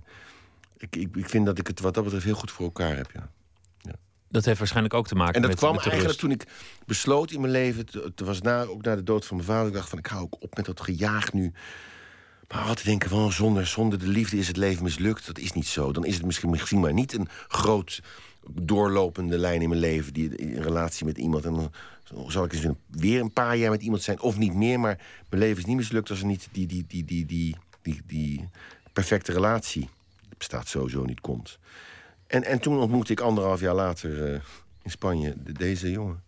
[0.78, 3.10] ik, ik, ik vind dat ik het wat dat betreft heel goed voor elkaar heb.
[3.14, 3.30] Ja.
[3.82, 3.96] ja.
[4.30, 5.44] Dat heeft waarschijnlijk ook te maken met.
[5.44, 6.48] En dat kwam eigenlijk toen ik
[6.86, 7.86] besloot in mijn leven.
[7.92, 9.68] Het was na, ook na de dood van mijn vader.
[9.68, 11.54] Ik dacht van ik hou ook op met dat gejaag nu.
[12.48, 15.26] Maar altijd denken van zonder, zonder de liefde is het leven mislukt.
[15.26, 15.92] Dat is niet zo.
[15.92, 18.02] Dan is het misschien, misschien maar niet een groot
[18.52, 20.14] doorlopende lijn in mijn leven.
[20.14, 21.46] Die in relatie met iemand.
[21.46, 21.72] En dan
[22.28, 24.80] zal ik eens weer een paar jaar met iemand zijn, of niet meer.
[24.80, 25.00] Maar
[25.30, 28.50] mijn leven is niet mislukt als er niet die, die, die, die, die, die, die
[28.94, 29.90] perfecte relatie
[30.38, 31.60] bestaat sowieso niet komt.
[32.28, 34.40] En, en toen ontmoette ik anderhalf jaar later uh,
[34.82, 36.24] in Spanje de, deze jongen.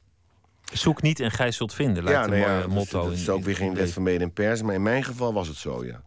[0.73, 3.03] Zoek niet en gij zult vinden, lijkt ja, nou een ja, motto.
[3.03, 5.47] Dat, is ook weer geen wet van mede en pers, maar in mijn geval was
[5.47, 6.01] het zo, ja.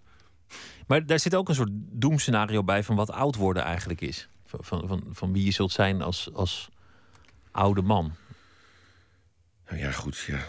[0.86, 4.28] Maar daar zit ook een soort doemscenario bij van wat oud worden eigenlijk is.
[4.46, 6.68] Van, van, van, van wie je zult zijn als, als
[7.50, 8.12] oude man.
[9.70, 10.44] Nou ja, goed, ja.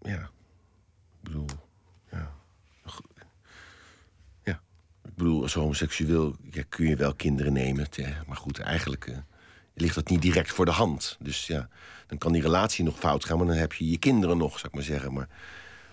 [0.00, 0.20] Ja.
[0.20, 1.46] Ik bedoel,
[2.10, 2.34] ja.
[4.44, 4.62] Ja.
[5.04, 6.36] Ik bedoel, als homoseksueel
[6.68, 7.88] kun je wel kinderen nemen.
[8.26, 9.16] maar goed, eigenlijk uh,
[9.74, 11.16] ligt dat niet direct voor de hand.
[11.20, 11.68] Dus ja,
[12.06, 14.66] dan kan die relatie nog fout gaan, maar dan heb je je kinderen nog, zou
[14.66, 15.12] ik maar zeggen.
[15.12, 15.28] Maar,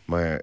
[0.05, 0.41] maar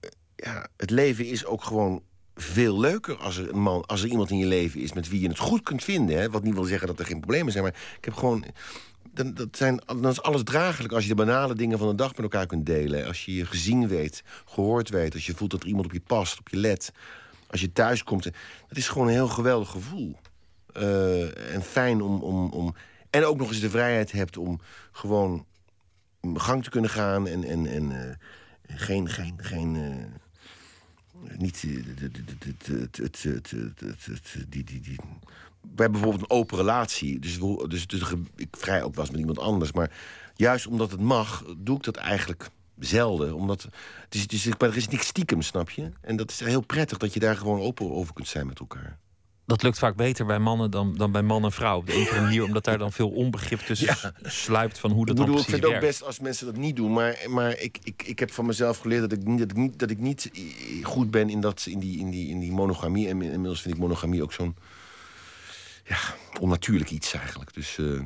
[0.00, 2.02] eh, ja, het leven is ook gewoon
[2.34, 5.20] veel leuker als er, een man, als er iemand in je leven is met wie
[5.20, 6.18] je het goed kunt vinden.
[6.18, 6.30] Hè?
[6.30, 8.44] Wat niet wil zeggen dat er geen problemen zijn, maar ik heb gewoon
[9.22, 12.10] dan, dat zijn, dan is alles draaglijk als je de banale dingen van de dag
[12.10, 13.06] met elkaar kunt delen.
[13.06, 15.14] Als je je gezien weet, gehoord weet.
[15.14, 16.92] Als je voelt dat iemand op je past, op je let.
[17.46, 18.24] Als je thuis komt.
[18.68, 20.16] Dat is gewoon een heel geweldig gevoel.
[20.76, 22.74] Uh, en fijn om, om, om.
[23.10, 24.60] En ook nog eens de vrijheid hebt om
[24.92, 25.46] gewoon
[26.34, 27.26] gang te kunnen gaan.
[27.26, 29.08] En, en, en uh, geen.
[29.08, 30.04] geen, geen uh,
[31.38, 31.94] niet die,
[34.64, 34.98] die,
[35.80, 37.18] hebben bijvoorbeeld een open relatie.
[37.18, 38.02] Dus, dus, dus
[38.36, 39.72] ik vrij ook was met iemand anders.
[39.72, 39.90] Maar
[40.34, 43.34] juist omdat het mag, doe ik dat eigenlijk zelden.
[43.34, 43.62] Omdat
[44.04, 45.90] het is, het is, er is niks stiekem, snap je?
[46.00, 48.98] En dat is heel prettig dat je daar gewoon open over kunt zijn met elkaar.
[49.50, 51.78] Dat lukt vaak beter bij mannen dan, dan bij man en vrouw.
[51.78, 54.12] Op de een of andere manier, omdat daar dan veel onbegrip tussen ja.
[54.22, 56.46] sluipt van hoe dat ik bedoel, dan precies Ik vind het ook best als mensen
[56.46, 56.92] dat niet doen.
[56.92, 59.90] Maar, maar ik, ik, ik heb van mezelf geleerd dat ik, dat, ik niet, dat
[59.90, 60.30] ik niet
[60.82, 63.08] goed ben in, dat, in, die, in, die, in die monogamie.
[63.08, 64.56] En inmiddels vind ik monogamie ook zo'n
[65.90, 65.98] ja,
[66.40, 67.54] onnatuurlijk iets eigenlijk.
[67.54, 68.00] Dus, uh,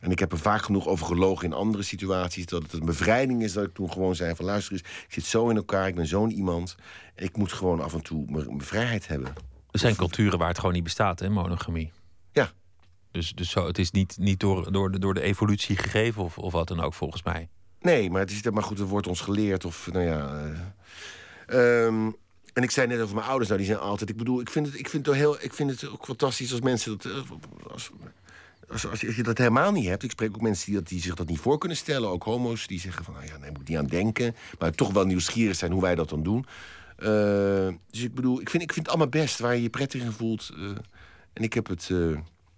[0.00, 2.46] en ik heb er vaak genoeg over gelogen in andere situaties.
[2.46, 4.44] Dat het een bevrijding is dat ik toen gewoon zei van...
[4.44, 6.76] luister eens, ik zit zo in elkaar, ik ben zo'n iemand.
[7.16, 9.32] Ik moet gewoon af en toe mijn vrijheid hebben.
[9.70, 11.92] Er zijn culturen waar het gewoon niet bestaat, hè, monogamie.
[12.32, 12.50] Ja.
[13.10, 16.38] Dus, dus zo, het is niet, niet door, door, de, door de evolutie gegeven of,
[16.38, 17.48] of wat dan ook, volgens mij.
[17.80, 19.64] Nee, maar het is maar goed, het wordt ons geleerd.
[19.64, 20.50] Of, nou ja.
[21.46, 22.10] eh, ehm,
[22.52, 24.10] en ik zei net over mijn ouders, nou, die zijn altijd.
[24.10, 26.60] Ik bedoel, ik vind het, ik vind het, heel, ik vind het ook fantastisch als
[26.60, 27.12] mensen dat.
[27.12, 27.90] eh, Als,
[28.68, 30.02] als, als, je, dat helemaal niet hebt.
[30.02, 32.08] Ik spreek ook mensen die, dat, die zich dat niet voor kunnen stellen.
[32.08, 34.34] Ook homo's die zeggen van, nou ja, nee, moet ik niet aan denken.
[34.58, 36.46] Maar toch wel nieuwsgierig zijn hoe wij dat dan doen.
[36.96, 37.06] Eh,
[37.90, 40.12] dus ik bedoel, ik vind, ik vind het allemaal best waar je je prettig in
[40.12, 40.50] voelt.
[40.56, 40.62] eh,
[41.32, 41.90] en ik heb het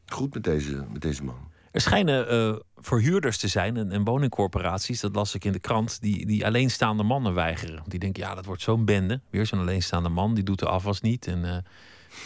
[0.07, 1.53] goed met deze, met deze man.
[1.75, 6.01] Er schijnen eh, verhuurders te zijn en, en woningcorporaties, dat las ik in de krant,
[6.01, 7.83] die, die alleenstaande mannen weigeren.
[7.87, 9.21] Die denken, ja, dat wordt zo'n bende.
[9.31, 11.57] Weer zo'n alleenstaande man, die doet de afwas niet en eh,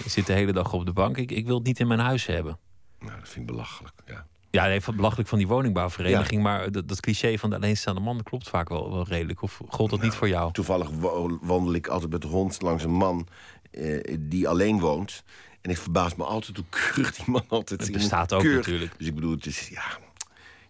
[0.07, 1.17] zit de hele dag op de bank.
[1.17, 2.59] Ik, ik wil het niet in mijn huis hebben.
[2.99, 3.95] Nou, dat vind ik belachelijk.
[4.07, 4.27] Ja.
[4.51, 8.49] Ja, nee, belachelijk van die woningbouwvereniging, maar dat, dat cliché van de alleenstaande man klopt
[8.49, 9.43] vaak wel, wel redelijk.
[9.43, 10.53] Of gold dat niet voor jou?
[10.53, 10.91] Toevallig
[11.41, 13.27] wandel ik altijd met de hond langs een man
[13.71, 15.25] eh, die alleen woont.
[15.61, 18.67] En ik verbaas me altijd hoe keurig die man altijd Het bestaat ook Keurig.
[18.67, 18.99] natuurlijk.
[18.99, 19.99] Dus ik bedoel, het is, ja...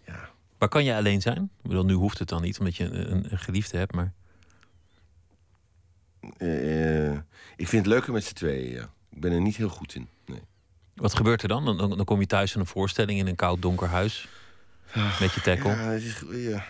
[0.06, 0.28] ja.
[0.58, 1.50] Maar kan je alleen zijn?
[1.62, 4.12] Ik bedoel, nu hoeft het dan niet, omdat je een, een, een geliefde hebt, maar...
[6.36, 7.12] eh,
[7.56, 8.90] ik vind het leuker met z'n tweeën, ja.
[9.10, 10.42] Ik ben er niet heel goed in, nee.
[10.94, 11.64] Wat gebeurt er dan?
[11.64, 14.28] Dan, dan kom je thuis in een voorstelling in een koud donker huis.
[15.20, 15.70] Met je tackle.
[15.70, 16.64] Ja, het is, ja.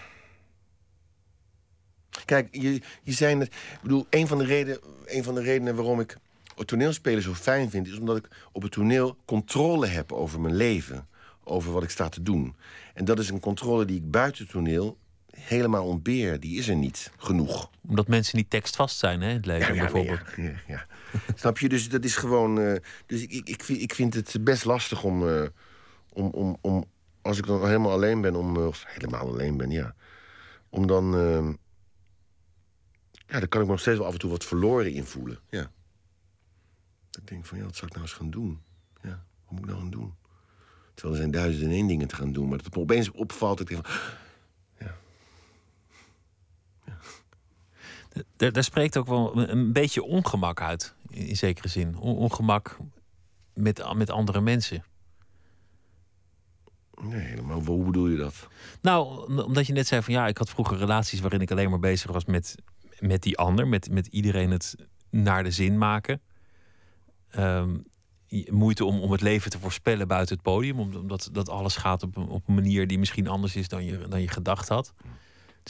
[2.25, 3.47] Kijk, je, je zei net...
[3.47, 6.17] Ik bedoel, een van, de reden, een van de redenen waarom ik
[6.67, 7.87] toneelspelen zo fijn vind...
[7.87, 11.09] is omdat ik op het toneel controle heb over mijn leven.
[11.45, 12.57] Over wat ik sta te doen.
[12.95, 14.99] En dat is een controle die ik buiten het toneel
[15.31, 16.41] helemaal ontbeer.
[16.41, 17.71] Die is er niet genoeg.
[17.89, 20.37] Omdat mensen niet tekstvast zijn, hè, het leven Ja, ja, bijvoorbeeld.
[20.37, 20.87] nee, ja, ja, ja.
[21.35, 21.69] Snap je?
[21.69, 22.61] Dus dat is gewoon.
[22.61, 22.75] eh,
[23.07, 25.43] dus ik, ik, ik, vind, ik vind het best lastig om, eh,
[26.09, 26.85] om, om, om.
[27.23, 28.57] Als ik dan helemaal alleen ben, om.
[28.57, 29.95] eh, Of helemaal alleen ben, ja.
[30.69, 31.11] Om dan.
[33.27, 35.39] ja, dan kan ik me nog steeds wel af en toe wat verloren in voelen.
[35.51, 35.71] Ja.
[37.21, 38.61] Ik denk van ja, wat zou ik nou eens gaan doen?
[39.03, 40.15] Ja, wat moet ik nou gaan doen?
[40.95, 42.49] Terwijl er zijn duizenden en één dingen te gaan doen.
[42.49, 43.61] Maar dat het me opeens opvalt.
[43.61, 43.97] Ik denk van,
[48.37, 51.97] Daar, daar spreekt ook wel een, beetje ongemak uit, in, zekere zin.
[51.97, 52.77] On- ongemak
[53.55, 54.85] met, met andere mensen.
[57.03, 57.61] nee, helemaal.
[57.61, 58.49] Hoe bedoel je dat?
[58.83, 61.71] Nou, om- omdat je net zei van ja, ik had vroeger relaties waarin ik alleen
[61.71, 62.55] maar bezig was met,
[62.99, 64.77] met die ander, met, met iedereen het
[65.11, 66.21] naar de zin maken.
[67.31, 67.77] Ehm,
[68.51, 72.03] moeite om, om het leven te voorspellen buiten het podium, om- omdat dat alles gaat
[72.03, 74.87] op, een- op een manier die misschien anders is dan je, dan je gedacht had.
[74.97, 75.05] Er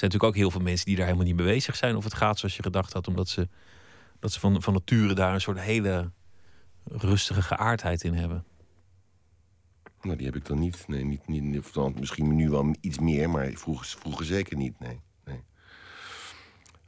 [0.04, 2.14] zijn natuurlijk ook heel veel mensen die daar helemaal niet mee bezig zijn of het
[2.14, 3.48] gaat zoals je gedacht had, omdat ze,
[4.18, 6.10] dat ze van, van nature daar een soort hele
[6.84, 8.44] rustige geaardheid in hebben.
[10.02, 10.84] Nou, die heb ik dan niet.
[10.88, 14.78] Nee, niet, niet of dan misschien nu wel iets meer, maar vroeger, vroeger zeker niet.
[14.80, 15.00] Nee.
[15.24, 15.42] nee.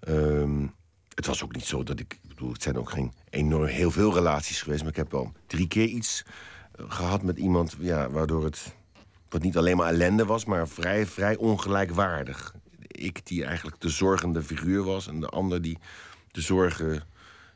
[0.00, 0.66] Ehm,
[1.14, 2.20] het was ook niet zo dat ik.
[2.40, 5.68] Bedoel, het zijn ook geen enorm heel veel relaties geweest, maar ik heb wel drie
[5.68, 6.24] keer iets
[6.72, 8.74] eh, gehad met iemand, ja, waardoor het.
[9.28, 12.54] Wat niet alleen maar ellende was, maar vrij, vrij ongelijkwaardig.
[12.86, 15.78] Ik die eigenlijk de zorgende figuur was en de ander die
[16.30, 17.02] de zorgen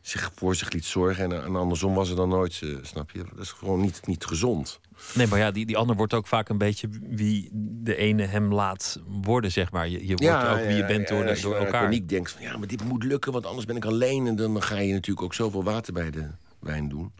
[0.07, 1.33] zich voor zich liet zorgen.
[1.33, 3.25] En, en andersom was er dan nooit, eh, snap je?
[3.35, 4.81] Dat is gewoon niet, niet gezond.
[5.15, 7.49] Nee, maar ja, die, die ander wordt ook vaak een beetje wie
[7.83, 9.89] de ene hem laat worden, zeg maar.
[9.89, 11.83] Je, je wordt ook wie je bent door, en de- als je door elkaar.
[11.83, 14.27] paniek denkt van ja, maar dit moet lukken, want anders ben ik alleen.
[14.27, 16.29] En dan ga je natuurlijk ook zoveel water bij de
[16.59, 17.13] wijn doen.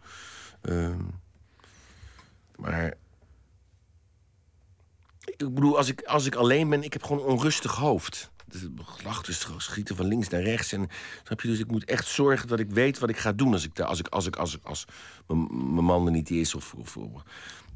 [0.63, 1.01] Ehm,
[2.57, 2.95] maar
[5.25, 8.31] ik bedoel, als ik, als ik alleen ben, ik heb gewoon een onrustig hoofd.
[8.53, 10.73] Het gedachten schieten van links naar rechts.
[10.73, 10.89] En,
[11.25, 11.49] snap je?
[11.49, 13.99] Dus ik moet echt zorgen dat ik weet wat ik ga doen als ik, als,
[13.99, 14.85] ik, als, ik, als, ik, als
[15.27, 16.55] mijn man er niet is.
[16.55, 16.97] Of, of,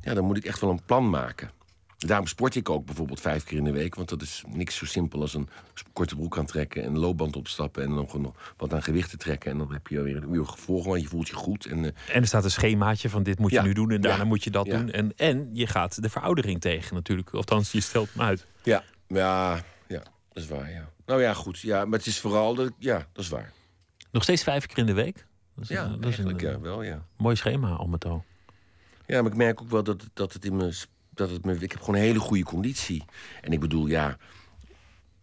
[0.01, 1.51] ja, dan moet ik echt wel een plan maken.
[1.99, 3.95] Daarom sport ik ook bijvoorbeeld vijf keer in de week.
[3.95, 5.49] Want dat is niks zo simpel als een
[5.93, 6.83] korte broek aantrekken...
[6.83, 9.51] en een loopband opstappen en dan wat aan gewichten trekken.
[9.51, 11.67] En dan heb je weer een uur gevolgen, want je voelt je goed.
[11.67, 14.01] En, eh, En er staat een schemaatje van dit moet je Ja, nu doen en
[14.01, 14.79] daarna ja, moet je dat ja.
[14.79, 14.91] doen.
[14.91, 17.31] En, en je gaat de veroudering tegen natuurlijk.
[17.31, 18.47] Althans, je stelt hem uit.
[18.63, 19.63] ja, ja,
[20.41, 20.91] dat is waar, ja.
[21.07, 21.59] Nou ja, goed.
[21.59, 22.55] Ja, maar het is vooral...
[22.55, 23.53] Dat, ja, dat is waar.
[24.11, 25.27] Nog steeds vijf keer in de week.
[25.55, 27.05] Dat is, Ja, dat is eigenlijk een ja, wel, ja.
[27.17, 28.25] mooi schema al met al.
[29.07, 30.77] Ja, maar ik merk ook wel dat, het- dat het in me.
[31.11, 33.05] Dat het me ik heb gewoon een hele goede conditie.
[33.41, 34.17] En ik bedoel, ja.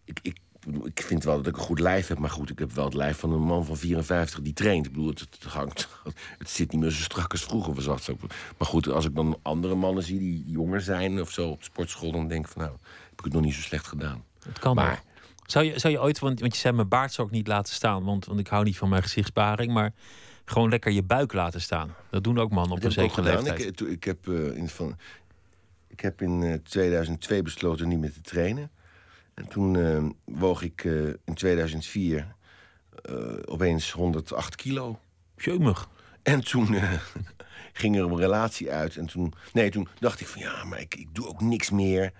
[0.04, 0.38] Ik, ik,
[0.84, 2.18] ik vind wel dat ik een goed lijf heb.
[2.18, 4.86] Maar goed, ik heb wel het lijf van een man van 54 die traint.
[4.86, 5.88] Ik bedoel, het, het, hangt,
[6.38, 7.84] het zit niet meer zo strak als vroeger was.
[7.84, 8.16] Dat zo.
[8.58, 12.12] Maar goed, als ik dan andere mannen zie die jonger zijn of zo op sportschool.
[12.12, 12.74] dan denk ik van nou,
[13.10, 14.24] heb ik het nog niet zo slecht gedaan.
[14.46, 15.04] Het kan Maar- nog.
[15.46, 17.74] Zou je, zou je ooit, want, want je zei mijn baard zou ik niet laten
[17.74, 19.92] staan, want, want ik hou niet van mijn gezichtsbaring, maar
[20.44, 21.94] gewoon lekker je buik laten staan.
[22.10, 23.80] Dat doen ook mannen op Dat een zekere leeftijd.
[23.80, 24.96] Ik, ik heb, eh, in, van,
[25.88, 28.70] ik heb in eh, 2002 besloten niet meer te trainen.
[29.34, 30.04] En toen eh,
[30.38, 32.34] woog ik eh, in 2004
[33.02, 34.98] eh, opeens 108 kilo.
[35.36, 35.88] Jeumig.
[36.22, 36.92] En toen eh,
[37.72, 38.96] ging er een relatie uit.
[38.96, 42.12] En toen, nee, toen dacht ik van ja, maar ik, ik doe ook niks meer.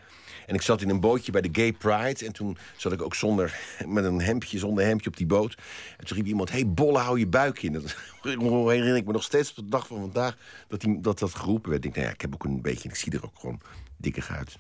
[0.47, 2.27] En ik zat in een bootje bij de Gay Pride.
[2.27, 5.57] En toen zat ik ook zonder, met een hemdje, zonder hemdje op die boot.
[5.99, 7.73] En toen riep iemand, hey Bolle, hou je buik in.
[7.83, 10.37] Dat herinner ik me nog steeds op de dag van vandaag
[10.69, 11.85] dat die, dat, dat geroepen werd.
[11.85, 13.61] Ik denk, nou ja, ik heb ook een beetje, ik zie er ook gewoon
[13.97, 14.57] dikker uit.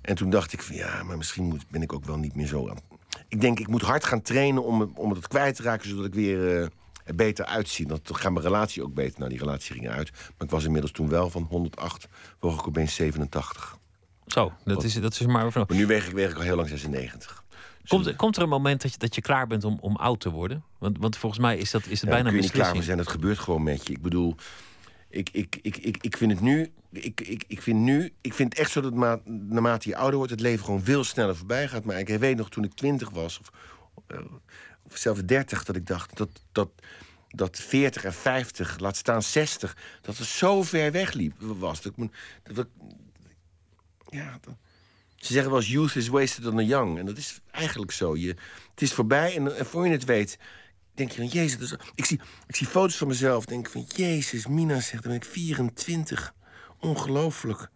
[0.00, 2.46] En toen dacht ik van ja, maar misschien moet, ben ik ook wel niet meer
[2.46, 2.74] zo.
[3.28, 6.14] Ik denk, ik moet hard gaan trainen om, om het kwijt te raken, zodat ik
[6.14, 6.70] weer
[7.04, 7.86] er beter uitzie.
[7.86, 9.18] Dat gaat mijn relatie ook beter.
[9.18, 10.10] Nou, die relatie ging uit.
[10.10, 12.08] Maar ik was inmiddels toen wel van 108,
[12.38, 13.77] woog ik opeens 87.
[14.32, 15.50] Zo, dat is, dat is maar...
[15.54, 17.44] Maar nu weeg ik, weeg ik al heel lang 96.
[17.88, 20.30] Komt, komt er een moment dat je, dat je klaar bent om, om oud te
[20.30, 20.64] worden?
[20.78, 22.82] Want, want volgens mij is dat, is het Ja, bijna kun je niet klaar voor
[22.82, 22.98] zijn.
[22.98, 23.92] Het gebeurt gewoon met je.
[23.92, 24.34] Ik bedoel,
[25.08, 26.72] ik, ik, ik, ik, ik vind het nu.
[26.92, 28.12] Ik, ik, ik vind nu.
[28.20, 31.36] Ik vind echt zo dat ma- naarmate je ouder wordt, het leven gewoon veel sneller
[31.36, 31.84] voorbij gaat.
[31.84, 33.50] Maar ik weet nog toen ik twintig was, of,
[34.06, 34.18] eh,
[34.82, 36.68] of zelfs dertig, dat ik dacht dat, dat,
[37.28, 41.82] dat 40 en 50, laat staan 60, dat het zo ver weg liep, was.
[41.82, 41.92] Dat,
[42.42, 42.66] dat,
[44.08, 44.56] ja, dat-
[45.16, 46.98] ze zeggen wel eens, youth is wasted on the young.
[46.98, 48.16] En dat is eigenlijk zo.
[48.16, 48.28] Je,
[48.70, 50.38] het is voorbij en, en voor je het weet,
[50.94, 51.74] denk je van, jezus...
[51.94, 55.20] ik, zie, ik zie foto's van mezelf, denk ik van, jezus, Mina zegt, dan ben
[55.20, 56.34] ik 24.
[56.80, 57.68] Ongelooflijk.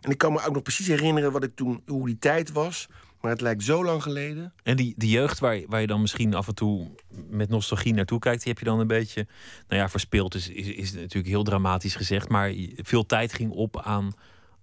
[0.00, 2.86] En ik kan me ook nog precies herinneren wat ik toen, hoe die tijd was.
[3.20, 4.52] Maar het lijkt zo lang geleden.
[4.62, 6.90] En die, die jeugd waar, je- waar je dan misschien af en toe
[7.28, 9.26] met nostalgie naartoe kijkt, die heb je dan een beetje,
[9.68, 13.80] nou ja, verspeeld is, is, is natuurlijk heel dramatisch gezegd, maar veel tijd ging op
[13.80, 14.12] aan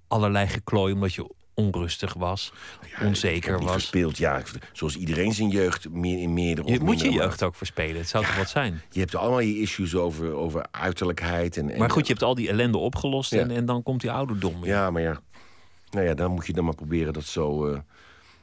[0.07, 2.53] allerlei geklooi, omdat je onrustig was,
[3.03, 3.71] onzeker was.
[3.71, 4.41] verspeeld, ja.
[4.73, 8.25] Zoals iedereen zijn jeugd, meer in meerdere Je, moet je jeugd ook verspelen, het zou
[8.25, 8.81] toch wat zijn?
[8.91, 11.57] Je hebt allemaal je issues over, over uiterlijkheid.
[11.57, 13.39] En, en Maar goed, je hebt al die ellende opgelost Ja.
[13.39, 14.61] en, en dan komt die ouderdom.
[14.61, 14.69] weer.
[14.69, 15.19] Ja, maar ja.
[15.89, 17.79] Nou ja, dan moet je dan maar proberen dat zo eh,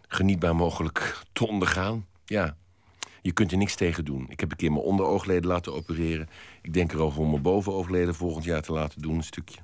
[0.08, 2.06] genietbaar mogelijk te ondergaan.
[2.24, 2.56] Ja.
[3.22, 4.26] Je kunt er niks tegen doen.
[4.28, 6.28] Ik heb een keer mijn onderoogleden laten opereren.
[6.62, 9.58] Ik denk erover om mijn bovenoogleden volgend jaar te laten doen, een stukje.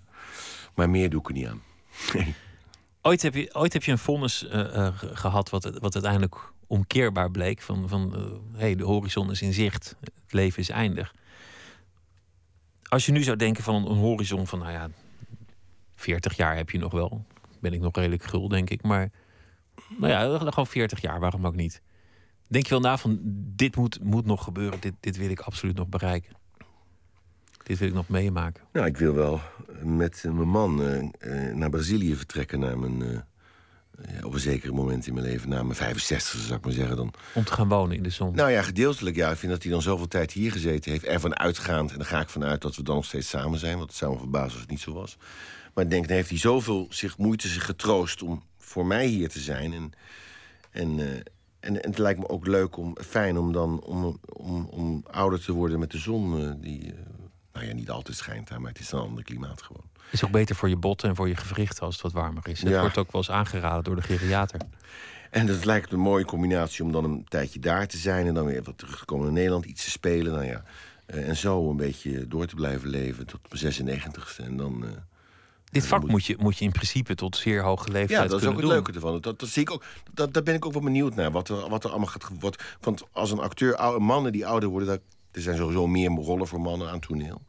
[0.74, 1.62] Maar meer doe ik er niet aan.
[3.02, 6.52] Ooit heb je, ooit heb je een vonnis eh, eh, ge- gehad wat, wat uiteindelijk
[6.66, 7.60] omkeerbaar bleek.
[7.60, 11.14] Van, van eh, hey, de horizon is in zicht, het leven is eindig.
[12.88, 14.88] Als je nu zou denken van een, een horizon van, nou ja,
[15.94, 17.24] 40 jaar heb je nog wel.
[17.60, 18.82] Ben ik nog redelijk gul, denk ik.
[18.82, 19.10] Maar
[19.98, 21.82] nou ja, gewoon 40 jaar, waarom ook niet?
[22.46, 23.18] Denk je wel na van,
[23.56, 24.80] dit moet, moet nog gebeuren.
[24.80, 26.32] Dit, dit wil ik absoluut nog bereiken.
[27.62, 28.64] Dit wil ik nog meemaken.
[28.72, 29.40] Nou, ik wil wel
[29.82, 32.60] met mijn man eh, eh, naar Brazilië vertrekken.
[32.60, 36.58] Naar mijn, eh, ja, op een zeker moment in mijn leven, na mijn 65 zou
[36.58, 36.96] ik maar zeggen.
[36.96, 38.34] Dan, Om te gaan wonen in de zon.
[38.34, 39.30] Nou ja, gedeeltelijk ja.
[39.30, 41.04] Ik vind dat hij dan zoveel tijd hier gezeten heeft.
[41.04, 43.76] Ervan uitgaand, en daar ga ik vanuit dat we dan nog steeds samen zijn.
[43.76, 45.16] Want het zou me verbazen als het niet zo was.
[45.74, 49.28] Maar ik denk, dan heeft hij zoveel zich, moeite zich getroost om voor mij hier
[49.28, 49.72] te zijn.
[49.72, 49.92] En,
[50.70, 50.98] en,
[51.60, 55.44] en, en het lijkt me ook leuk, om, fijn om dan om, om, om ouder
[55.44, 56.56] te worden met de zon.
[56.60, 56.94] die,
[57.60, 59.82] nou ja, niet altijd schijnt daar, maar het is een ander klimaat gewoon.
[60.10, 62.60] Is ook beter voor je botten en voor je gewrichten als het wat warmer is.
[62.60, 62.80] Dat Ja.
[62.80, 64.60] wordt ook wel eens aangeraden door de geriater.
[65.30, 68.26] En dat lijkt een mooie combinatie om dan een tijdje daar te zijn...
[68.26, 70.32] en dan weer wat terug te komen naar Nederland, iets te spelen.
[70.32, 70.62] Nou ja,
[71.06, 74.44] eh, en zo een beetje door te blijven leven tot mijn 96ste.
[74.44, 74.84] En dan...
[74.84, 74.90] eh,
[75.64, 78.46] Dit vak moet- je, moet je in principe tot zeer hoge leeftijd ja, dat is
[78.46, 78.70] ook het doen.
[78.70, 79.20] leuke ervan.
[79.20, 79.84] Dat, dat zie ik ook.
[80.12, 81.30] Dat, daar ben ik ook wel benieuwd naar.
[81.30, 82.28] Wat er, wat er allemaal gaat.
[82.40, 85.00] Wat, want als een acteur, oude, mannen die ouder worden, dat,
[85.32, 87.42] er zijn sowieso meer rollen voor mannen aan toneel.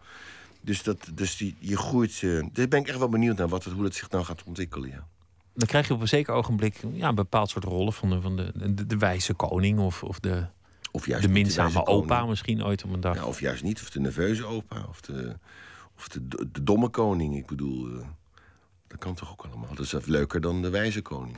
[0.61, 2.21] Dus, dat, dus die, je groeit.
[2.53, 4.89] daar ben ik echt wel benieuwd naar wat, het- hoe dat zich nou gaat ontwikkelen.
[4.89, 5.07] Ja.
[5.53, 8.35] Dan krijg je op een zeker ogenblik ja, een bepaald soort rollen van de, van
[8.35, 10.45] de, de, de wijze koning of, of de,
[10.91, 12.29] Of juist de minzame opa koning.
[12.29, 13.15] misschien ooit op een dag.
[13.15, 13.81] Ja, of juist niet.
[13.81, 14.85] Of de nerveuze opa.
[14.89, 15.35] Of de,
[15.97, 17.35] of de, de domme koning.
[17.35, 18.05] Ik bedoel, eh,
[18.87, 19.75] dat kan toch ook allemaal.
[19.75, 21.37] Dat is leuker dan de wijze koning.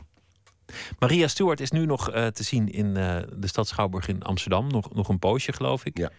[1.00, 4.68] Maria Stewart is nu nog eh, te zien in eh, de stad Schouwburg in Amsterdam.
[4.68, 5.98] Nog, nog een poosje, geloof ik.
[5.98, 6.10] Ja.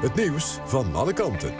[0.00, 1.54] het nieuws van alle kanten.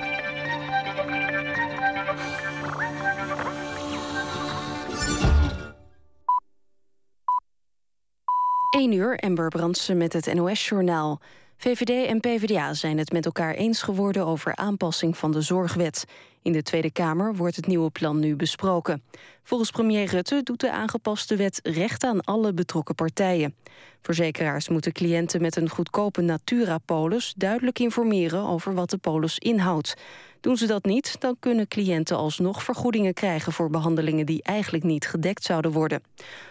[8.71, 11.21] 1 uur, Ember Brandsen met het NOS-journaal.
[11.57, 16.05] VVD en PvdA zijn het met elkaar eens geworden over aanpassing van de zorgwet.
[16.45, 19.03] In de Tweede Kamer wordt het nieuwe plan nu besproken.
[19.43, 23.55] Volgens premier Rutte doet de aangepaste wet recht aan alle betrokken partijen.
[24.03, 27.35] Verzekeraars moeten cliënten met een goedkope Natura-polis...
[27.37, 29.95] duidelijk informeren over wat de polis inhoudt.
[30.41, 33.53] Doen ze dat niet, dan kunnen cliënten alsnog vergoedingen krijgen...
[33.53, 36.03] voor behandelingen die eigenlijk niet gedekt zouden worden.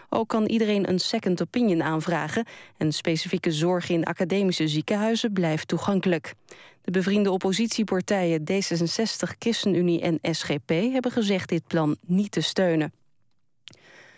[0.10, 2.46] Ook kan iedereen een second opinion aanvragen...
[2.78, 6.34] en specifieke zorg in academische ziekenhuizen blijft toegankelijk.
[6.84, 10.70] De bevriende oppositiepartijen D66, ChristenUnie en SGP...
[10.70, 12.94] hebben gezegd dit plan niet te steunen.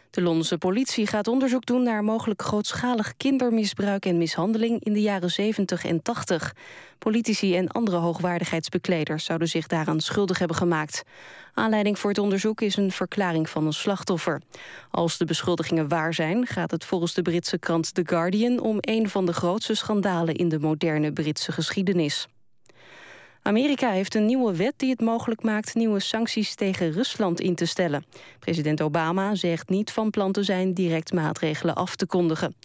[0.09, 5.31] De Londense politie gaat onderzoek doen naar mogelijk grootschalig kindermisbruik en mishandeling in de jaren
[5.31, 6.55] 70 en 80.
[6.97, 11.03] Politici en andere hoogwaardigheidsbekleders zouden zich daaraan schuldig hebben gemaakt.
[11.53, 14.41] Aanleiding voor het onderzoek is een verklaring van een slachtoffer.
[14.91, 19.09] Als de beschuldigingen waar zijn, gaat het volgens de Britse krant The Guardian om een
[19.09, 22.27] van de grootste schandalen in de moderne Britse geschiedenis.
[23.47, 27.65] Amerika heeft een nieuwe wet die het mogelijk maakt nieuwe sancties tegen Rusland in te
[27.65, 28.05] stellen.
[28.39, 32.55] President Obama zegt niet van plan te zijn direct maatregelen af te kondigen.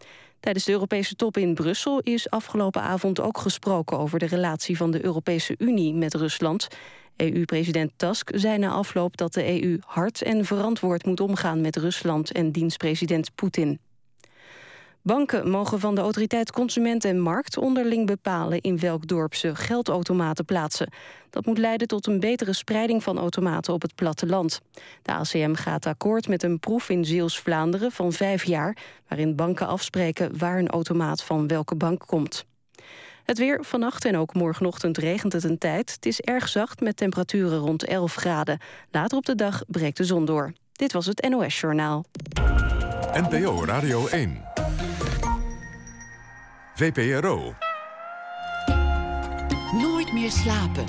[0.41, 4.91] Tijdens de Europese top in Brussel is afgelopen avond ook gesproken over de relatie van
[4.91, 6.68] de Europese Unie met Rusland.
[7.16, 12.33] EU-president Tusk zei na afloop dat de EU hard en verantwoord moet omgaan met Rusland
[12.33, 13.81] en dienstpresident Poetin.
[15.03, 20.45] Banken mogen van de autoriteit Consument en Markt onderling bepalen in welk dorp ze geldautomaten
[20.45, 20.93] plaatsen.
[21.31, 24.61] Dat moet leiden tot een betere spreiding van automaten op het platteland.
[25.03, 28.77] De ACM gaat akkoord met een proef in Zeeuws-Vlaanderen van vijf jaar,
[29.09, 32.45] waarin banken afspreken waar een automaat van welke bank komt.
[33.25, 35.93] Het weer vannacht en ook morgenochtend regent het een tijd.
[35.93, 38.59] Het is erg zacht met temperaturen rond 11 graden.
[38.91, 40.53] Later op de dag breekt de zon door.
[40.73, 42.05] Dit was het NOS Journaal.
[43.13, 44.50] NPO Radio 1.
[46.81, 47.55] VPRO.
[49.72, 50.85] Nooit meer slapen.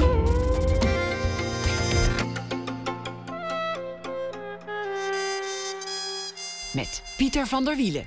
[6.73, 8.05] Met Pieter van der Wielen.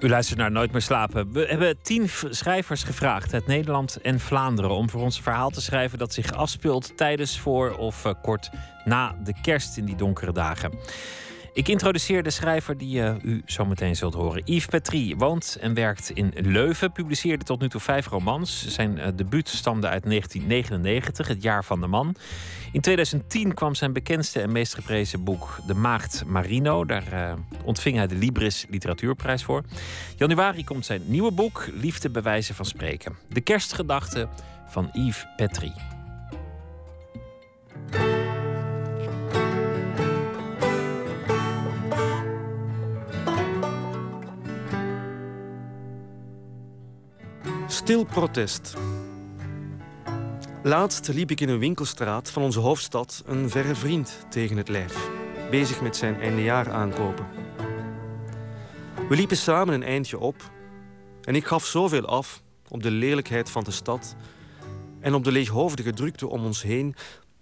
[0.00, 1.32] U luistert naar Nooit meer slapen.
[1.32, 5.60] We hebben tien schrijvers gevraagd uit Nederland en Vlaanderen om voor ons een verhaal te
[5.60, 8.50] schrijven dat zich afspeelt tijdens, voor of uh, kort
[8.84, 10.72] na de kerst in die donkere dagen.
[11.60, 14.42] Ik introduceer de schrijver die uh, u zo meteen zult horen.
[14.44, 16.92] Yves Petrie woont en werkt in Leuven.
[16.92, 18.68] Publiceerde tot nu toe vijf romans.
[18.68, 22.14] Zijn uh, debuut stamde uit 1999, Het jaar van de man.
[22.72, 26.84] In 2010 kwam zijn bekendste en meest geprezen boek De Maagd Marino.
[26.84, 27.32] Daar uh,
[27.64, 29.62] ontving hij de Libris Literatuurprijs voor.
[30.16, 33.16] Januari komt zijn nieuwe boek Liefde bewijzen van spreken.
[33.28, 34.28] De kerstgedachte
[34.68, 35.72] van Yves Petrie.
[47.70, 48.74] Stil protest.
[50.62, 55.10] Laatst liep ik in een winkelstraat van onze hoofdstad een verre vriend tegen het lijf,
[55.50, 57.26] bezig met zijn eindejaar aankopen.
[59.08, 60.50] We liepen samen een eindje op
[61.22, 64.16] en ik gaf zoveel af op de lelijkheid van de stad
[65.00, 66.94] en op de leeghoofdige drukte om ons heen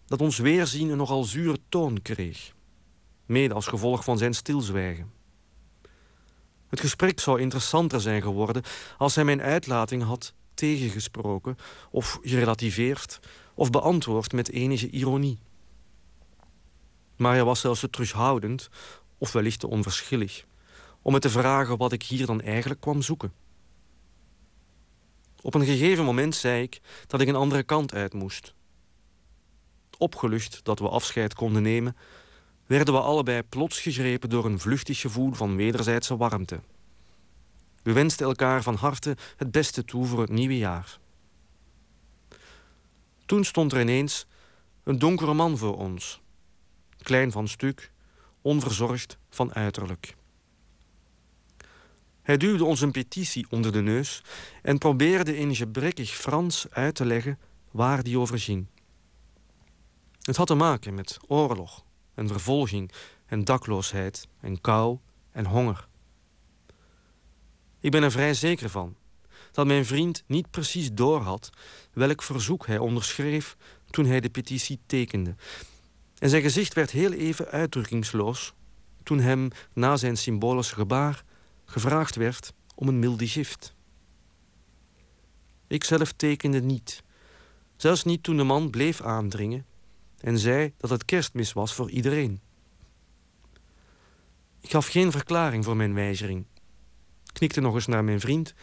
[0.07, 2.53] dat ons weerzien een nogal zure toon kreeg,
[3.27, 5.18] mede als gevolg van zijn stilzwijgen.
[6.69, 8.63] Het gesprek zou interessanter zijn geworden
[8.99, 11.57] als hij mijn uitlating had tegengesproken
[11.91, 13.21] of gerelativeerd
[13.55, 15.39] of beantwoord met enige ironie.
[17.17, 18.69] Maar hij was zelfs te terughoudend
[19.19, 20.45] of wellicht te onverschillig
[21.03, 23.33] om me te vragen wat ik hier dan eigenlijk kwam zoeken.
[25.41, 28.55] Op een gegeven moment zei ik dat ik een andere kant uit moest.
[29.99, 31.97] Opgelucht dat we afscheid konden nemen,
[32.69, 36.61] werden we allebei plots gegrepen door een vluchtig gevoel van wederzijdse warmte.
[37.83, 40.99] We wensten elkaar van harte het beste toe voor het nieuwe jaar.
[43.27, 44.27] Toen stond er ineens
[44.83, 46.21] een donkere man voor ons.
[47.03, 47.93] Klein van stuk,
[48.43, 50.17] onverzorgd van uiterlijk.
[52.23, 54.23] Hij duwde ons een petitie onder de neus
[54.63, 57.39] en probeerde in gebrekkig Frans uit te leggen
[57.71, 58.67] waar die over ging.
[60.21, 61.87] Het had te maken met oorlog
[62.19, 62.91] en vervolging
[63.27, 64.99] en dakloosheid en kou
[65.33, 65.89] en honger.
[67.81, 68.97] Ik ben er vrij zeker van
[69.53, 71.51] dat mijn vriend niet precies doorhad
[71.93, 73.57] welk verzoek hij onderschreef
[73.91, 75.35] toen hij de petitie tekende.
[76.19, 78.53] En zijn gezicht werd heel even uitdrukkingsloos
[79.03, 81.25] toen hem na zijn symbolische gebaar
[81.65, 83.75] gevraagd werd om een milde gift.
[85.67, 87.03] Ik zelf tekende niet,
[87.77, 89.67] zelfs niet toen de man bleef aandringen
[90.21, 92.41] en zei dat het kerstmis was voor iedereen.
[94.61, 96.45] Ik gaf geen verklaring voor mijn weigering,
[97.33, 98.55] knikte nog eens naar mijn vriend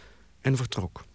[0.41, 1.05] en vertrok.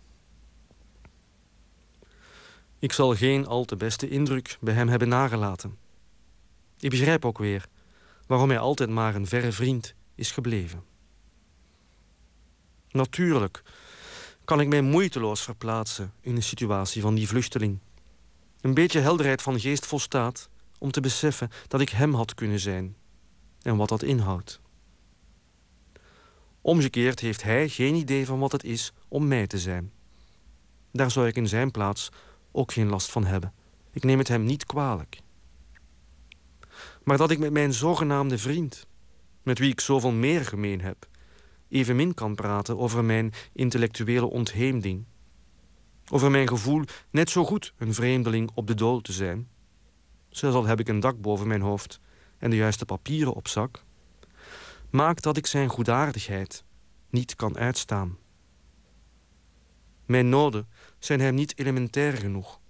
[2.79, 5.79] Ik zal geen al te beste indruk bij hem hebben nagelaten.
[6.79, 7.69] Ik begrijp ook weer
[8.27, 10.83] waarom hij altijd maar een verre vriend is gebleven.
[12.91, 13.63] Natuurlijk
[14.45, 17.79] kan ik mij moeiteloos verplaatsen in de situatie van die vluchteling.
[18.61, 20.49] Een beetje helderheid van geest volstaat
[20.79, 22.97] om te beseffen dat ik hem had kunnen zijn
[23.63, 24.61] en wat dat inhoudt.
[26.61, 29.93] Omgekeerd heeft hij geen idee van wat het is om mij te zijn.
[30.93, 32.09] Daar zou ik in zijn plaats
[32.53, 33.53] ook geen last van hebben.
[33.93, 35.21] Ik neem het hem niet kwalijk.
[37.05, 38.87] Maar dat ik met mijn zogenaamde vriend,
[39.43, 41.09] met wie ik zoveel meer gemeen heb,
[41.69, 45.05] evenmin kan praten over mijn intellectuele ontheemding.
[46.13, 49.49] Over mijn gevoel net zo goed een vreemdeling op de dool te zijn.
[50.29, 52.01] Zelfs al heb ik een dak boven mijn hoofd
[52.39, 53.85] en de juiste papieren op zak,
[54.91, 56.65] maakt dat ik zijn goedaardigheid
[57.11, 58.19] niet kan uitstaan.
[60.07, 62.61] Mijn noden zijn hem niet elementair genoeg.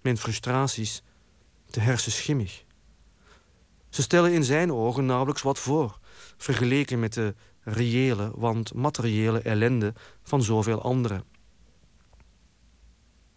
[0.00, 1.02] Mijn frustraties
[1.70, 2.64] te hersenschimmig.
[3.88, 5.98] Ze stellen in zijn ogen nauwelijks wat voor,
[6.36, 9.92] vergeleken met de reële, want materiële ellende
[10.22, 11.33] van zoveel anderen.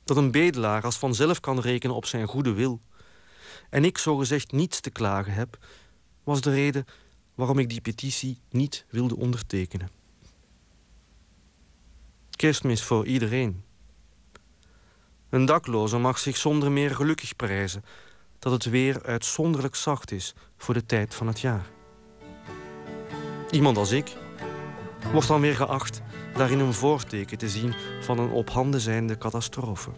[0.07, 2.81] Dat een bedelaar als vanzelf kan rekenen op zijn goede wil
[3.69, 5.57] en ik zogezegd niets te klagen heb,
[6.23, 6.85] was de reden
[7.35, 9.89] waarom ik die petitie niet wilde ondertekenen.
[12.29, 13.63] Kerstmis voor iedereen.
[15.29, 17.83] Een dakloze mag zich zonder meer gelukkig prijzen
[18.39, 21.69] dat het weer uitzonderlijk zacht is voor de tijd van het jaar.
[23.51, 24.17] Iemand als ik
[25.11, 26.01] wordt dan weer geacht
[26.37, 29.89] daarin een voorteken te zien van een op handen zijnde catastrofe.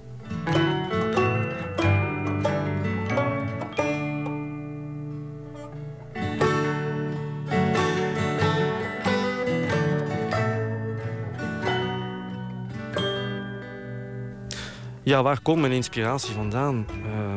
[15.03, 16.85] Ja, waar komt mijn inspiratie vandaan?
[17.05, 17.35] Uh,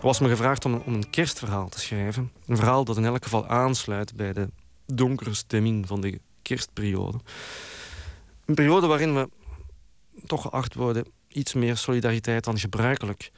[0.00, 2.30] was me gevraagd om, om een kerstverhaal te schrijven.
[2.46, 4.48] Een verhaal dat in elk geval aansluit bij de
[4.86, 7.18] donkere stemming van de kerstperiode.
[8.44, 9.28] Een periode waarin we
[10.26, 13.30] toch geacht worden iets meer solidariteit dan gebruikelijk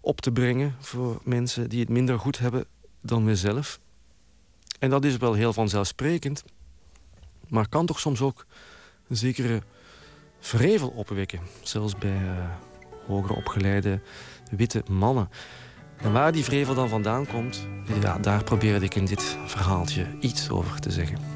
[0.00, 2.66] op te brengen voor mensen die het minder goed hebben
[3.00, 3.80] dan we zelf.
[4.78, 6.44] En dat is wel heel vanzelfsprekend,
[7.48, 8.46] maar kan toch soms ook
[9.08, 9.62] een zekere
[10.40, 12.50] vrevel opwekken, zelfs bij uh,
[13.06, 14.00] hoger opgeleide
[14.50, 15.28] witte mannen.
[15.96, 17.66] En waar die vrevel dan vandaan komt,
[18.00, 21.35] ja, daar probeerde ik in dit verhaaltje iets over te zeggen.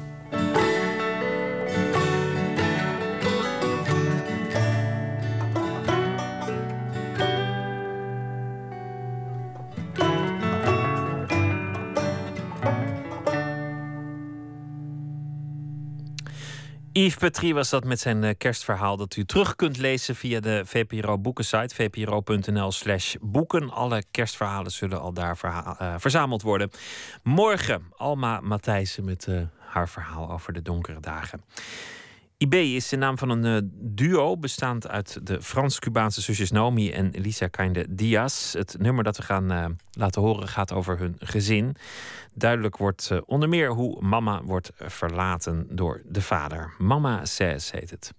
[17.01, 20.61] Yves Petrie was dat met zijn eh, kerstverhaal dat u terug kunt lezen via de
[20.65, 23.69] VPRO boekensite vpro.nl slash boeken.
[23.69, 26.69] Alle kerstverhalen zullen al daar uh, verzameld worden.
[27.23, 31.41] Morgen Alma Matthijssen met uh, haar verhaal over de donkere dagen.
[32.41, 37.09] IB is de naam van een uh, duo bestaand uit de Frans-Cubaanse zusjes Naomi en
[37.11, 38.53] Lisa Kainde Diaz.
[38.53, 41.75] Het nummer dat we gaan uh, laten horen gaat over hun gezin.
[42.33, 46.73] Duidelijk wordt uh, onder meer hoe mama wordt verlaten door de vader.
[46.77, 48.13] Mama Says heet het.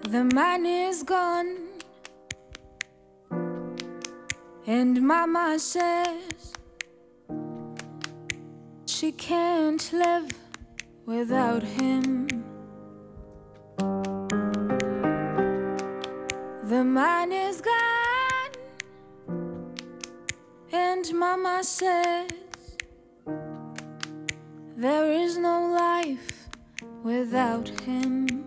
[0.00, 1.56] The man is gone
[4.66, 6.52] And mama says
[8.86, 10.32] She can't live
[11.06, 12.39] without him.
[16.70, 18.52] The man is gone,
[20.70, 22.30] and Mama says
[24.76, 26.48] there is no life
[27.02, 28.44] without him.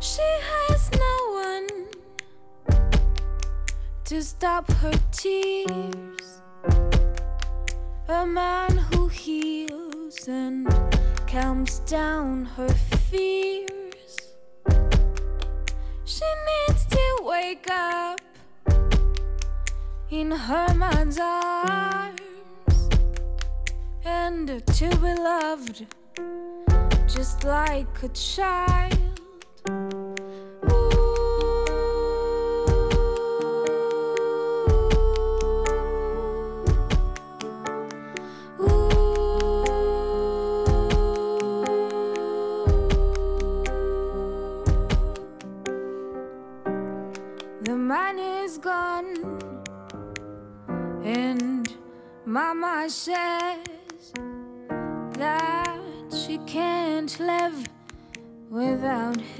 [0.00, 1.16] She has no
[1.46, 1.68] one
[4.06, 6.42] to stop her tears
[8.08, 10.66] a man who heals and
[11.28, 12.74] calms down her
[13.08, 13.79] fears.
[16.10, 18.20] She needs to wake up
[20.10, 22.20] in her man's arms
[24.04, 25.86] and to be loved
[27.06, 29.20] just like a child.
[52.90, 54.12] Says
[55.12, 55.80] that
[56.12, 57.68] she can't live
[58.50, 59.39] without him.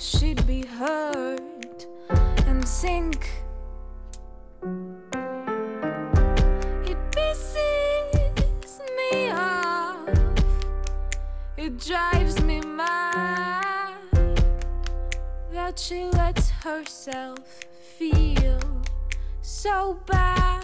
[0.00, 1.86] She'd be hurt
[2.46, 3.28] and sink.
[6.86, 10.08] It pisses me off.
[11.58, 13.98] It drives me mad
[15.52, 17.38] that she lets herself
[17.98, 18.58] feel
[19.42, 20.59] so bad.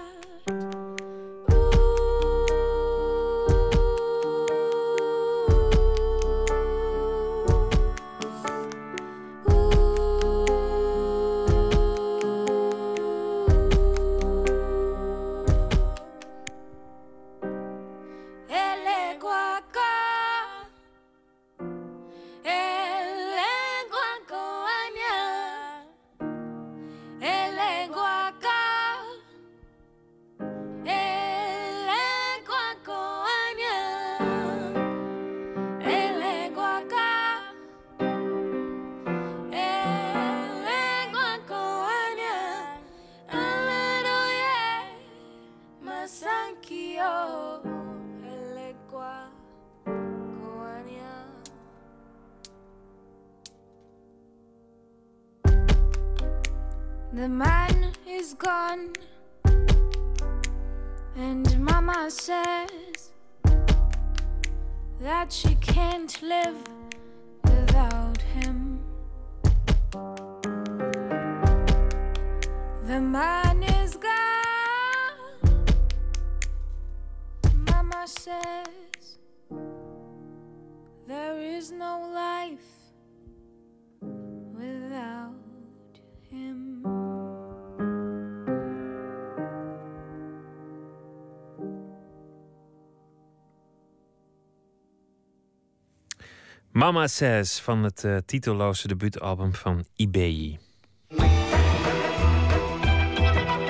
[96.77, 100.59] Mama Says van het eh, titelloze debuutalbum van IBI.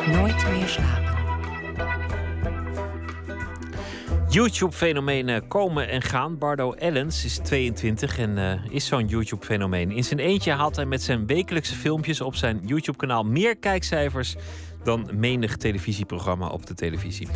[0.06, 1.14] Nooit meer slapen.
[4.28, 6.38] YouTube-fenomenen komen en gaan.
[6.38, 9.90] Bardo Ellens is 22 en eh, is zo'n YouTube-fenomeen.
[9.90, 14.36] In zijn eentje haalt hij met zijn wekelijkse filmpjes op zijn YouTube-kanaal meer kijkcijfers
[14.84, 17.28] dan menig televisieprogramma op de televisie.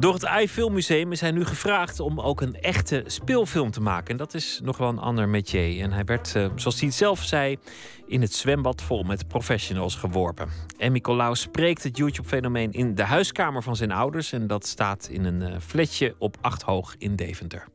[0.00, 4.10] Door het iFilmmuseum is hij nu gevraagd om ook een echte speelfilm te maken.
[4.10, 5.82] En dat is nog wel een ander métier.
[5.82, 7.58] En hij werd, eh, zoals hij het zelf zei,
[8.06, 10.48] in het zwembad vol met professionals geworpen.
[10.78, 14.32] En Nicolaus spreekt het YouTube-fenomeen in de huiskamer van zijn ouders.
[14.32, 17.66] En dat staat in een eh, flatje op acht hoog in Deventer.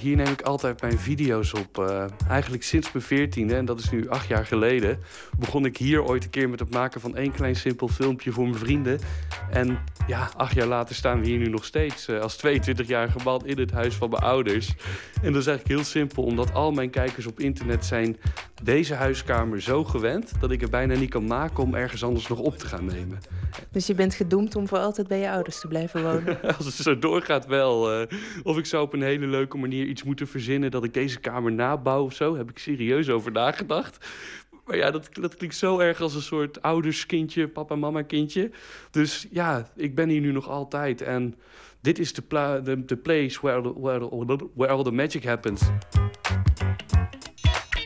[0.00, 1.78] Hier neem ik altijd mijn video's op.
[1.78, 4.98] eh, eigenlijk sinds mijn veertiende, en dat is nu acht jaar geleden,
[5.38, 8.44] begon ik hier ooit een keer met het maken van één klein simpel filmpje voor
[8.44, 8.98] mijn vrienden.
[9.50, 13.46] En ja, acht jaar later staan we hier nu nog steeds eh, als 22-jarige man
[13.46, 14.68] in het huis van mijn ouders.
[15.22, 18.16] En dat is eigenlijk heel simpel, omdat al mijn kijkers op internet zijn
[18.62, 22.38] deze huiskamer zo gewend dat ik het bijna niet kan maken om ergens anders nog
[22.38, 23.18] op te gaan nemen.
[23.70, 26.42] Dus je bent gedoemd om voor altijd bij je ouders te blijven wonen.
[26.56, 27.92] Als het zo doorgaat wel.
[27.92, 30.70] eh, of ik zou op een hele leuke manier iets moeten verzinnen...
[30.70, 32.36] dat ik deze kamer nabouw of zo.
[32.36, 34.06] Heb ik serieus over nagedacht.
[34.68, 38.50] Maar ja, dat, dat klinkt zo erg als een soort ouderskindje, papa mama kindje.
[38.90, 41.02] Dus ja, ik ben hier nu nog altijd.
[41.02, 41.34] En
[41.80, 44.08] dit is de, pla- de, de place where, where,
[44.54, 45.62] where all the magic happens.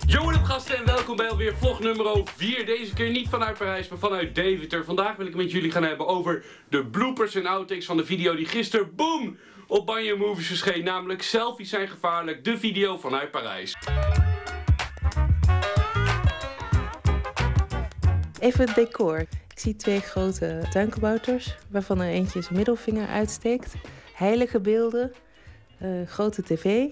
[0.06, 2.66] Yo, wat gasten en welkom bij alweer vlog nummer 4.
[2.66, 4.84] Deze keer niet vanuit Parijs, maar vanuit Deventer.
[4.84, 8.36] Vandaag wil ik met jullie gaan hebben over de bloopers en outtakes van de video
[8.36, 9.36] die gisteren, boom,
[9.72, 10.84] op Banjo Movies verscheen.
[10.84, 13.76] Namelijk Selfies zijn gevaarlijk, de video vanuit Parijs.
[18.40, 19.18] Even het decor.
[19.20, 23.74] Ik zie twee grote tuinkabouters, waarvan er eentje zijn middelvinger uitsteekt.
[24.14, 25.12] Heilige beelden,
[25.78, 26.86] eh, grote tv,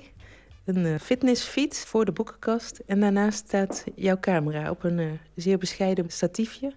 [0.64, 2.80] een eh, fitnessfiets voor de boekenkast.
[2.86, 6.72] En daarnaast staat jouw camera op een eh, zeer bescheiden statiefje.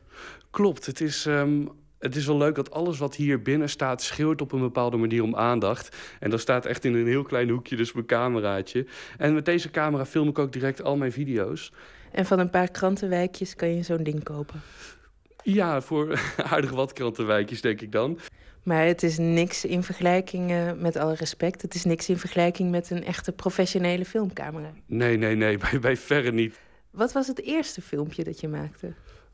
[0.50, 1.66] Klopt, het is, ehm,
[2.04, 4.02] het is wel leuk dat alles wat hier binnen staat...
[4.02, 5.98] schreeuwt op een bepaalde manier om aandacht.
[6.20, 8.86] En dat staat echt in een heel klein hoekje, dus mijn cameraatje.
[9.18, 11.72] En met deze camera film ik ook direct al mijn video's.
[12.12, 14.62] En van een paar krantenwijkjes kan je zo'n ding kopen.
[15.44, 16.20] Ja, voor
[16.52, 18.20] aardig wat krantenwijkjes, denk ik dan.
[18.64, 21.62] Maar het is niks in vergelijking, eh, met alle respect...
[21.62, 24.74] het is niks in vergelijking met een echte professionele filmcamera.
[24.86, 26.60] Nee, nee, nee, bij, bij verre niet.
[26.92, 28.94] Wat was het eerste filmpje dat je maakte?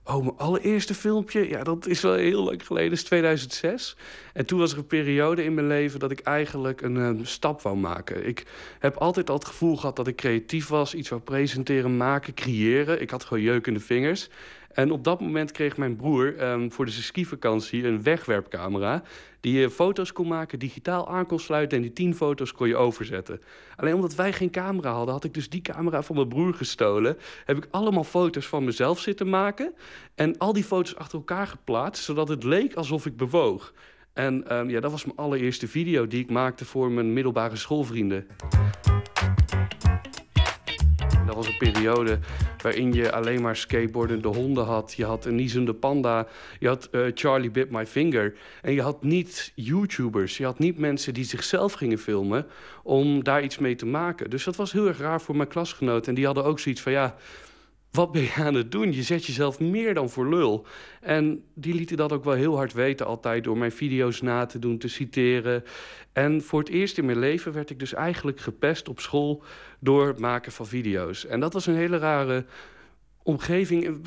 [0.10, 3.96] Oh, mijn allereerste filmpje, ja, dat is wel heel lang geleden, is 2006.
[4.34, 7.62] En toen was er een periode in mijn leven dat ik eigenlijk een eh, stap
[7.62, 8.28] wou maken.
[8.28, 8.46] Ik
[8.80, 13.02] heb altijd al het gevoel gehad dat ik creatief was, iets wou presenteren, maken, creëren.
[13.02, 14.30] Ik had gewoon jeuk in de vingers.
[14.80, 19.04] En op dat moment kreeg mijn broer ehm, voor de skivakantie een wegwerpcamera...
[19.40, 21.78] die je foto's kon maken, digitaal aan kon sluiten...
[21.78, 23.42] en die tien foto's kon je overzetten.
[23.76, 27.18] Alleen omdat wij geen camera hadden, had ik dus die camera van mijn broer gestolen.
[27.46, 29.74] Heb ik allemaal foto's van mezelf zitten maken...
[30.16, 33.74] en al die foto's achter elkaar geplaatst, zodat het leek alsof ik bewoog.
[34.14, 38.28] En ehm, ja, dat was mijn allereerste video die ik maakte voor mijn middelbare schoolvrienden.
[41.30, 42.20] Dat was een periode
[42.62, 44.94] waarin je alleen maar skateboardende honden had.
[44.98, 46.28] Je had een niezende panda.
[46.60, 48.34] Je had eh, Charlie Bit My Finger.
[48.62, 50.38] En je had niet YouTubers.
[50.38, 52.46] Je had niet mensen die zichzelf gingen filmen
[52.84, 54.30] om daar iets mee te maken.
[54.30, 56.08] Dus dat was heel erg raar voor mijn klasgenoten.
[56.08, 57.16] En die hadden ook zoiets van ja
[57.92, 58.94] wat ben je aan het doen?
[58.94, 60.66] Je zet jezelf meer dan voor lul.
[61.02, 63.44] En die lieten dat ook wel heel hard weten altijd...
[63.44, 65.64] door mijn video's na te doen, te citeren.
[66.14, 69.44] En voor het eerst in mijn leven werd ik dus eigenlijk gepest op school...
[69.80, 71.26] door het maken van video's.
[71.26, 72.46] En dat was een hele rare
[73.24, 74.02] omgeving,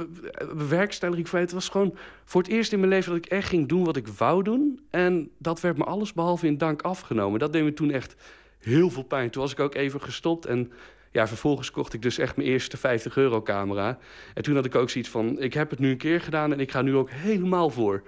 [0.54, 1.94] bewerkstelling van het was gewoon
[2.24, 4.80] voor het eerst in mijn leven dat ik echt ging doen wat ik wou doen.
[4.90, 7.40] En dat werd me alles behalve in dank afgenomen.
[7.40, 8.14] Dat deed me toen echt
[8.58, 9.30] heel veel pijn.
[9.30, 10.72] Toen was ik ook even gestopt en
[11.12, 13.98] ja, vervolgens kocht ik dus echt mijn eerste 50 euro camera.
[14.34, 16.60] En toen had ik ook zoiets van, ik heb het nu een keer gedaan en
[16.60, 18.02] ik ga nu ook helemaal voor.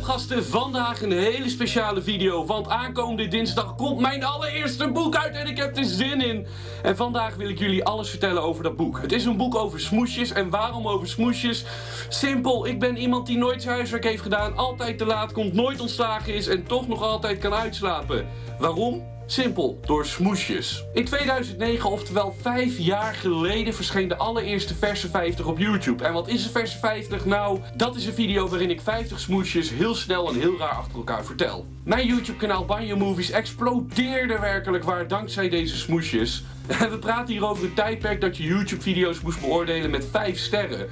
[0.00, 2.46] gasten, vandaag een hele speciale video.
[2.46, 6.46] Want aankomende dinsdag komt mijn allereerste boek uit en ik heb er zin in.
[6.82, 9.00] En vandaag wil ik jullie alles vertellen over dat boek.
[9.00, 10.32] Het is een boek over smoesjes.
[10.32, 11.64] En waarom over smoesjes?
[12.08, 15.80] Simpel, ik ben iemand die nooit zijn huiswerk heeft gedaan, altijd te laat komt, nooit
[15.80, 18.26] ontslagen is en toch nog altijd kan uitslapen.
[18.58, 19.17] Waarom?
[19.30, 20.84] Simpel, door smoesjes.
[20.94, 26.04] In 2009, oftewel vijf jaar geleden, verscheen de allereerste verse 50 op YouTube.
[26.04, 27.24] En wat is een verse 50?
[27.24, 30.96] Nou, dat is een video waarin ik 50 smoesjes heel snel en heel raar achter
[30.96, 31.66] elkaar vertel.
[31.84, 36.44] Mijn YouTube kanaal Banjo Movies explodeerde werkelijk waar dankzij deze smoesjes.
[36.66, 40.38] En we praten hier over een tijdperk dat je YouTube video's moest beoordelen met 5
[40.38, 40.88] sterren.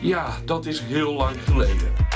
[0.00, 2.09] Ja, dat is heel lang geleden.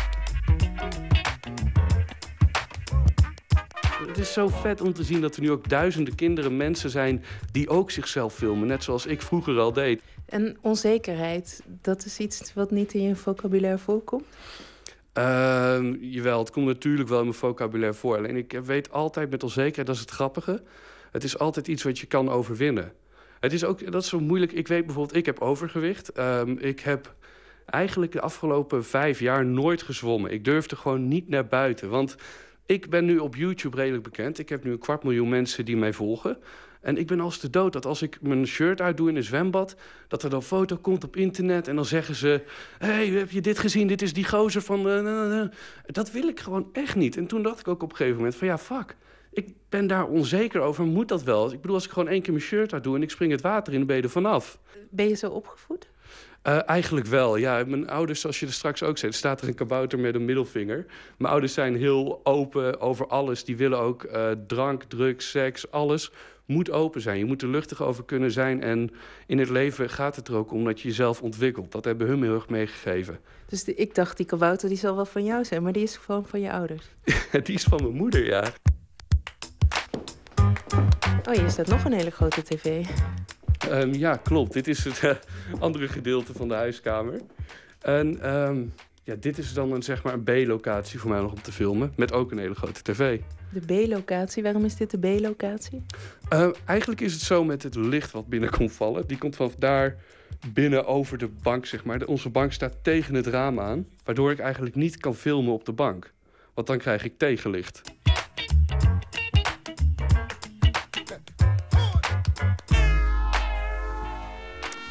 [4.06, 7.24] Het is zo vet om te zien dat er nu ook duizenden kinderen, mensen zijn
[7.52, 8.66] die ook zichzelf filmen.
[8.66, 10.02] Net zoals ik vroeger al deed.
[10.26, 14.24] En onzekerheid, dat is iets wat niet in je vocabulaire voorkomt?
[15.18, 18.16] Uh, jawel, het komt natuurlijk wel in mijn vocabulaire voor.
[18.16, 20.62] Alleen ik weet altijd met onzekerheid, dat is het grappige.
[21.10, 22.92] Het is altijd iets wat je kan overwinnen.
[23.40, 24.52] Het is ook, dat is zo moeilijk.
[24.52, 26.12] Ik weet bijvoorbeeld, ik heb overgewicht.
[26.12, 27.14] Ehm, ik heb
[27.66, 30.30] eigenlijk de afgelopen vijf jaar nooit gezwommen.
[30.30, 31.88] Ik durfde gewoon niet naar buiten.
[31.88, 32.16] Want
[32.66, 34.38] ik ben nu op YouTube redelijk bekend.
[34.38, 36.38] Ik heb nu een kwart miljoen mensen die mij volgen.
[36.80, 39.76] En ik ben als de dood dat als ik mijn shirt uitdoe in een zwembad...
[40.08, 42.42] dat er dan foto komt op internet en dan zeggen ze...
[42.78, 43.86] hey, heb je dit gezien?
[43.86, 44.88] Dit is die gozer van...
[44.88, 45.44] Uh,
[45.86, 47.16] dat wil ik gewoon echt niet.
[47.16, 48.96] En toen dacht ik ook op een gegeven moment van ja, fuck.
[49.32, 51.52] Ik ben daar onzeker over, moet dat wel?
[51.52, 52.96] Ik bedoel, als ik gewoon één keer mijn shirt uitdoe...
[52.96, 54.58] en ik spring het water in, dan ben je er vanaf.
[54.90, 55.88] Ben je zo opgevoed?
[56.46, 57.64] Uh, eigenlijk wel, ja.
[57.66, 60.86] Mijn ouders, zoals je er straks ook zei, staat er een kabouter met een middelvinger.
[61.18, 63.44] Mijn ouders zijn heel open over alles.
[63.44, 66.10] Die willen ook uh, drank, drugs, seks, alles
[66.44, 67.18] moet open zijn.
[67.18, 68.62] Je moet er luchtig over kunnen zijn.
[68.62, 68.90] En
[69.26, 71.72] in het leven gaat het er ook om dat je jezelf ontwikkelt.
[71.72, 73.18] Dat hebben hun heel erg meegegeven.
[73.46, 75.96] Dus de, ik dacht, die kabouter die zal wel van jou zijn, maar die is
[75.96, 76.84] gewoon van je ouders.
[77.44, 78.44] die is van mijn moeder, ja.
[81.28, 82.84] Oh, hier staat nog een hele grote tv.
[83.70, 84.52] Um, ja, klopt.
[84.52, 85.10] Dit is het uh,
[85.60, 87.20] andere gedeelte van de huiskamer.
[87.80, 88.72] En um,
[89.02, 91.92] ja, dit is dan een, zeg maar een B-locatie voor mij nog om te filmen.
[91.96, 93.20] Met ook een hele grote tv.
[93.52, 95.82] De B-locatie, waarom is dit de B-locatie?
[96.32, 99.06] Uh, eigenlijk is het zo met het licht wat binnen komt vallen.
[99.06, 99.96] Die komt van daar
[100.52, 101.98] binnen over de bank, zeg maar.
[101.98, 103.86] De, onze bank staat tegen het raam aan.
[104.04, 106.12] Waardoor ik eigenlijk niet kan filmen op de bank.
[106.54, 107.80] Want dan krijg ik tegenlicht.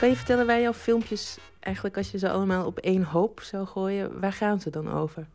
[0.04, 4.20] Kan vertellen waar jouw filmpjes eigenlijk als je ze allemaal op één hoop zou gooien,
[4.20, 5.28] waar gaan ze dan over?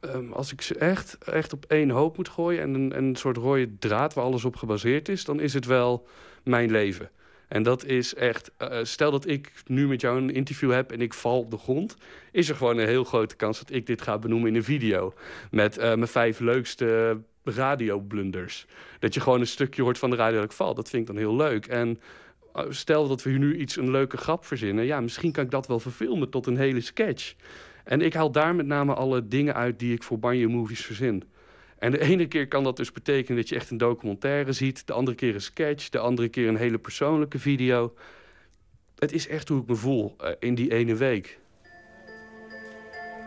[0.00, 3.36] Ehm, als ik ze echt, echt op één hoop moet gooien en een, een soort
[3.36, 6.06] rode draad waar alles op gebaseerd is, dan is het wel
[6.42, 7.10] mijn leven.
[7.48, 11.00] En dat is echt, eh, stel dat ik nu met jou een interview heb en
[11.00, 11.96] ik val op de grond,
[12.32, 15.14] is er gewoon een heel grote kans dat ik dit ga benoemen in een video.
[15.50, 18.66] Met eh, mijn vijf leukste radioblunders.
[18.98, 20.74] Dat je gewoon een stukje hoort van de radio dat ik val.
[20.74, 21.66] Dat vind ik dan heel leuk.
[21.66, 22.04] En eh,
[22.68, 24.84] stel dat we nu iets, een leuke grap verzinnen.
[24.84, 27.34] Ja, misschien kan ik dat wel verfilmen tot een hele sketch.
[27.84, 31.24] En ik haal daar met name alle dingen uit die ik voor Banjo Movies verzin.
[31.78, 34.86] En de ene keer kan dat dus betekenen dat je echt een documentaire ziet.
[34.86, 35.88] De andere keer een sketch.
[35.88, 37.94] De andere keer een hele persoonlijke video.
[38.98, 41.38] Het is echt hoe ik me voel uh, in die ene week.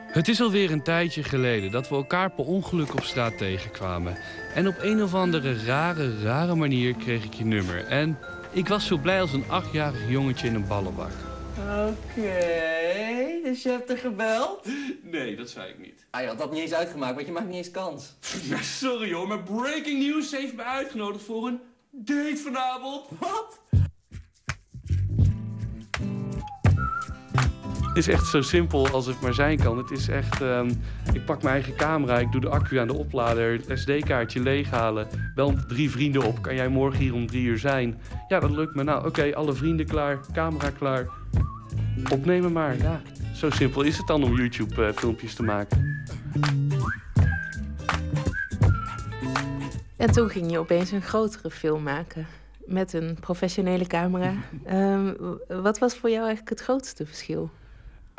[0.07, 4.17] Het is alweer een tijdje geleden dat we elkaar per ongeluk op straat tegenkwamen.
[4.53, 7.85] En op een of andere rare, rare manier kreeg ik je nummer.
[7.85, 8.17] En
[8.51, 11.11] ik was zo blij als een achtjarig jongetje in een ballenbak.
[11.57, 14.67] Oké, dus je hebt er gebeld?
[15.01, 16.05] Nee, dat zei ik niet.
[16.09, 18.13] Ah, je had dat niet eens uitgemaakt, want je maakt niet eens kans.
[18.49, 21.59] Ja, sorry hoor, maar Breaking News heeft me uitgenodigd voor een
[21.91, 23.05] date vanavond.
[23.19, 23.59] Wat?
[27.97, 29.77] Is echt zo simpel als het maar zijn kan.
[29.77, 30.81] Het is echt, um,
[31.13, 35.07] ik pak mijn eigen camera, ik doe de accu aan de oplader, het SD-kaartje leeghalen.
[35.35, 38.01] Bel drie vrienden op, kan jij morgen hier om drie uur zijn?
[38.27, 38.83] Ja, dat lukt me.
[38.83, 41.07] Nou, oké, alle vrienden klaar, camera klaar.
[42.11, 43.01] Opnemen maar, ja.
[43.33, 46.05] Zo simpel is het dan om YouTube-filmpjes te maken.
[49.95, 52.27] En toen ging je opeens een grotere film maken.
[52.65, 54.33] Met een professionele camera.
[54.73, 55.15] um,
[55.47, 57.49] wat was voor jou eigenlijk het grootste verschil?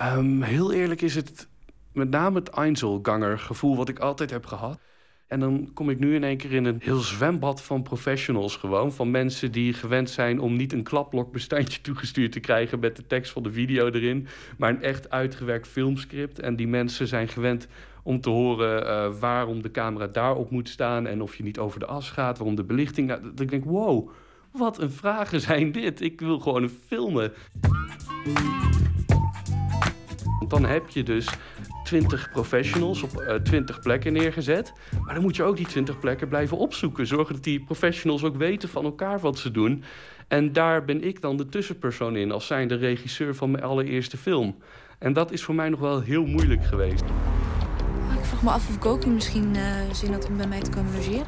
[0.01, 1.49] Um, heel eerlijk is het
[1.93, 4.81] met name het Einzelganger gevoel wat ik altijd heb gehad.
[5.27, 8.93] En dan kom ik nu in één keer in een heel zwembad van professionals gewoon.
[8.93, 12.81] Van mensen die gewend zijn om niet een klaplokbestandje toegestuurd te krijgen...
[12.81, 14.27] met de tekst van de video erin,
[14.59, 16.41] maar een echt uitgewerkt filmscript.
[16.41, 17.69] En die mensen zijn gewend
[18.03, 21.07] om te horen uh, waarom de camera daarop moet staan...
[21.07, 23.09] en of je niet over de as gaat, waarom de belichting...
[23.09, 24.11] Nou, ik denk, wow,
[24.51, 26.01] wat een vragen zijn dit.
[26.01, 26.79] Ik wil gewoon een
[30.49, 30.63] filmen.
[30.63, 31.29] Dan heb je dus
[31.85, 34.73] 20 professionals op uh, 20 plekken neergezet.
[35.05, 37.07] Maar dan moet je ook die 20 plekken blijven opzoeken.
[37.07, 39.85] Zorgen dat die professionals ook weten van elkaar wat ze doen.
[40.29, 44.57] En daar ben ik dan de tussenpersoon in, als zijnde regisseur van mijn allereerste film.
[44.99, 47.05] En dat is voor mij nog wel heel moeilijk geweest.
[48.19, 49.63] Ik vraag me af of ik ook misschien uh,
[49.93, 51.27] zin had om bij mij te komen logeren.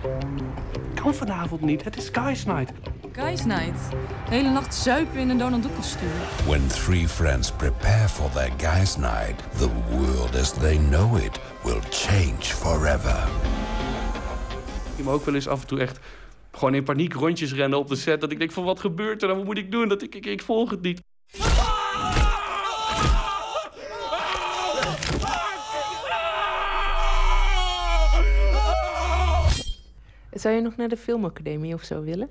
[0.95, 2.73] Kan vanavond niet, het is Guys Night.
[3.13, 3.91] Guys Night.
[3.91, 6.11] De hele nacht zuipen in een Donald Duck kostuum.
[6.47, 11.81] When three friends prepare for their Guys Night, the world as they know it will
[11.91, 13.29] change forever.
[14.97, 15.99] Ik me ook wel eens af en toe echt
[16.53, 18.21] gewoon in paniek rondjes rennen op de set.
[18.21, 19.37] Dat ik denk van wat gebeurt er dan?
[19.37, 19.89] Wat moet ik doen?
[19.89, 21.01] Dat ik, ik, ik volg het niet.
[30.33, 32.31] Zou je nog naar de filmacademie of zo willen?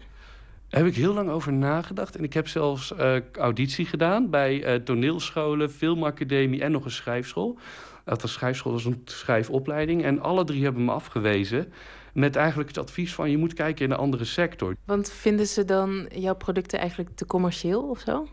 [0.70, 2.16] Daar heb ik heel lang over nagedacht.
[2.16, 7.58] En ik heb zelfs uh, auditie gedaan bij uh, toneelscholen, filmacademie en nog een schrijfschool.
[8.06, 10.04] Dat was schrijfschool, dat was een schrijfopleiding.
[10.04, 11.74] En alle drie hebben me afgewezen.
[12.14, 14.76] Met eigenlijk het advies van je moet kijken in een andere sector.
[14.86, 18.28] Want vinden ze dan jouw producten eigenlijk te commercieel of zo?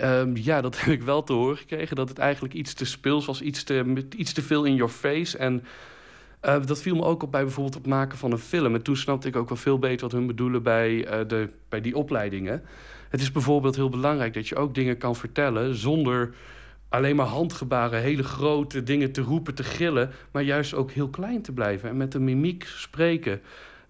[0.00, 1.96] Um, ja, dat heb ik wel te horen gekregen.
[1.96, 5.38] Dat het eigenlijk iets te speels was, iets te, iets te veel in your face.
[5.38, 5.64] En
[6.44, 8.74] uh, dat viel me ook op bij bijvoorbeeld het maken van een film.
[8.74, 11.80] En toen snapte ik ook wel veel beter wat hun bedoelen bij, uh, de, bij
[11.80, 12.62] die opleidingen.
[13.08, 16.34] Het is bijvoorbeeld heel belangrijk dat je ook dingen kan vertellen zonder
[16.88, 21.42] alleen maar handgebaren, hele grote dingen te roepen, te gillen, maar juist ook heel klein
[21.42, 23.40] te blijven en met de mimiek spreken.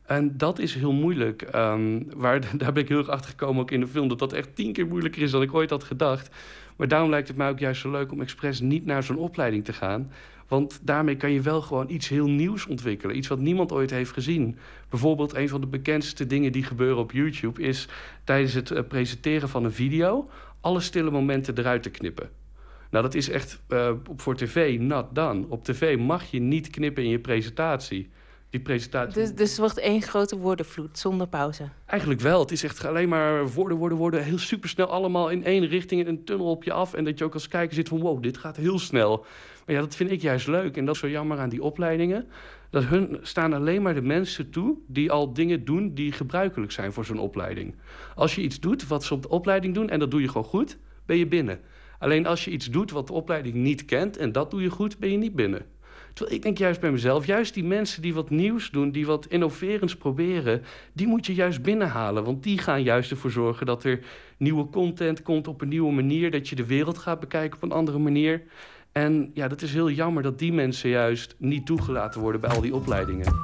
[0.07, 1.49] En dat is heel moeilijk.
[1.55, 4.33] Um, waar, daar ben ik heel erg achter gekomen ook in de film, dat dat
[4.33, 6.31] echt tien keer moeilijker is dan ik ooit had gedacht.
[6.77, 9.65] Maar daarom lijkt het mij ook juist zo leuk om expres niet naar zo'n opleiding
[9.65, 10.11] te gaan.
[10.53, 13.16] Want daarmee kan je wel gewoon iets heel nieuws ontwikkelen.
[13.16, 14.59] Iets wat niemand ooit heeft gezien.
[14.89, 17.62] Bijvoorbeeld een van de bekendste dingen die gebeuren op YouTube...
[17.62, 17.89] is
[18.24, 20.29] tijdens het eh, presenteren van een video...
[20.61, 22.31] alle stille momenten eruit te knippen.
[22.91, 25.47] Nou, dat is echt uh, voor tv not done.
[25.49, 28.11] Op tv mag je niet knippen in je presentatie.
[28.53, 29.20] Die presentatie...
[29.20, 31.69] Dus, dus het wordt één grote woordenvloed, zonder pauze?
[31.87, 32.41] Eigenlijk wel.
[32.41, 34.24] Het is echt alleen maar woorden, woorden, woorden.
[34.24, 36.95] Heel supersnel allemaal in één richting, in een tunnel op je af.
[36.95, 39.24] En dat je ook als kijker zit van, wow, dit gaat heel snel.
[39.66, 40.77] Maar ja, dat vind ik juist leuk.
[40.77, 42.27] En dat is zo jammer aan die opleidingen.
[42.70, 46.93] Dat hun staan alleen maar de mensen toe die al dingen doen die gebruikelijk zijn
[46.93, 47.74] voor zo'n opleiding.
[48.15, 50.45] Als je iets doet wat ze op de opleiding doen en dat doe je gewoon
[50.45, 51.61] goed, ben je binnen.
[51.99, 54.99] Alleen als je iets doet wat de opleiding niet kent en dat doe je goed,
[54.99, 55.66] ben je niet binnen.
[56.12, 59.26] Terwijl ik denk juist bij mezelf, juist die mensen die wat nieuws doen, die wat
[59.26, 60.62] innoverends proberen,
[60.93, 62.24] die moet je juist binnenhalen.
[62.24, 64.01] Want die gaan juist ervoor zorgen dat er
[64.36, 67.76] nieuwe content komt op een nieuwe manier, dat je de wereld gaat bekijken op een
[67.76, 68.43] andere manier.
[68.93, 72.60] En ja, dat is heel jammer dat die mensen juist niet toegelaten worden bij al
[72.60, 73.34] die opleidingen.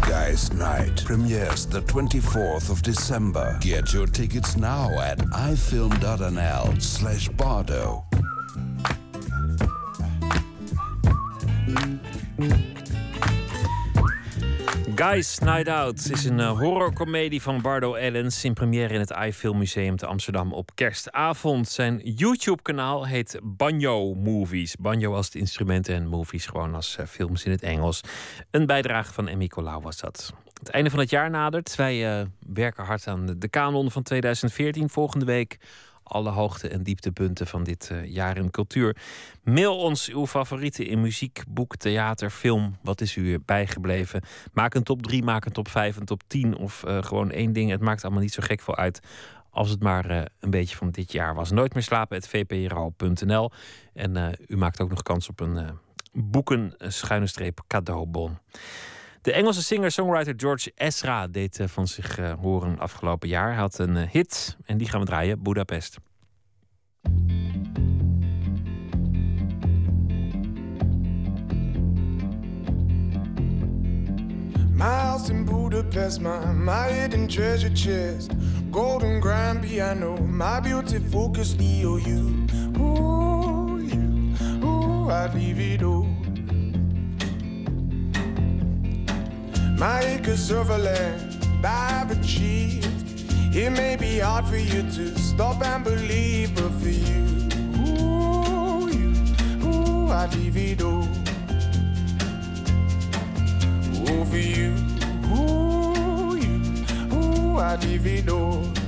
[0.00, 3.56] Guys Night premieres the 24th of December.
[3.60, 5.18] Get your tickets now at
[5.50, 8.04] ifilm.nl slash bardo.
[15.00, 19.58] Guys Night Out is een uh, horrorcomedie van Bardo Ellens in première in het iFilm
[19.58, 21.68] Museum te Amsterdam op kerstavond.
[21.68, 24.76] Zijn YouTube-kanaal heet Banjo Movies.
[24.76, 28.00] Banjo als het instrument en movies gewoon als uh, films in het Engels.
[28.50, 30.32] Een bijdrage van Emmy Colau was dat.
[30.58, 31.76] Het einde van het jaar nadert.
[31.76, 34.88] Wij uh, werken hard aan de kanon van 2014.
[34.88, 35.58] Volgende week
[36.10, 38.96] alle hoogte- en dieptepunten van dit uh, jaar in cultuur.
[39.42, 42.76] Mail ons uw favorieten in muziek, boek, theater, film.
[42.82, 44.22] Wat is u bijgebleven?
[44.52, 47.52] Maak een top 3, maak een top 5, een top 10 of uh, gewoon één
[47.52, 47.70] ding.
[47.70, 49.00] Het maakt allemaal niet zo gek veel uit.
[49.50, 51.50] Als het maar uh, een beetje van dit jaar was.
[51.50, 53.50] Nooit meer slapen, vpro.nl.
[53.94, 55.78] En u maakt ook nog kans op een
[56.12, 58.38] boeken schuine streep cadeaubon.
[59.22, 63.48] De Engelse singer-songwriter George Ezra deed uh, van zich uh, horen afgelopen jaar.
[63.48, 65.96] Hij had een uh, hit en die gaan we draaien, Budapest.
[74.72, 78.30] My house in Budapest, my, my hidden treasure chest.
[78.70, 82.44] Golden grand piano, my beauty focus EOU.
[82.78, 84.32] Ooh, you,
[84.62, 86.19] ooh, I'd leave it all.
[89.80, 92.86] My acres of land I've achieved.
[93.56, 97.48] It may be hard for you to stop and believe, but for you,
[97.80, 99.14] ooh, you,
[99.64, 101.08] ooh, I'd leave it all.
[104.02, 104.74] Ooh, for you,
[105.32, 106.60] ooh, you,
[107.14, 108.79] ooh, I'd leave it all.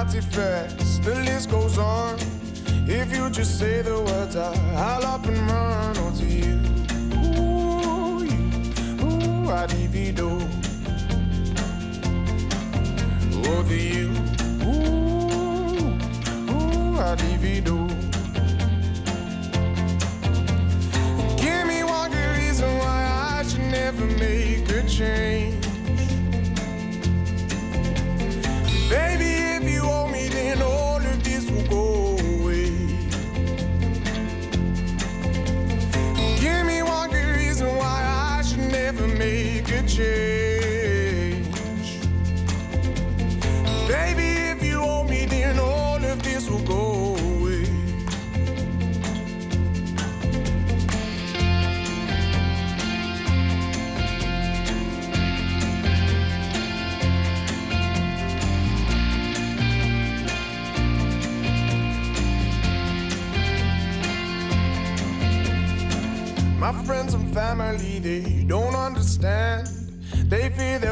[0.00, 1.04] 31st.
[1.04, 2.16] The list goes on.
[2.88, 6.58] If you just say the words, I'll up and run onto you.
[7.20, 8.38] Ooh, you,
[9.04, 10.40] ooh, I do.
[13.44, 14.08] Oh, to you,
[14.64, 15.92] ooh,
[16.50, 17.14] ooh, I
[17.60, 17.86] do.
[21.36, 25.29] Give me one good reason why I should never make a change.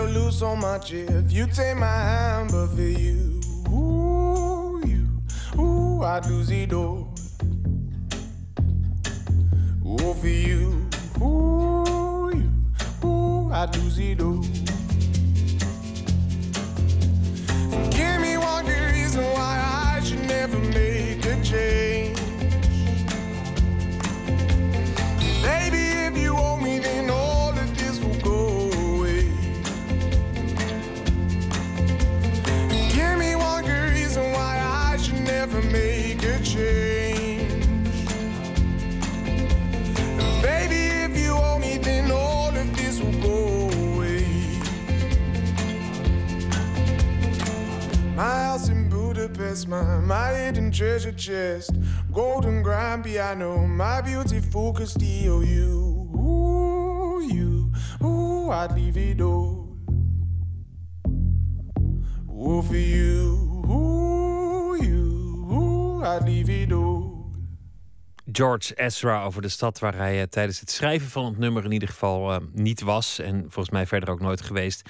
[0.09, 5.07] Lose so much if you take my hand, but for you, ooh, you,
[5.61, 7.13] ooh, I'd lose it all.
[9.87, 10.89] Ooh, for you,
[11.21, 12.51] ooh, you,
[13.07, 14.43] ooh, I'd lose it all.
[49.49, 51.73] Budapest, my, my hidden treasure chest.
[52.13, 56.11] Golden grand piano, my beauty focus steal you.
[56.15, 57.73] Ooh, you,
[58.03, 59.69] ooh, I'd leave it all.
[62.31, 67.17] Ooh, for you, ooh, you, ooh, I'd leave it all.
[68.33, 71.73] George Ezra over de stad waar hij uh, tijdens het schrijven van het nummer in
[71.73, 73.19] ieder geval uh, niet was.
[73.19, 74.83] En volgens mij verder ook nooit geweest.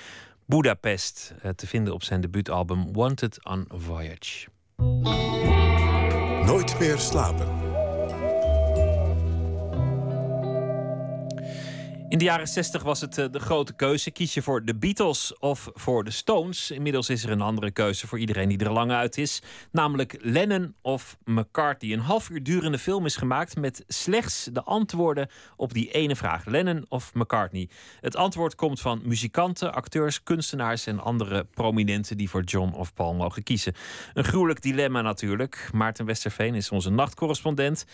[0.51, 4.49] Budapest uh, te vinden op zijn debuutalbum Wanted on Voyage.
[6.45, 7.58] Nooit meer slapen.
[12.09, 14.11] In de jaren 60 was het eh, de grote keuze.
[14.11, 16.71] Kies je voor de Beatles of voor de Stones?
[16.71, 19.43] Inmiddels is er een andere keuze voor iedereen die er lang uit is.
[19.73, 21.93] Namelijk Lennon of McCartney.
[21.93, 26.45] Een half uur durende film is gemaakt met slechts de antwoorden op die ene vraag.
[26.45, 27.69] Lennon of McCartney?
[28.01, 33.15] Het antwoord komt van muzikanten, acteurs, kunstenaars en andere prominenten die voor John of Paul
[33.15, 33.75] mogen kiezen.
[34.15, 35.71] Een gruwelijk dilemma natuurlijk.
[35.73, 37.87] Maarten Westerveen is onze nachtcorrespondent.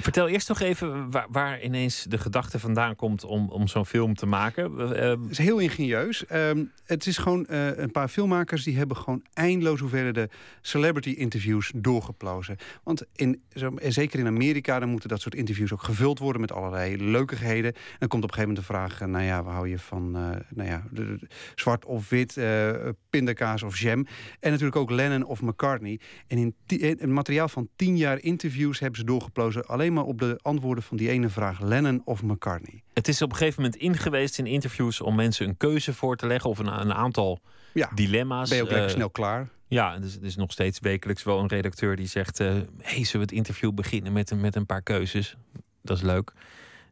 [0.00, 4.14] Vertel eerst nog even waar, waar ineens de gedachte vandaan komt om, om zo'n film
[4.14, 4.72] te maken.
[4.78, 6.26] Uh, Het is heel ingenieus.
[6.26, 10.28] Ehm, het is gewoon eh, een paar filmmakers die hebben gewoon eindeloos hoeveelheden
[10.60, 12.56] celebrity interviews doorgeplozen.
[12.82, 13.42] Want in,
[13.78, 17.72] zeker in Amerika dan moeten dat soort interviews ook gevuld worden met allerlei leukigheden.
[17.74, 19.78] En dan komt op een gegeven moment de vraag, eh, nou ja, waar hou je
[19.78, 20.82] van eh, nou ja,
[21.54, 22.40] zwart of wit,
[23.10, 24.06] pindakaas of jam.
[24.40, 26.00] En natuurlijk ook Lennon of McCartney.
[26.26, 26.54] En in
[26.98, 30.96] in materiaal van tien jaar interviews hebben ze doorgeplozen alleen maar op de antwoorden van
[30.96, 32.82] die ene vraag, Lennon of McCartney.
[32.92, 36.26] Het is op een gegeven moment ingeweest in interviews om mensen een keuze voor te
[36.26, 37.40] leggen of een, een aantal
[37.94, 38.48] dilemma's.
[38.48, 39.48] Ben je ook lekker Eh, snel klaar?
[39.68, 42.46] Ja, er is, er is nog steeds wekelijks wel een redacteur die zegt: eh
[42.78, 45.36] hey, zullen we het interview beginnen met, een- met een paar keuzes?
[45.82, 46.32] Dat is leuk.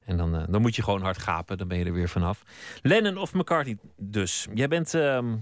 [0.04, 2.42] En dan, eh, dan moet je gewoon hard gapen, dan ben je er weer vanaf.
[2.82, 4.46] Lennon of McCartney dus.
[4.54, 5.34] Jij bent ehm,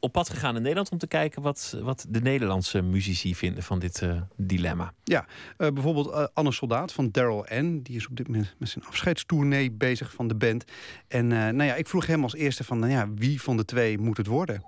[0.00, 3.78] op pad gegaan in Nederland om te kijken wat, wat de Nederlandse muzici vinden van
[3.78, 4.92] dit eh, dilemma.
[5.04, 5.26] Ja,
[5.56, 7.80] eh, bijvoorbeeld eh, Anne Soldaat van Daryl N.
[7.82, 10.64] Die is op dit moment met zijn afscheidstournee bezig van de band.
[11.08, 13.64] En eh, nou ja, ik vroeg hem als eerste van, nou ja, wie van de
[13.64, 14.64] twee moet het worden?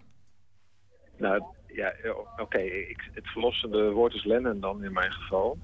[1.17, 1.95] Nou, ja,
[2.37, 5.59] oké, ik- het verlossende woord is Lennon dan in mijn geval.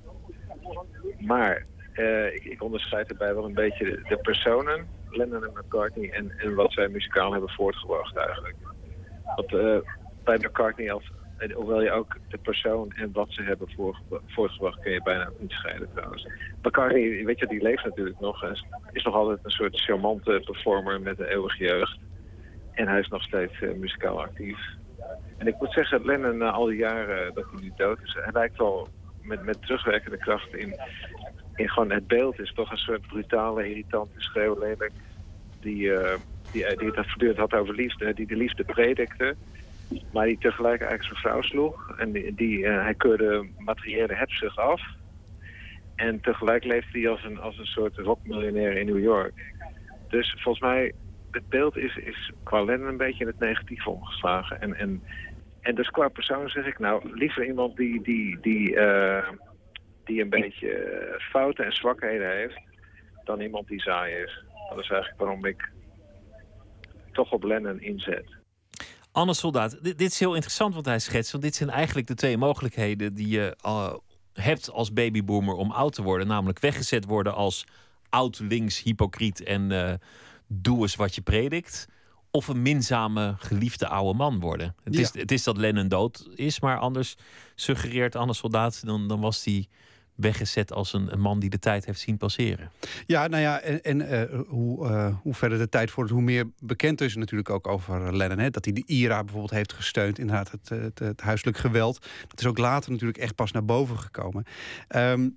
[1.21, 6.11] Maar eh, ik, ik onderscheid erbij wel een beetje de, de personen, Lennon en McCartney,
[6.11, 8.57] en, en wat zij muzikaal hebben voortgebracht eigenlijk.
[9.37, 9.91] Want eh,
[10.25, 13.69] bij McCartney, als, en hoewel je ook de persoon en wat ze hebben
[14.27, 16.29] voortgebracht, kun je bijna niet scheiden trouwens.
[16.63, 21.01] McCartney, weet je, die leeft natuurlijk nog is, is nog altijd een soort charmante performer
[21.01, 21.99] met een eeuwige jeugd.
[22.73, 24.59] En hij is nog steeds eh, muzikaal actief.
[25.37, 28.33] En ik moet zeggen, Lennon na al die jaren dat hij nu dood is, hij
[28.33, 28.89] lijkt wel
[29.23, 30.75] met, met terugwerkende kracht in,
[31.55, 34.77] in gewoon het beeld is toch een soort brutale, irritante schreeuw.
[35.61, 36.19] Die, eh,
[36.57, 39.35] die, eh, die het voortdurend had over liefde, die de liefde predikte.
[40.13, 41.99] Maar die tegelijk eigenlijk zijn vrouw sloeg.
[41.99, 44.83] En die, die, eh, hij keurde materiële hebzucht af.
[45.95, 49.33] En tegelijk leefde hij als een, als een soort rockmiljonair in New York.
[50.09, 50.93] Dus volgens mij,
[51.31, 54.61] het beeld is, is qua Lennon een beetje in het negatief omgeslagen.
[54.61, 55.03] En, en,
[55.61, 59.29] en dus qua persoon zeg ik nou, liever iemand die, die, die, eh,
[60.05, 62.61] die een beetje fouten en zwakheden heeft...
[63.25, 64.45] dan iemand die saai is.
[64.69, 65.75] Dat is eigenlijk waarom ik
[67.17, 68.37] toch op Lennon inzet.
[69.13, 71.33] Anne Soldaat, dit, dit is heel interessant wat hij schetst.
[71.33, 73.95] Want dit zijn eigenlijk de twee mogelijkheden die je eh,
[74.33, 76.27] hebt als babyboomer om oud te worden.
[76.27, 77.65] Namelijk weggezet worden als
[78.09, 79.95] oud links, hypocriet en eh,
[80.47, 81.89] doe eens wat je predikt.
[82.31, 84.75] Of een minzame, geliefde oude man worden.
[84.85, 87.17] Het, is, het is dat Lennon dood is, maar anders
[87.55, 88.87] suggereert Anne Soldaat...
[88.87, 89.67] dan, dan was hij
[90.17, 92.71] weggezet als een, een man die de tijd heeft zien passeren.
[93.07, 96.51] Ja, nou ja, en, en eh, hoe, eh, hoe verder de tijd vordert, hoe meer
[96.59, 98.39] bekend is er natuurlijk ook over Lennon.
[98.39, 98.51] Hè?
[98.51, 102.07] Dat hij de IRA bijvoorbeeld heeft gesteund, inderdaad, het, het, het huiselijk geweld.
[102.29, 104.45] Dat is ook later natuurlijk echt pas naar boven gekomen.
[104.89, 105.29] Ehm,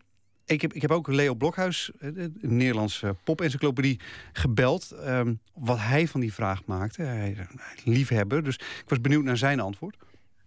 [0.45, 3.99] ik heb, ik heb ook Leo Blokhuis, eh, een Nederlandse pop-encyclopedie,
[4.33, 4.91] gebeld.
[4.91, 7.01] ehm, wat hij van die vraag maakte.
[7.01, 7.37] Hij is
[7.85, 9.97] een liefhebber, dus ik was benieuwd naar zijn antwoord.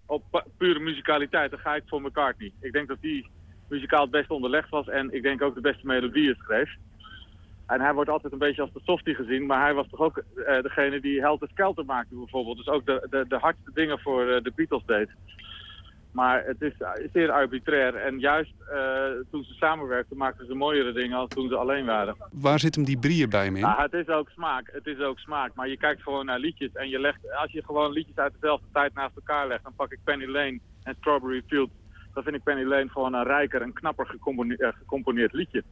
[0.06, 2.52] op pu- pure muzikaliteit, dan ga ik voor McCartney.
[2.60, 3.26] Ik denk dat hij
[3.72, 6.70] muzikaal het beste onderlegd was en ik denk ook de beste melodieën schreef.
[7.66, 10.16] En hij wordt altijd een beetje als de softie gezien, maar hij was toch ook
[10.16, 12.56] eh, degene die Helter Skelter maakte bijvoorbeeld.
[12.56, 15.08] Dus ook de, de, de hardste dingen voor eh, de Beatles deed.
[16.12, 18.54] Maar het is eh, zeer arbitrair en juist
[19.30, 22.16] toen ze samenwerkten maakten ze mooiere dingen als toen ze alleen waren.
[22.32, 23.64] Waar zit hem die brieën bij me in?
[23.64, 24.70] Nou, het is ook smaak.
[24.72, 25.54] Het is ook smaak.
[25.54, 28.66] Maar je kijkt gewoon naar liedjes en je legt, als je gewoon liedjes uit dezelfde
[28.72, 31.72] tijd naast elkaar legt, dan pak ik Penny Lane en Strawberry Fields.
[32.14, 35.62] Dan vind ik Penny Lane gewoon een rijker en knapper eh, gecomponeerd liedje.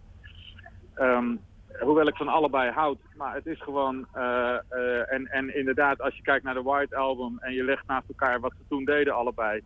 [0.94, 1.36] Ehm,
[1.78, 4.06] hoewel ik van allebei houd, maar het is gewoon...
[4.12, 7.86] eh, eh, en, en inderdaad, als je kijkt naar de White Album en je legt
[7.86, 9.60] naast elkaar wat ze toen deden allebei...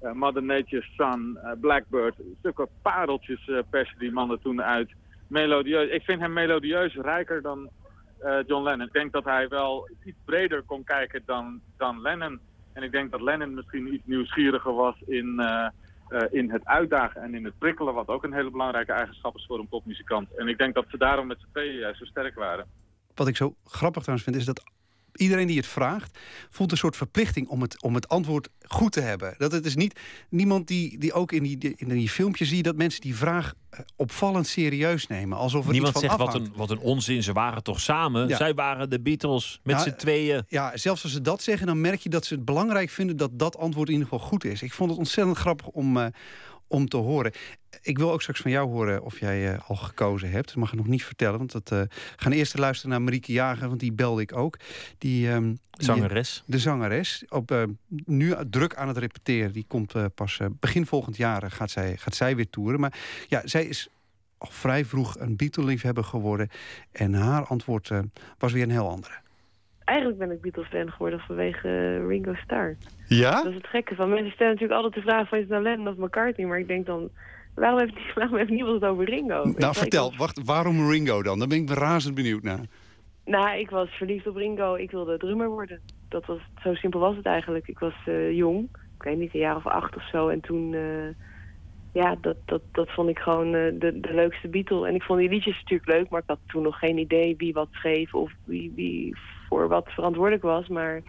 [0.00, 4.90] eh, Mother Nature's Son, Blackbird, stukken pareltjes persen die mannen toen uit.
[5.26, 5.90] Melodieus.
[5.90, 7.68] Ik vind hem melodieus rijker dan
[8.46, 8.86] John Lennon.
[8.86, 12.40] Ik denk dat hij wel iets breder kon kijken dan, dan Lennon.
[12.72, 15.40] En ik denk dat Lennon misschien iets nieuwsgieriger was in,
[16.08, 19.44] eh, in het uitdagen en in het prikkelen, wat ook een hele belangrijke eigenschap is
[19.46, 20.34] voor een popmuzikant.
[20.36, 22.66] En ik denk dat ze daarom met z'n tweeën juist zo sterk waren.
[23.14, 24.62] Wat ik zo grappig trouwens vind, is dat
[25.18, 26.18] iedereen die het vraagt,
[26.50, 29.34] voelt een soort verplichting om het, om het antwoord goed te hebben.
[29.38, 32.76] Dat het is niet niemand die, die ook in die, in die filmpjes zie dat
[32.76, 35.38] mensen die vraag eh, opvallend serieus nemen.
[35.38, 38.28] Alsof er Niemand iets van zegt wat een, wat een onzin, ze waren toch samen?
[38.28, 38.36] Ja.
[38.36, 40.44] Zij waren de Beatles met Ja, z'n tweeën.
[40.48, 43.30] Ja, zelfs als ze dat zeggen, dan merk je dat ze het belangrijk vinden dat
[43.32, 44.62] dat antwoord in ieder geval goed is.
[44.62, 46.06] Ik vond het ontzettend grappig om, eh,
[46.68, 47.32] om te horen.
[47.82, 50.46] Ik wil ook straks van jou horen of jij eh, al gekozen hebt.
[50.46, 53.32] Dat mag ik nog niet vertellen, want dat, eh, we gaan eerst luisteren naar Marieke
[53.32, 54.56] Jager, want die belde ik ook.
[54.98, 56.42] Die, ehm, die- Zangeres.
[56.46, 57.24] de zangeres.
[57.28, 57.62] Op, eh,
[58.04, 59.52] nu druk aan het repeteren.
[59.52, 62.80] Die komt eh, pas eh, begin volgend jaar eh, gaat, zij, gaat zij weer toeren.
[62.80, 63.88] Maar ja, zij is
[64.38, 66.48] al vrij vroeg een Beatle-liefhebber geworden.
[66.92, 67.98] En haar antwoord eh,
[68.38, 69.14] was weer een heel andere.
[69.88, 72.76] Eigenlijk ben ik Beatles-fan geworden vanwege Ringo Starr.
[73.06, 73.30] Ja?
[73.42, 74.08] Dat is het gekke van.
[74.08, 76.46] Mensen stellen natuurlijk altijd de vraag van is het nou Lennon of McCartney?
[76.46, 77.08] Maar ik denk dan,
[77.54, 79.42] waarom heeft, waarom heeft niemand het over Ringo?
[79.44, 81.38] Nou, ik vertel, was- wacht, waarom Ringo dan?
[81.38, 82.60] Daar ben ik razend benieuwd naar.
[83.24, 84.74] nou, ik was verliefd op Ringo.
[84.74, 85.80] Ik wilde drummer worden.
[86.08, 87.68] Dat was, zo simpel was het eigenlijk.
[87.68, 88.68] Ik was eh, jong.
[88.96, 90.28] Ik weet niet, een jaar of acht of zo.
[90.28, 91.08] En toen, eh,
[91.92, 94.88] ja, dat, dat, dat vond ik gewoon eh, de, de leukste Beatle.
[94.88, 97.52] En ik vond die liedjes natuurlijk leuk, maar ik had toen nog geen idee wie
[97.52, 99.16] wat schreef of wie, wie
[99.48, 100.68] voor wat verantwoordelijk was.
[100.68, 101.02] Maar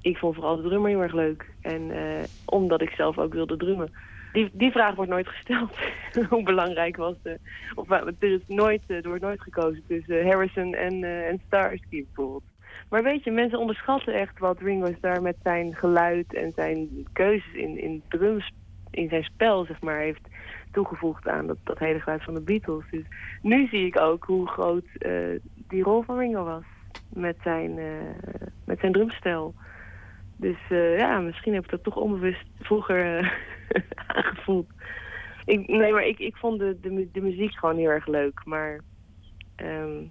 [0.00, 1.54] ik vond vooral de drummer heel erg leuk.
[1.60, 3.92] En eh, omdat ik zelf ook wilde drummen.
[4.32, 5.78] Die, die vraag wordt nooit gesteld.
[6.30, 7.38] Hoe belangrijk was de...
[7.74, 11.40] Of, wa- er, is nooit, eh, er wordt nooit gekozen tussen Harrison en, eh en
[11.46, 12.42] Starsky bijvoorbeeld.
[12.88, 17.54] Maar weet je, mensen onderschatten echt wat Ringo Starr met zijn geluid en zijn keuzes
[17.54, 18.50] in, in drums,
[18.90, 20.28] in zijn spel, zeg maar, heeft
[20.72, 22.84] toegevoegd aan dat, dat hele geluid van de Beatles.
[22.90, 23.04] Dus
[23.42, 25.12] nu zie ik ook hoe groot eh,
[25.68, 26.64] die rol van Ringo was
[27.08, 29.54] met zijn, eh, met zijn drumstijl.
[30.36, 33.30] Dus eh, ja, misschien heb ik dat toch onbewust vroeger eh,
[34.16, 34.66] aangevoeld.
[35.44, 38.40] Ik, nee, maar ik, ik vond de, de, de muziek gewoon heel erg leuk.
[38.44, 38.80] Maar
[39.56, 40.02] ehm,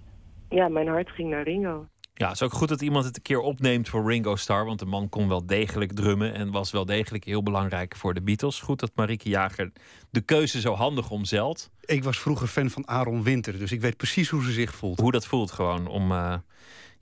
[0.48, 1.86] ja, mijn hart ging naar Ringo.
[2.18, 4.64] Ja, het is ook goed dat iemand het een keer opneemt voor Ringo Starr.
[4.64, 8.22] Want de man kon wel degelijk drummen en was wel degelijk heel belangrijk voor de
[8.22, 8.60] Beatles.
[8.60, 9.72] Goed dat Marieke Jager
[10.10, 11.70] de keuze zo handig omzeilt.
[11.80, 15.00] Ik was vroeger fan van Aaron Winter, dus ik weet precies hoe ze zich voelt.
[15.00, 16.34] Hoe dat voelt gewoon om, eh,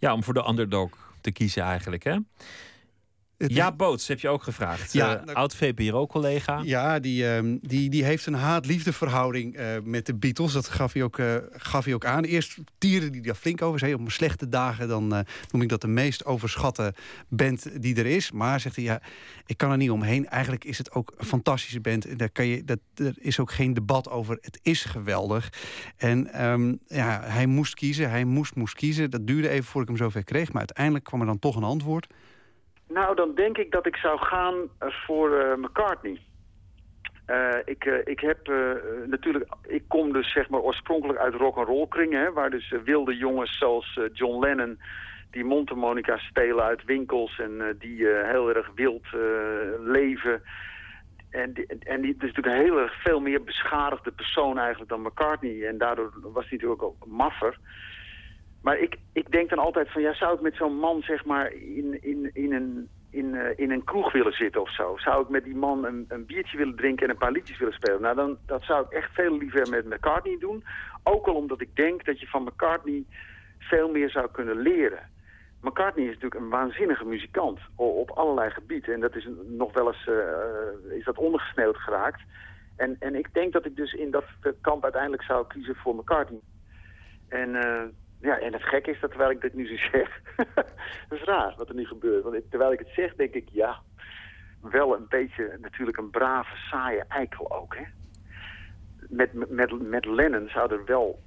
[0.04, 0.90] ja, om voor de underdog
[1.20, 2.04] te kiezen eigenlijk.
[2.04, 2.16] Hè?
[3.36, 4.92] Ja, Boots heb je ook gevraagd.
[4.92, 6.60] Ja, Ja, oud VPRO-collega.
[6.64, 10.52] Ja, die, ehm, die, die heeft een haat-liefde verhouding eh, met de Beatles.
[10.52, 12.24] Dat gaf hij, ook, eh, gaf hij ook aan.
[12.24, 13.78] Eerst tierde hij daar flink over.
[13.78, 15.20] Zei, op mijn slechte dagen dan eh,
[15.50, 16.94] noem ik dat de meest overschatte
[17.28, 18.32] band die er is.
[18.32, 19.00] Maar zegt hij, ja,
[19.46, 20.28] ik kan er niet omheen.
[20.28, 22.06] Eigenlijk is het ook een fantastische band.
[22.06, 24.38] En Daar kan je, dat, er is ook geen debat over.
[24.40, 25.52] Het is geweldig.
[25.96, 28.10] En ehm, ja, hij moest kiezen.
[28.10, 29.10] Hij moest, moest kiezen.
[29.10, 30.48] Dat duurde even voordat ik hem zover kreeg.
[30.48, 32.06] Maar uiteindelijk kwam er dan toch een antwoord.
[32.88, 36.20] Nou, dan denk ik dat ik zou gaan eh, voor eh, McCartney.
[37.26, 38.46] Eh, ik, ik heb
[39.06, 42.74] natuurlijk, ik kom dus zeg maar oorspronkelijk uit rock and roll kringen, hè, waar dus
[42.84, 44.80] wilde jongens zoals John Lennon
[45.30, 49.06] die mondharmonica spelen uit winkels en die heel erg wild
[49.84, 50.42] leven.
[51.30, 55.02] En, die, en die is natuurlijk een heel erg veel meer beschadigde persoon eigenlijk dan
[55.02, 55.66] McCartney.
[55.66, 57.58] En daardoor was hij natuurlijk ook maffer.
[58.64, 61.52] Maar ik, ik denk dan altijd van, ja, zou ik met zo'n man zeg maar
[61.52, 64.96] in, in, in, een, in, eh, in een kroeg willen zitten of zo?
[64.96, 67.74] Zou ik met die man een, een biertje willen drinken en een paar liedjes willen
[67.74, 68.00] spelen?
[68.00, 70.64] Nou, dan, dat zou ik echt veel liever met McCartney doen.
[71.02, 73.04] Ook al omdat ik denk dat je van McCartney
[73.58, 75.10] veel meer zou kunnen leren.
[75.60, 78.94] McCartney is natuurlijk een waanzinnige muzikant op allerlei gebieden.
[78.94, 82.20] En dat is nog wel eens eh, is dat ondergesneeuwd geraakt.
[82.76, 84.24] En, en ik denk dat ik dus in dat
[84.60, 86.40] kamp uiteindelijk zou kiezen voor McCartney.
[87.28, 87.82] En, eh,
[88.24, 90.20] ja, en het gekke is dat terwijl ik dit nu zo zeg...
[91.08, 92.22] dat is raar wat er nu gebeurt.
[92.22, 93.82] Want terwijl ik het zeg, denk ik, ja...
[94.60, 97.84] wel een beetje natuurlijk een brave, saaie eikel ook, hè.
[99.08, 101.22] Met, met, met Lennon zou, er wel,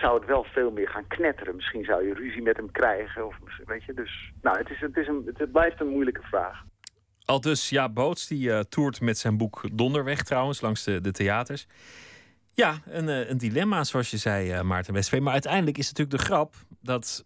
[0.00, 1.56] zou het wel veel meer gaan knetteren.
[1.56, 3.94] Misschien zou je ruzie met hem krijgen, of weet je.
[3.94, 6.64] Dus, nou, het, is, het, is een, het blijft een moeilijke vraag.
[7.24, 11.12] Al dus ja, Boots, die eh, toert met zijn boek Donderweg trouwens, langs de, de
[11.12, 11.66] theaters.
[12.58, 15.22] Ja, een, eh, een dilemma, zoals je zei, eh, Maarten Westveen.
[15.22, 17.24] Maar uiteindelijk is natuurlijk de grap dat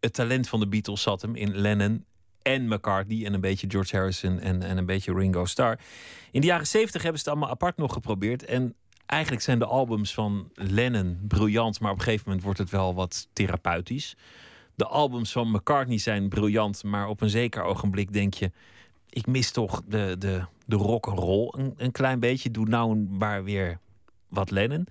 [0.00, 2.04] het talent van de Beatles zat hem in Lennon
[2.42, 5.78] en McCartney en een beetje George Harrison en, en een beetje Ringo Starr.
[6.30, 8.44] In de jaren zeventig hebben ze het allemaal apart nog geprobeerd.
[8.44, 8.74] En
[9.06, 12.94] eigenlijk zijn de albums van Lennon briljant, maar op een gegeven moment wordt het wel
[12.94, 14.16] wat therapeutisch.
[14.74, 18.50] De albums van McCartney zijn briljant, maar op een zeker ogenblik denk je,
[19.08, 22.50] ik mis toch de, de, de rock and roll een, een klein beetje.
[22.50, 23.78] Doe nou maar weer
[24.28, 24.88] wat Lennon.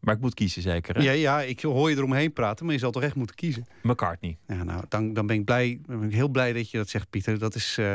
[0.00, 1.02] Maar ik moet kiezen zeker, hè?
[1.02, 3.66] Ja, ja, ik hoor je eromheen praten, maar je zal toch echt moeten kiezen.
[3.82, 4.36] McCartney.
[4.46, 7.10] Ja, nou, dan, dan ben ik blij, ben ik heel blij dat je dat zegt,
[7.10, 7.38] Pieter.
[7.38, 7.92] Dat is, eh,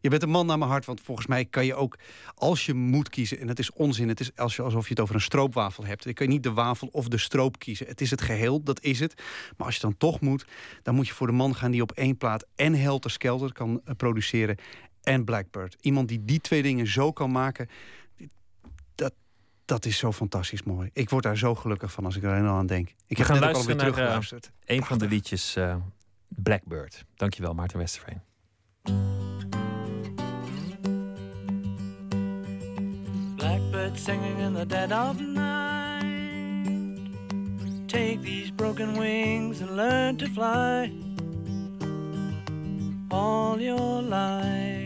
[0.00, 1.98] je bent een man naar mijn hart, want volgens mij kan je ook,
[2.34, 5.00] als je moet kiezen, en het is onzin, het is als je, alsof je het
[5.00, 6.04] over een stroopwafel hebt.
[6.04, 7.86] Dan kan je niet de wafel of de stroop kiezen.
[7.86, 9.22] Het is het geheel, dat is het.
[9.56, 10.46] Maar als je dan toch moet,
[10.82, 13.80] dan moet je voor de man gaan die op één plaat en Helter Skelter kan
[13.84, 14.56] eh, produceren
[15.02, 15.76] en Blackbird.
[15.80, 18.05] Iemand die die twee dingen zo kan maken, dat,
[19.66, 20.90] dat is zo fantastisch mooi.
[20.92, 22.88] Ik word daar zo gelukkig van als ik er alleen al aan denk.
[22.88, 24.50] Ik We heb gaan net ook luisteren alweer naar teruggeluisterd.
[24.66, 25.76] een van de liedjes eh,
[26.28, 27.04] Blackbird.
[27.14, 28.20] Dankjewel, Maarten Westerveen.
[33.36, 36.04] Blackbird singing in the dead of night.
[37.86, 40.92] Take these broken wings and learn to fly.
[43.10, 44.85] All your life,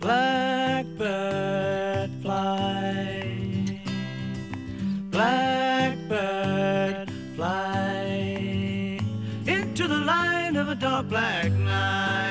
[0.00, 0.88] Blackbird
[2.22, 3.82] fly.
[5.10, 8.98] Blackbird fly
[9.46, 12.29] into the light of a dark black night.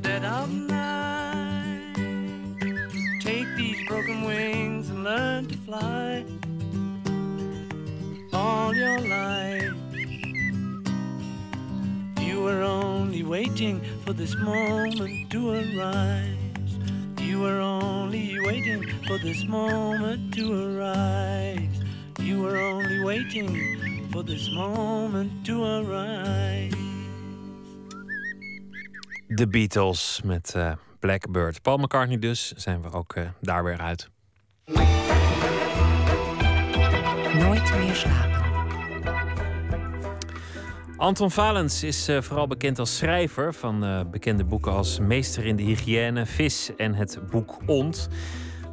[0.00, 1.94] Dead of night.
[3.20, 6.24] Take these broken wings and learn to fly
[8.32, 9.74] all your life.
[12.20, 16.36] You were only waiting for this moment to arise.
[17.18, 21.76] You were only waiting for this moment to arise.
[22.20, 26.79] You were only waiting for this moment to arise.
[29.32, 31.62] De Beatles met eh, Blackbird.
[31.62, 34.10] Paul McCartney dus, zijn we ook eh, daar weer uit.
[37.34, 38.42] Nooit meer slapen.
[40.96, 45.62] Anton Valens is eh, vooral bekend als schrijver van bekende boeken als Meester in de
[45.62, 48.08] Hygiëne, Vis en het boek Ont.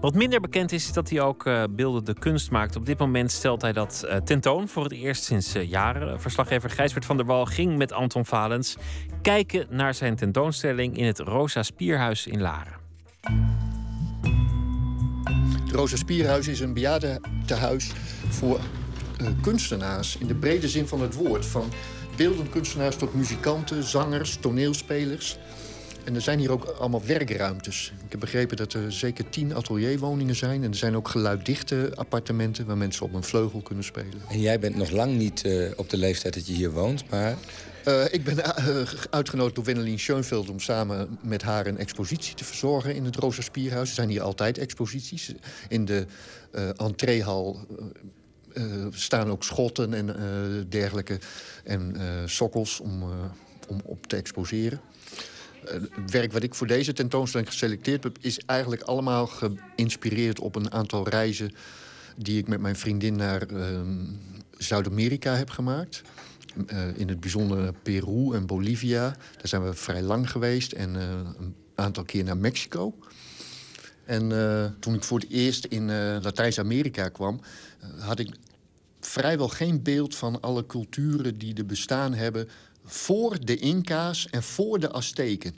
[0.02, 2.76] Wat minder bekend is, is dat hij ook eh, beeldende kunst maakt.
[2.76, 6.22] Op dit moment stelt hij dat eh, tentoon voor het eerst sinds eh, jaren.
[6.22, 8.78] Verslaggever Gijsbert van der Wal ging met Anton Valens
[9.22, 12.74] kijken naar zijn tentoonstelling in het Rosa Spierhuis in Laren.
[15.64, 17.92] Het Rosa Spierhuis is een bejaardentehuis
[18.30, 18.60] voor
[19.42, 21.46] kunstenaars in de brede zin van het woord.
[21.46, 21.72] Van
[22.16, 25.38] beeldend kunstenaars tot muzikanten, zangers, toneelspelers.
[26.08, 27.94] En er zijn hier ook allemaal werkruimtes.
[28.06, 30.64] Ik heb begrepen dat er zeker tien atelierwoningen zijn.
[30.64, 34.22] En er zijn ook geluiddichte appartementen waar mensen op een vleugel kunnen spelen.
[34.30, 37.36] En jij bent nog lang niet eh, op de leeftijd dat je hier woont, maar...
[37.84, 38.78] Eh, ik ben eh,
[39.10, 43.42] uitgenodigd door Wendelin Schoenveld om samen met haar een expositie te verzorgen in het Rosa
[43.42, 43.90] Spierhuis.
[43.90, 45.34] Er zijn hier altijd exposities.
[45.68, 46.06] In de
[46.52, 47.66] eh entreehal
[48.54, 50.16] eh, eh, staan ook schotten en
[50.70, 51.20] dergelijke
[51.64, 53.04] en sokkels om,
[53.68, 54.82] om op te exposeren.
[55.66, 58.18] Eh, het werk wat ik voor deze tentoonstelling geselecteerd heb...
[58.22, 61.52] is eigenlijk allemaal geïnspireerd op een aantal reizen...
[62.16, 64.06] die ik met mijn vriendin naar ehm,
[64.58, 66.02] Zuid-Amerika heb gemaakt.
[66.68, 69.02] Eh, in het bijzonder Peru en Bolivia.
[69.10, 70.72] Daar zijn we vrij lang geweest.
[70.72, 71.10] En eh,
[71.40, 72.94] een aantal keer naar Mexico.
[74.06, 74.30] En
[74.80, 77.42] toen ik voor het eerst in Latijns-Amerika kwam...
[78.00, 78.36] had ik
[79.00, 82.50] vrijwel geen beeld van alle culturen die er bestaan hebben...
[82.88, 85.56] voor de Inca's en voor de Azteken.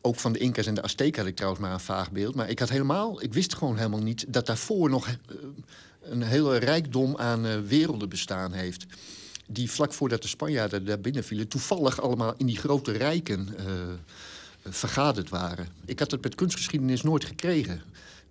[0.00, 2.34] Ook van de Inca's en de Azteken had ik trouwens maar een vaag beeld.
[2.34, 5.14] Maar ik had helemaal, ik wist gewoon helemaal niet dat daarvoor nog eh,
[6.02, 8.86] een hele rijkdom aan eh, werelden bestaan heeft.
[9.46, 13.64] Die vlak voordat de Spanjaarden daar binnen vielen, toevallig allemaal in die grote rijken eh,
[14.64, 15.68] vergaderd waren.
[15.84, 17.82] Ik had het met kunstgeschiedenis nooit gekregen.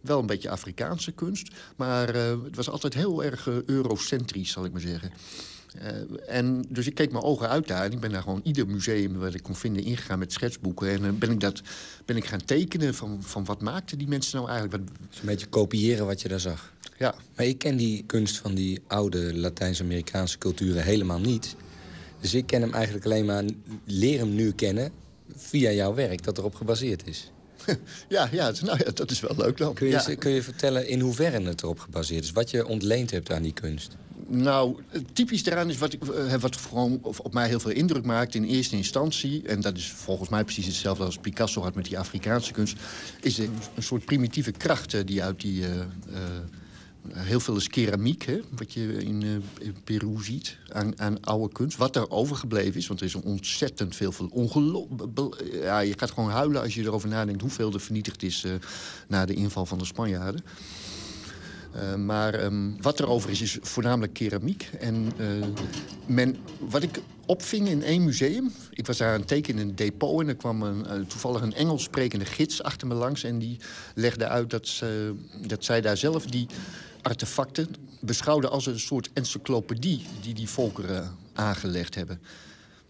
[0.02, 1.54] wel een beetje Afrikaanse kunst.
[1.76, 5.12] Maar het was altijd heel erg eurocentrisch, zal ik maar zeggen.
[5.78, 7.84] Eh, en dus ik keek mijn ogen uit daar.
[7.86, 10.90] En ik ben daar gewoon ieder museum wat ik kon vinden ingegaan met schetsboeken.
[10.90, 11.62] En dan ben ik, dat,
[12.06, 14.84] ben ik gaan tekenen van, van wat maakten die mensen nou eigenlijk.
[14.84, 14.98] Wat...
[15.10, 16.74] Dus een beetje kopiëren wat je daar zag.
[16.98, 17.16] Ja.
[17.36, 21.56] Maar ik ken die kunst van die oude Latijns-Amerikaanse culturen helemaal niet.
[22.20, 23.44] Dus ik ken hem eigenlijk alleen maar,
[23.86, 24.92] leer hem nu kennen
[25.36, 27.32] via jouw werk dat erop gebaseerd is.
[28.10, 29.74] Ja, ja, nou ja, dat is wel leuk dan.
[29.74, 30.16] Kun je, Ja.
[30.16, 32.32] kun je vertellen in hoeverre het erop gebaseerd is?
[32.32, 33.96] Wat je ontleend hebt aan die kunst?
[34.28, 34.76] Nou,
[35.14, 38.44] typisch daaraan is wat, ik, eh, wat gewoon op mij heel veel indruk maakt in
[38.44, 39.48] eerste instantie...
[39.48, 42.78] en dat is volgens mij precies hetzelfde als Picasso had met die Afrikaanse kunst...
[43.22, 45.66] is een, soort primitieve kracht die uit die...
[45.66, 45.86] eh, eh,
[47.14, 49.44] heel veel is keramiek, hè, wat je in,
[49.84, 51.78] Peru ziet, aan, aan oude kunst.
[51.78, 54.12] Wat er overgebleven is, want er is ontzettend veel...
[54.12, 54.32] veel
[55.52, 57.42] ja, je gaat gewoon huilen als je erover nadenkt...
[57.42, 58.46] hoeveel er vernietigd is
[59.08, 60.44] na de inval van de Spanjaarden.
[61.74, 64.70] Eh, maar ehm, wat er over is, is voornamelijk keramiek.
[64.80, 65.28] En eh,
[66.06, 68.52] men, wat ik opving in één museum...
[68.72, 70.22] ik was daar aan het tekenen in een depot...
[70.22, 73.24] en er kwam een, eh, toevallig een Engels sprekende gids achter me langs...
[73.24, 73.58] en die
[73.96, 75.16] legde uit dat, ze,
[75.48, 76.48] dat zij daar zelf die
[77.02, 77.68] artefacten
[78.00, 78.52] beschouwden...
[78.52, 82.22] als een soort encyclopedie die die volkeren aangelegd hebben.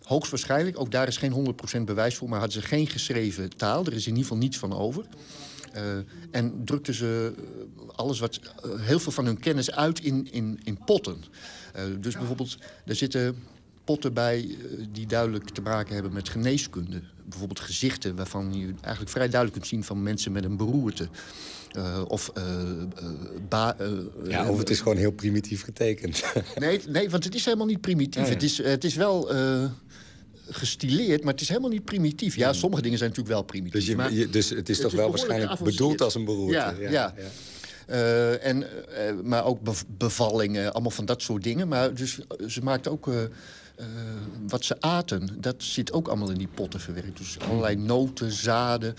[0.04, 2.30] Hoogstwaarschijnlijk, ook daar is geen 100% bewijs voor...
[2.30, 3.86] maar hadden ze geen geschreven taal.
[3.86, 5.06] Er is in ieder geval niets van over.
[5.74, 5.84] Eh,
[6.32, 10.60] en drukten ze eh, alles wat, eh, heel veel van hun kennis uit in, in,
[10.64, 11.24] in potten.
[12.00, 13.36] Dus bijvoorbeeld, er zitten
[13.84, 14.56] potten bij
[14.92, 17.02] die duidelijk te maken hebben met geneeskunde.
[17.26, 21.08] Bijvoorbeeld gezichten waarvan je eigenlijk vrij duidelijk kunt zien van mensen met een beroerte.
[22.08, 22.32] Of
[24.28, 26.24] Ja, of het is gewoon heel primitief getekend.
[26.60, 28.22] Nee, nee, want het is helemaal niet primitief.
[28.22, 28.34] Ja, ja.
[28.34, 29.30] Het, is, het is wel
[30.54, 32.36] gestileerd, maar het is helemaal niet primitief.
[32.36, 33.80] Ja, sommige dingen zijn natuurlijk wel primitief.
[33.80, 36.76] Dus, je, maar je- dus het is toch wel waarschijnlijk bedoeld als een beroerte?
[36.80, 37.14] Ja, ja.
[37.88, 38.64] Eh, en,
[38.96, 41.68] eh, maar ook bev- bevallingen, allemaal van dat soort dingen.
[41.68, 43.10] Maar dus, eh, ze maakt ook
[44.48, 45.30] wat ze aten.
[45.40, 47.18] Dat zit ook allemaal in die potten verwerkt.
[47.18, 48.96] Dus allerlei noten, zaden,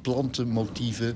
[0.00, 1.14] plantenmotieven,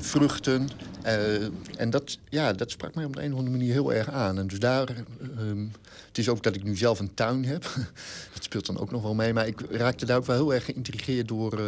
[0.00, 0.68] vruchten.
[1.02, 1.42] Eh,
[1.76, 4.38] en dat, ja, dat sprak mij op de een of andere manier heel erg aan.
[4.38, 4.88] En dus daar...
[5.36, 5.66] ehm,
[6.08, 7.62] het is ook dat ik nu zelf een tuin heb.
[8.34, 9.32] dat speelt dan ook nog wel mee.
[9.32, 11.60] Maar ik raakte daar ook wel heel erg geïntrigeerd door...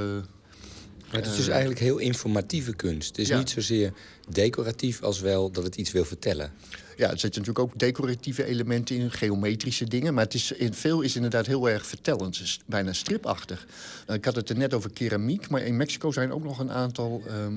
[1.12, 3.08] Maar het is dus eh, eigenlijk heel informatieve kunst.
[3.08, 3.38] Het is Ja.
[3.38, 3.92] niet zozeer
[4.28, 6.52] decoratief als wel dat het iets wil vertellen.
[6.96, 10.14] Ja, er zitten natuurlijk ook decoratieve elementen in, geometrische dingen.
[10.14, 13.66] Maar het is, in veel is inderdaad heel erg vertellend, bijna stripachtig.
[14.12, 17.22] Ik had het er net over keramiek, maar in Mexico zijn ook nog een aantal
[17.26, 17.54] ehm,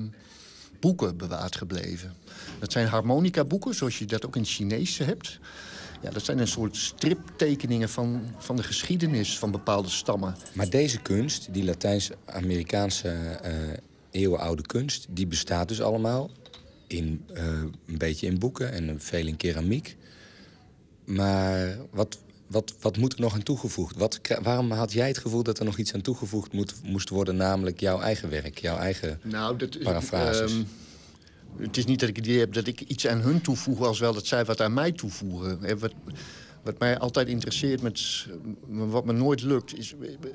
[0.84, 2.14] boeken bewaard gebleven.
[2.58, 5.38] Dat zijn harmonica-boeken, zoals je dat ook in het Chinees hebt.
[6.02, 10.36] Ja, dat zijn een soort striptekeningen van, van de geschiedenis van bepaalde stammen.
[10.52, 13.52] Maar deze kunst, die Latijns-Amerikaanse eh,
[14.10, 15.06] eeuwenoude kunst...
[15.10, 16.30] die bestaat dus allemaal
[16.86, 17.44] in, eh,
[17.86, 19.96] een beetje in boeken en veel in keramiek.
[21.04, 22.18] Maar wat,
[22.54, 23.96] wat, wat moet er nog aan toegevoegd?
[23.96, 27.36] Wat, waarom had jij het gevoel dat er nog iets aan toegevoegd moet, moest worden...
[27.36, 30.52] namelijk jouw eigen werk, jouw eigen Nou, dat, parafrases?
[30.52, 30.62] ehm,
[31.56, 33.80] het is niet dat ik het idee heb dat ik iets aan hun toevoeg...
[33.80, 35.78] als wel dat zij wat aan mij toevoegen.
[35.78, 35.92] Wat,
[36.64, 38.26] wat mij altijd interesseert, met,
[38.66, 39.78] wat me nooit lukt...
[39.78, 39.94] Is,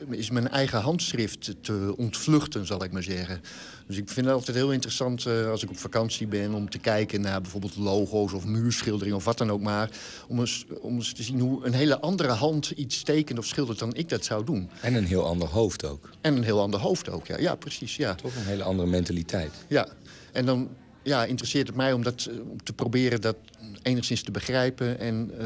[0.09, 3.41] is mijn eigen handschrift te ontvluchten, zal ik maar zeggen.
[3.87, 6.53] Dus ik vind het altijd heel interessant eh, als ik op vakantie ben...
[6.53, 9.89] om te kijken naar bijvoorbeeld logo's of muurschilderingen of wat dan ook maar...
[10.27, 13.79] om eens, om eens te zien hoe een hele andere hand iets tekent of schildert
[13.79, 14.69] dan ik dat zou doen.
[14.81, 16.09] En een heel ander hoofd ook.
[16.21, 17.95] En een heel ander hoofd ook, ja, ja precies.
[17.95, 18.15] Ja.
[18.15, 19.51] Toch een hele andere mentaliteit.
[19.67, 19.87] Ja,
[20.31, 20.69] en dan
[21.03, 23.35] ja, interesseert het mij om, dat, eh, om te proberen dat
[23.83, 24.99] enigszins te begrijpen...
[24.99, 25.45] en eh,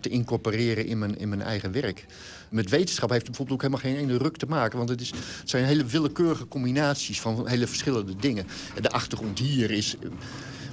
[0.00, 2.06] te incorporeren in mijn, in mijn eigen werk.
[2.48, 4.78] Met wetenschap heeft het bijvoorbeeld ook helemaal geen ene ruk te maken...
[4.78, 8.46] want het, is, het zijn hele willekeurige combinaties van hele verschillende dingen.
[8.74, 9.96] En de achtergrond hier is...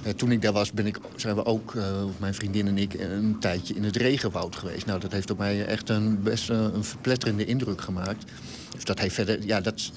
[0.02, 2.94] eh, toen ik daar was, ben ik, zijn we ook, eh, mijn vriendin en ik,
[2.94, 4.86] een tijdje in het regenwoud geweest.
[4.86, 8.24] Nou, dat heeft op mij echt een best eh, een verpletterende indruk gemaakt.
[8.74, 9.90] Dus dat heeft verder, ja, dat,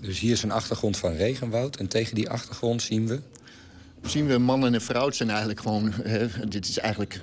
[0.00, 1.76] Dus hier is een achtergrond van regenwoud.
[1.76, 3.20] En tegen die achtergrond zien we...
[4.06, 5.06] zien we een man en een vrouw.
[5.06, 5.92] Het zijn eigenlijk gewoon...
[6.02, 7.20] hè, dit is eigenlijk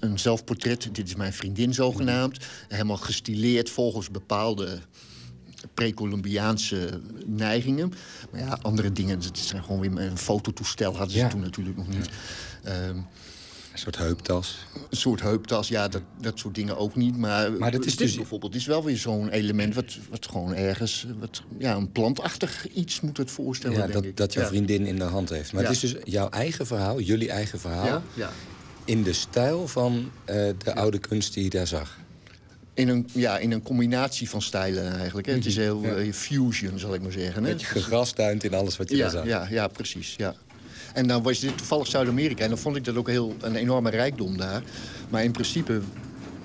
[0.00, 0.88] een zelfportret.
[0.92, 2.44] Dit is mijn vriendin zogenaamd.
[2.68, 4.78] Helemaal gestileerd volgens bepaalde
[5.74, 7.92] pre-Columbiaanse neigingen.
[8.30, 11.28] Maar ja, andere dingen, het zijn gewoon weer een fototoestel hadden ze Ja.
[11.28, 12.08] toen natuurlijk nog niet.
[12.62, 12.96] Ehm,
[13.80, 14.58] soort heuptas.
[14.90, 17.16] een soort heuptas, ja, dat, dat soort dingen ook niet.
[17.16, 19.74] Maar, Maar dat is dus- bijvoorbeeld is wel weer zo'n element...
[19.74, 21.06] Wat, wat gewoon ergens...
[21.18, 24.16] Wat, ja, een plantachtig iets moet het voorstellen, Ja, denk dat, ik.
[24.16, 24.48] dat jouw Ja.
[24.48, 25.52] vriendin in de hand heeft.
[25.52, 25.68] Maar Ja.
[25.68, 27.86] het is dus jouw eigen verhaal, jullie eigen verhaal...
[27.86, 28.30] Ja, ja.
[28.84, 30.34] in de stijl van eh,
[30.64, 31.98] de oude kunst die je daar zag.
[32.74, 35.26] In een, ja, in een combinatie van stijlen eigenlijk.
[35.26, 35.32] Hè.
[35.32, 35.94] Het is heel Ja.
[35.94, 37.44] eh, fusion, zal ik maar zeggen.
[37.44, 37.50] Hè.
[37.50, 39.26] Met je gegrasduint in alles wat je daar zag.
[39.26, 40.14] ja, ja, precies.
[40.16, 40.34] Ja.
[40.94, 42.42] En dan was dit toevallig Zuid-Amerika.
[42.42, 44.62] En dan vond ik dat ook heel, een enorme rijkdom daar.
[45.08, 45.80] Maar in principe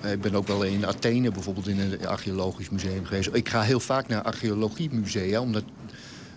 [0.00, 3.28] eh, ik ben ook wel in Athene bijvoorbeeld in een archeologisch museum geweest.
[3.32, 5.64] Ik ga heel vaak naar archeologiemusea, omdat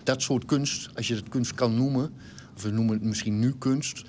[0.02, 2.12] dat soort kunst, als je het kunst kan noemen...
[2.56, 4.02] of we noemen het misschien nu kunst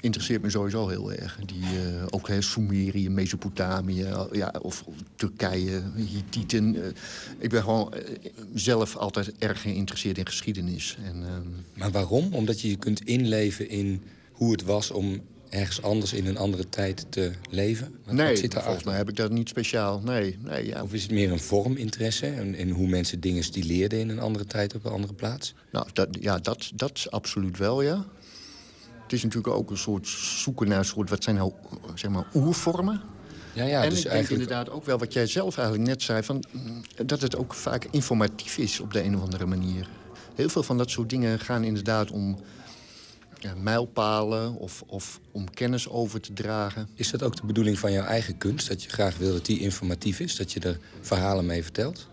[0.00, 1.38] interesseert me sowieso heel erg.
[1.46, 6.74] Die, uh, ook hè, Sumerië, Mesopotamië, ja, of Turkije, Hittiten.
[6.74, 6.84] Uh,
[7.38, 8.00] ik ben gewoon uh,
[8.54, 10.96] zelf altijd erg geïnteresseerd in geschiedenis.
[11.04, 12.34] En, ehm, maar waarom?
[12.34, 14.02] Omdat je je kunt inleven in
[14.32, 17.94] hoe het was om ergens anders in een andere tijd te leven?
[18.04, 20.00] Wat, nee, wat zit volgens mij heb ik dat niet speciaal.
[20.04, 20.82] Nee, nee, ja.
[20.82, 24.44] Of is het meer een vorminteresse in, in hoe mensen dingen stileerden in een andere
[24.44, 25.54] tijd op een andere plaats?
[25.72, 28.04] Nou, dat, ja, dat, dat absoluut wel, ja.
[29.06, 31.52] Het is natuurlijk ook een soort zoeken naar een soort, wat zijn nou,
[31.94, 33.00] zeg maar, oervormen.
[33.52, 34.28] Ja, ja, en dus ik eigenlijk...
[34.28, 36.22] denk inderdaad ook wel wat jij zelf eigenlijk net zei...
[36.22, 36.44] Van,
[37.06, 39.88] dat het ook vaak informatief is op de een of andere manier.
[40.34, 42.38] Heel veel van dat soort dingen gaan inderdaad om
[43.38, 46.88] ja, mijlpalen of, of om kennis over te dragen.
[46.94, 48.68] Is dat ook de bedoeling van jouw eigen kunst?
[48.68, 50.36] Dat je graag wil dat die informatief is?
[50.36, 52.08] Dat je er verhalen mee vertelt?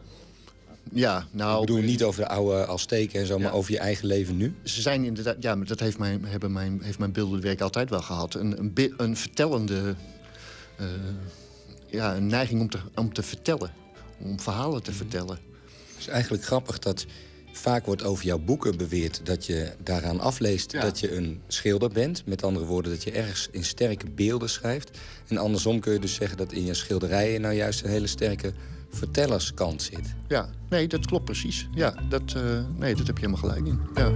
[0.91, 1.61] Ja, nou...
[1.61, 4.55] Ik bedoel niet over de oude Azteken en zo, maar over je eigen leven nu?
[4.63, 5.35] Ze zijn inderdaad...
[5.39, 8.33] Ja, maar dat heeft mijn, hebben mijn, heeft mijn beeldend werk altijd wel gehad.
[8.33, 9.95] Een, een, een vertellende...
[10.79, 10.87] Uh,
[11.87, 13.71] ja, een neiging om te, om te vertellen.
[14.19, 15.39] Om verhalen te vertellen.
[15.65, 17.05] Het is eigenlijk grappig dat
[17.51, 19.21] vaak wordt over jouw boeken beweerd...
[19.23, 20.81] dat je daaraan afleest Ja.
[20.81, 22.25] dat je een schilder bent.
[22.25, 24.97] Met andere woorden, dat je ergens in sterke beelden schrijft.
[25.27, 27.41] En andersom kun je dus zeggen dat in je schilderijen...
[27.41, 28.53] nou juist een hele sterke
[28.93, 30.15] vertellerskant zit.
[30.27, 31.67] Ja, nee, dat klopt precies.
[31.73, 33.79] Ja, dat, uh, nee, dat heb je helemaal gelijk in.
[33.95, 34.11] Ja.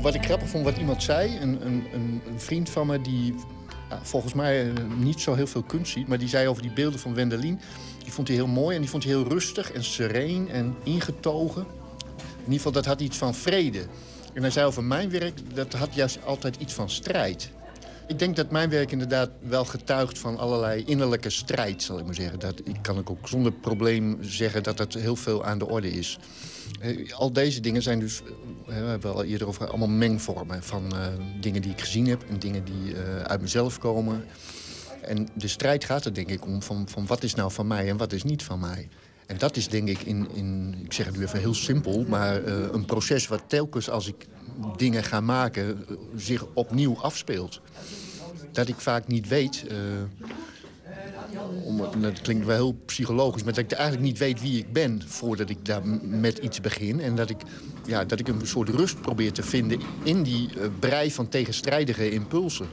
[0.00, 3.34] Wat ik grappig vond, wat iemand zei, een, een, een vriend van me die
[4.02, 7.00] volgens mij uh, niet zo heel veel kunst ziet, maar die zei over die beelden
[7.00, 7.60] van Wendelin,
[8.02, 11.66] die vond hij heel mooi en die vond hij heel rustig en sereen en ingetogen.
[12.18, 13.86] In ieder geval, dat had iets van vrede.
[14.32, 17.50] En hij zei over mijn werk, dat had juist altijd iets van strijd.
[18.06, 22.14] Ik denk dat mijn werk inderdaad wel getuigt van allerlei innerlijke strijd, zal ik maar
[22.14, 22.38] zeggen.
[22.38, 26.18] Dat, ik kan ook zonder probleem zeggen dat dat heel veel aan de orde is.
[26.80, 28.26] Eh, al deze dingen zijn dus, eh,
[28.66, 31.06] we hebben al eerder over allemaal mengvormen van uh,
[31.40, 34.24] dingen die ik gezien heb en dingen die uit mezelf komen.
[35.00, 37.88] En de strijd gaat er denk ik om van, van wat is nou van mij
[37.88, 38.88] en wat is niet van mij.
[39.26, 42.46] En dat is denk ik in, in ik zeg het nu even heel simpel, maar
[42.46, 44.26] een proces wat telkens als ik
[44.76, 45.86] dingen ga maken
[46.16, 47.60] zich opnieuw afspeelt.
[48.52, 49.76] Dat ik vaak niet weet, uh,
[51.64, 55.02] om, dat klinkt wel heel psychologisch, maar dat ik eigenlijk niet weet wie ik ben
[55.06, 57.00] voordat ik daar met iets begin.
[57.00, 57.40] En dat ik,
[57.86, 62.10] ja, dat ik een soort rust probeer te vinden in die uh, brei van tegenstrijdige
[62.10, 62.66] impulsen.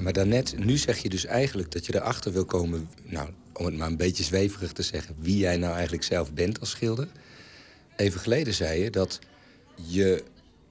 [0.00, 2.88] Maar daarnet, nu zeg je dus eigenlijk dat je erachter wil komen...
[3.02, 5.14] nou, om het maar een beetje zweverig te zeggen...
[5.18, 7.08] wie jij nou eigenlijk zelf bent als schilder.
[7.96, 9.18] Even geleden zei je dat
[9.74, 10.24] je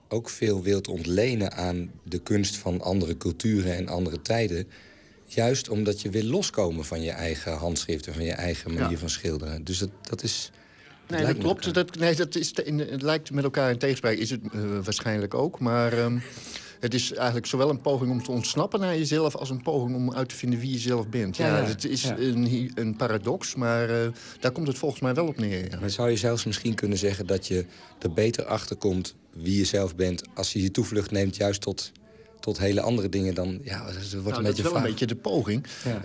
[0.09, 4.67] ook veel wilt ontlenen aan de kunst van andere culturen en andere tijden.
[5.25, 8.97] Juist omdat je wil loskomen van je eigen handschriften, van je eigen manier Ja.
[8.97, 9.63] van schilderen.
[9.63, 10.51] Dus dat, dat is.
[11.07, 11.73] Nee, dat klopt.
[11.73, 14.15] Dat, nee, dat is te- in, het lijkt met elkaar in tegenspraak.
[14.15, 15.59] Is het eh, waarschijnlijk ook.
[15.59, 16.17] Maar ehm,
[16.84, 19.35] het is eigenlijk zowel een poging om te ontsnappen naar jezelf...
[19.35, 21.38] als een poging om uit te vinden wie je zelf bent.
[21.38, 21.64] Ja, Ja, ja.
[21.68, 22.18] het is Ja.
[22.18, 24.07] een, een paradox, maar eh,
[24.39, 25.69] daar komt het volgens mij wel op neer.
[25.72, 25.80] ja.
[25.80, 27.65] Maar zou je zelfs misschien kunnen zeggen dat je
[27.99, 30.23] er beter achter komt wie je zelf bent.
[30.34, 31.91] als je je toevlucht neemt juist tot,
[32.39, 33.60] tot hele andere dingen dan.
[33.64, 35.65] Ja, het wordt Nou, een dat beetje is wel een beetje de poging.
[35.84, 35.99] Ja.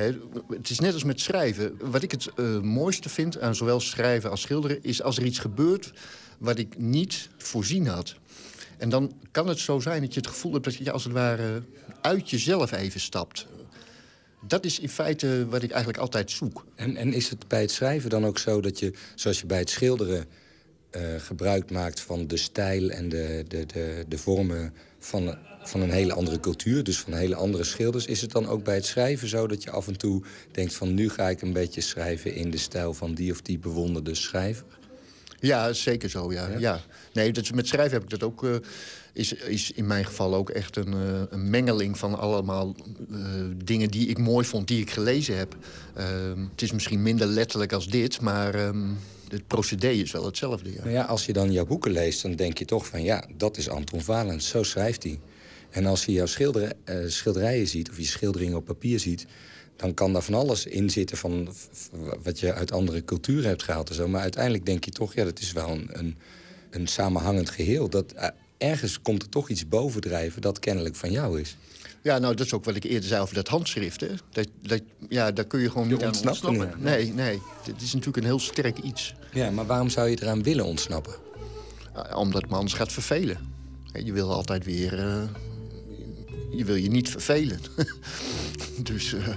[0.57, 1.79] Het is net als met schrijven.
[1.91, 4.83] Wat ik het eh, mooiste vind aan zowel schrijven als schilderen...
[4.83, 5.93] is als er iets gebeurt
[6.39, 8.15] wat ik niet voorzien had.
[8.79, 10.65] En dan kan het zo zijn dat je het gevoel hebt...
[10.65, 11.63] dat je als het ware
[12.01, 13.47] uit jezelf even stapt.
[14.47, 16.67] Dat is in feite wat ik eigenlijk altijd zoek.
[16.75, 19.59] En, en is het bij het schrijven dan ook zo dat je, zoals je bij
[19.59, 20.27] het schilderen
[20.91, 25.91] eh, gebruik maakt van de stijl en de, de, de, de vormen van, van een
[25.91, 29.29] hele andere cultuur, dus van hele andere schilders, is het dan ook bij het schrijven
[29.29, 32.51] zo dat je af en toe denkt van nu ga ik een beetje schrijven in
[32.51, 34.78] de stijl van die of die bewonderde schrijver?
[35.41, 36.49] Ja, zeker zo, ja.
[36.59, 36.81] ja.
[37.13, 38.45] Nee, dat met schrijven heb ik dat ook...
[38.45, 38.55] eh,
[39.13, 42.75] is, is in mijn geval ook echt een, eh, een mengeling van allemaal
[43.11, 43.19] eh,
[43.65, 45.57] dingen die ik mooi vond, die ik gelezen heb.
[45.95, 48.87] Ehm, het is misschien minder letterlijk als dit, maar ehm,
[49.29, 50.79] het procedé is wel hetzelfde, ja.
[50.79, 53.57] Nou ja, als je dan jouw boeken leest, dan denk je toch van ja, dat
[53.57, 55.21] is Anton Valens, zo schrijft hij.
[55.71, 56.73] En als je jouw schilder,
[57.07, 59.27] schilderijen ziet, of je schilderingen op papier ziet,
[59.79, 61.49] dan kan daar van alles in zitten van
[62.23, 64.09] wat je uit andere culturen hebt gehaald en zo.
[64.09, 66.17] Maar uiteindelijk denk je toch, ja, dat is wel een, een,
[66.71, 67.89] een samenhangend geheel.
[67.89, 68.29] Dat, eh,
[68.59, 71.57] ergens komt er toch iets bovendrijven dat kennelijk van jou is.
[72.03, 74.01] Ja, nou, dat is ook wat ik eerder zei over dat handschrift.
[74.01, 74.09] Hè?
[74.31, 76.83] Dat, dat, ja, daar kun je gewoon niet ontsnapt ontsnappen.
[76.83, 77.39] Nee, nee.
[77.63, 79.15] Het is natuurlijk een heel sterk iets.
[79.33, 81.15] Ja, maar waarom zou je eraan willen ontsnappen?
[81.97, 83.39] Uh, omdat het me anders gaat vervelen.
[83.93, 84.99] Je wil altijd weer...
[84.99, 85.23] eh,
[86.51, 87.61] je wil je niet vervelen.
[88.83, 89.29] dus eh,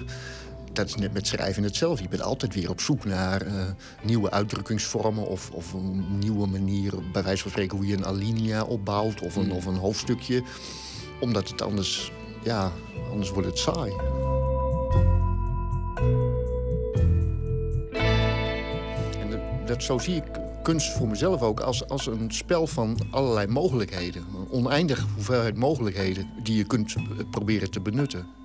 [0.73, 2.03] dat is net met schrijven hetzelfde.
[2.03, 3.53] Je bent altijd weer op zoek naar eh,
[4.03, 5.27] nieuwe uitdrukkingsvormen...
[5.27, 7.77] Of, of een nieuwe manier, bij wijze van spreken...
[7.77, 10.43] hoe je een alinea opbouwt of een, of een hoofdstukje.
[11.19, 12.11] Omdat het anders...
[12.43, 12.71] Ja,
[13.11, 13.91] anders wordt het saai.
[19.19, 20.23] En dat, dat, zo zie ik
[20.63, 24.25] kunst voor mezelf ook als, als een spel van allerlei mogelijkheden.
[24.35, 28.40] Een oneindige hoeveelheid mogelijkheden die je kunt eh, proberen te benutten.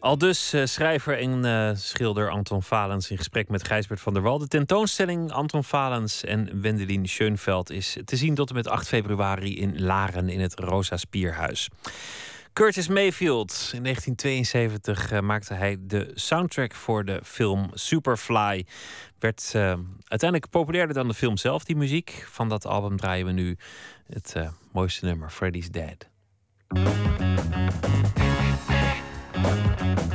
[0.00, 4.22] Al dus eh, schrijver en eh, schilder Anton Valens in gesprek met Gijsbert van der
[4.22, 4.38] Wal.
[4.38, 9.58] De tentoonstelling Anton Valens en Wendelin Schoenveld is te zien tot en met 8 februari
[9.58, 11.68] in Laren in het Rosa Spierhuis.
[12.52, 13.70] Curtis Mayfield.
[13.74, 18.66] In 1972 eh, maakte hij de soundtrack voor de film Superfly.
[19.18, 19.50] Werd
[20.04, 22.26] uiteindelijk populairder dan de film zelf, die muziek.
[22.30, 23.56] Van dat album draaien we nu
[24.06, 24.34] het
[24.72, 26.08] mooiste nummer, Freddy's Dead.
[29.50, 30.09] Thank you.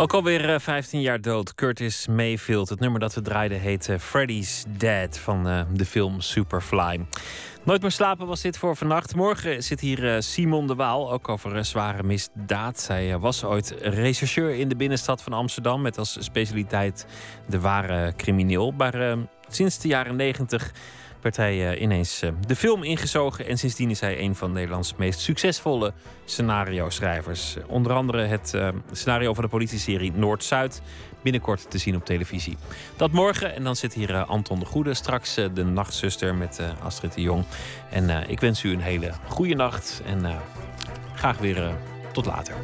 [0.00, 1.54] Ook alweer eh, 15 jaar dood.
[1.54, 2.68] Curtis Mayfield.
[2.68, 7.06] Het nummer dat we draaiden heet eh, Freddy's Dead van eh, de film Superfly.
[7.68, 9.14] Nooit meer slapen was dit voor vannacht.
[9.14, 12.80] Morgen zit hier eh, Simon de Waal, ook over eh, zware misdaad.
[12.80, 15.82] Zij eh, was ooit rechercheur in de binnenstad van Amsterdam...
[15.82, 17.06] met als specialiteit
[17.46, 18.70] de ware crimineel.
[18.76, 19.16] Maar eh,
[19.48, 20.72] sinds de jaren 90
[21.20, 23.46] werd hij eh, ineens eh, de film ingezogen.
[23.46, 25.92] En sindsdien is hij een van Nederlands meest succesvolle
[26.24, 27.56] scenario-schrijvers.
[27.66, 30.82] Onder andere het eh, scenario van de politieserie Noord-Zuid.
[31.22, 32.56] Binnenkort te zien op televisie.
[32.96, 33.54] Dat morgen.
[33.54, 34.94] En dan zit hier Anton de Goede.
[34.94, 37.44] Straks de nachtzuster met Astrid de Jong.
[37.90, 40.02] En ik wens u een hele goede nacht.
[40.06, 40.40] En
[41.14, 41.76] graag weer
[42.12, 42.54] tot later.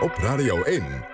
[0.00, 1.13] Op Radio 1.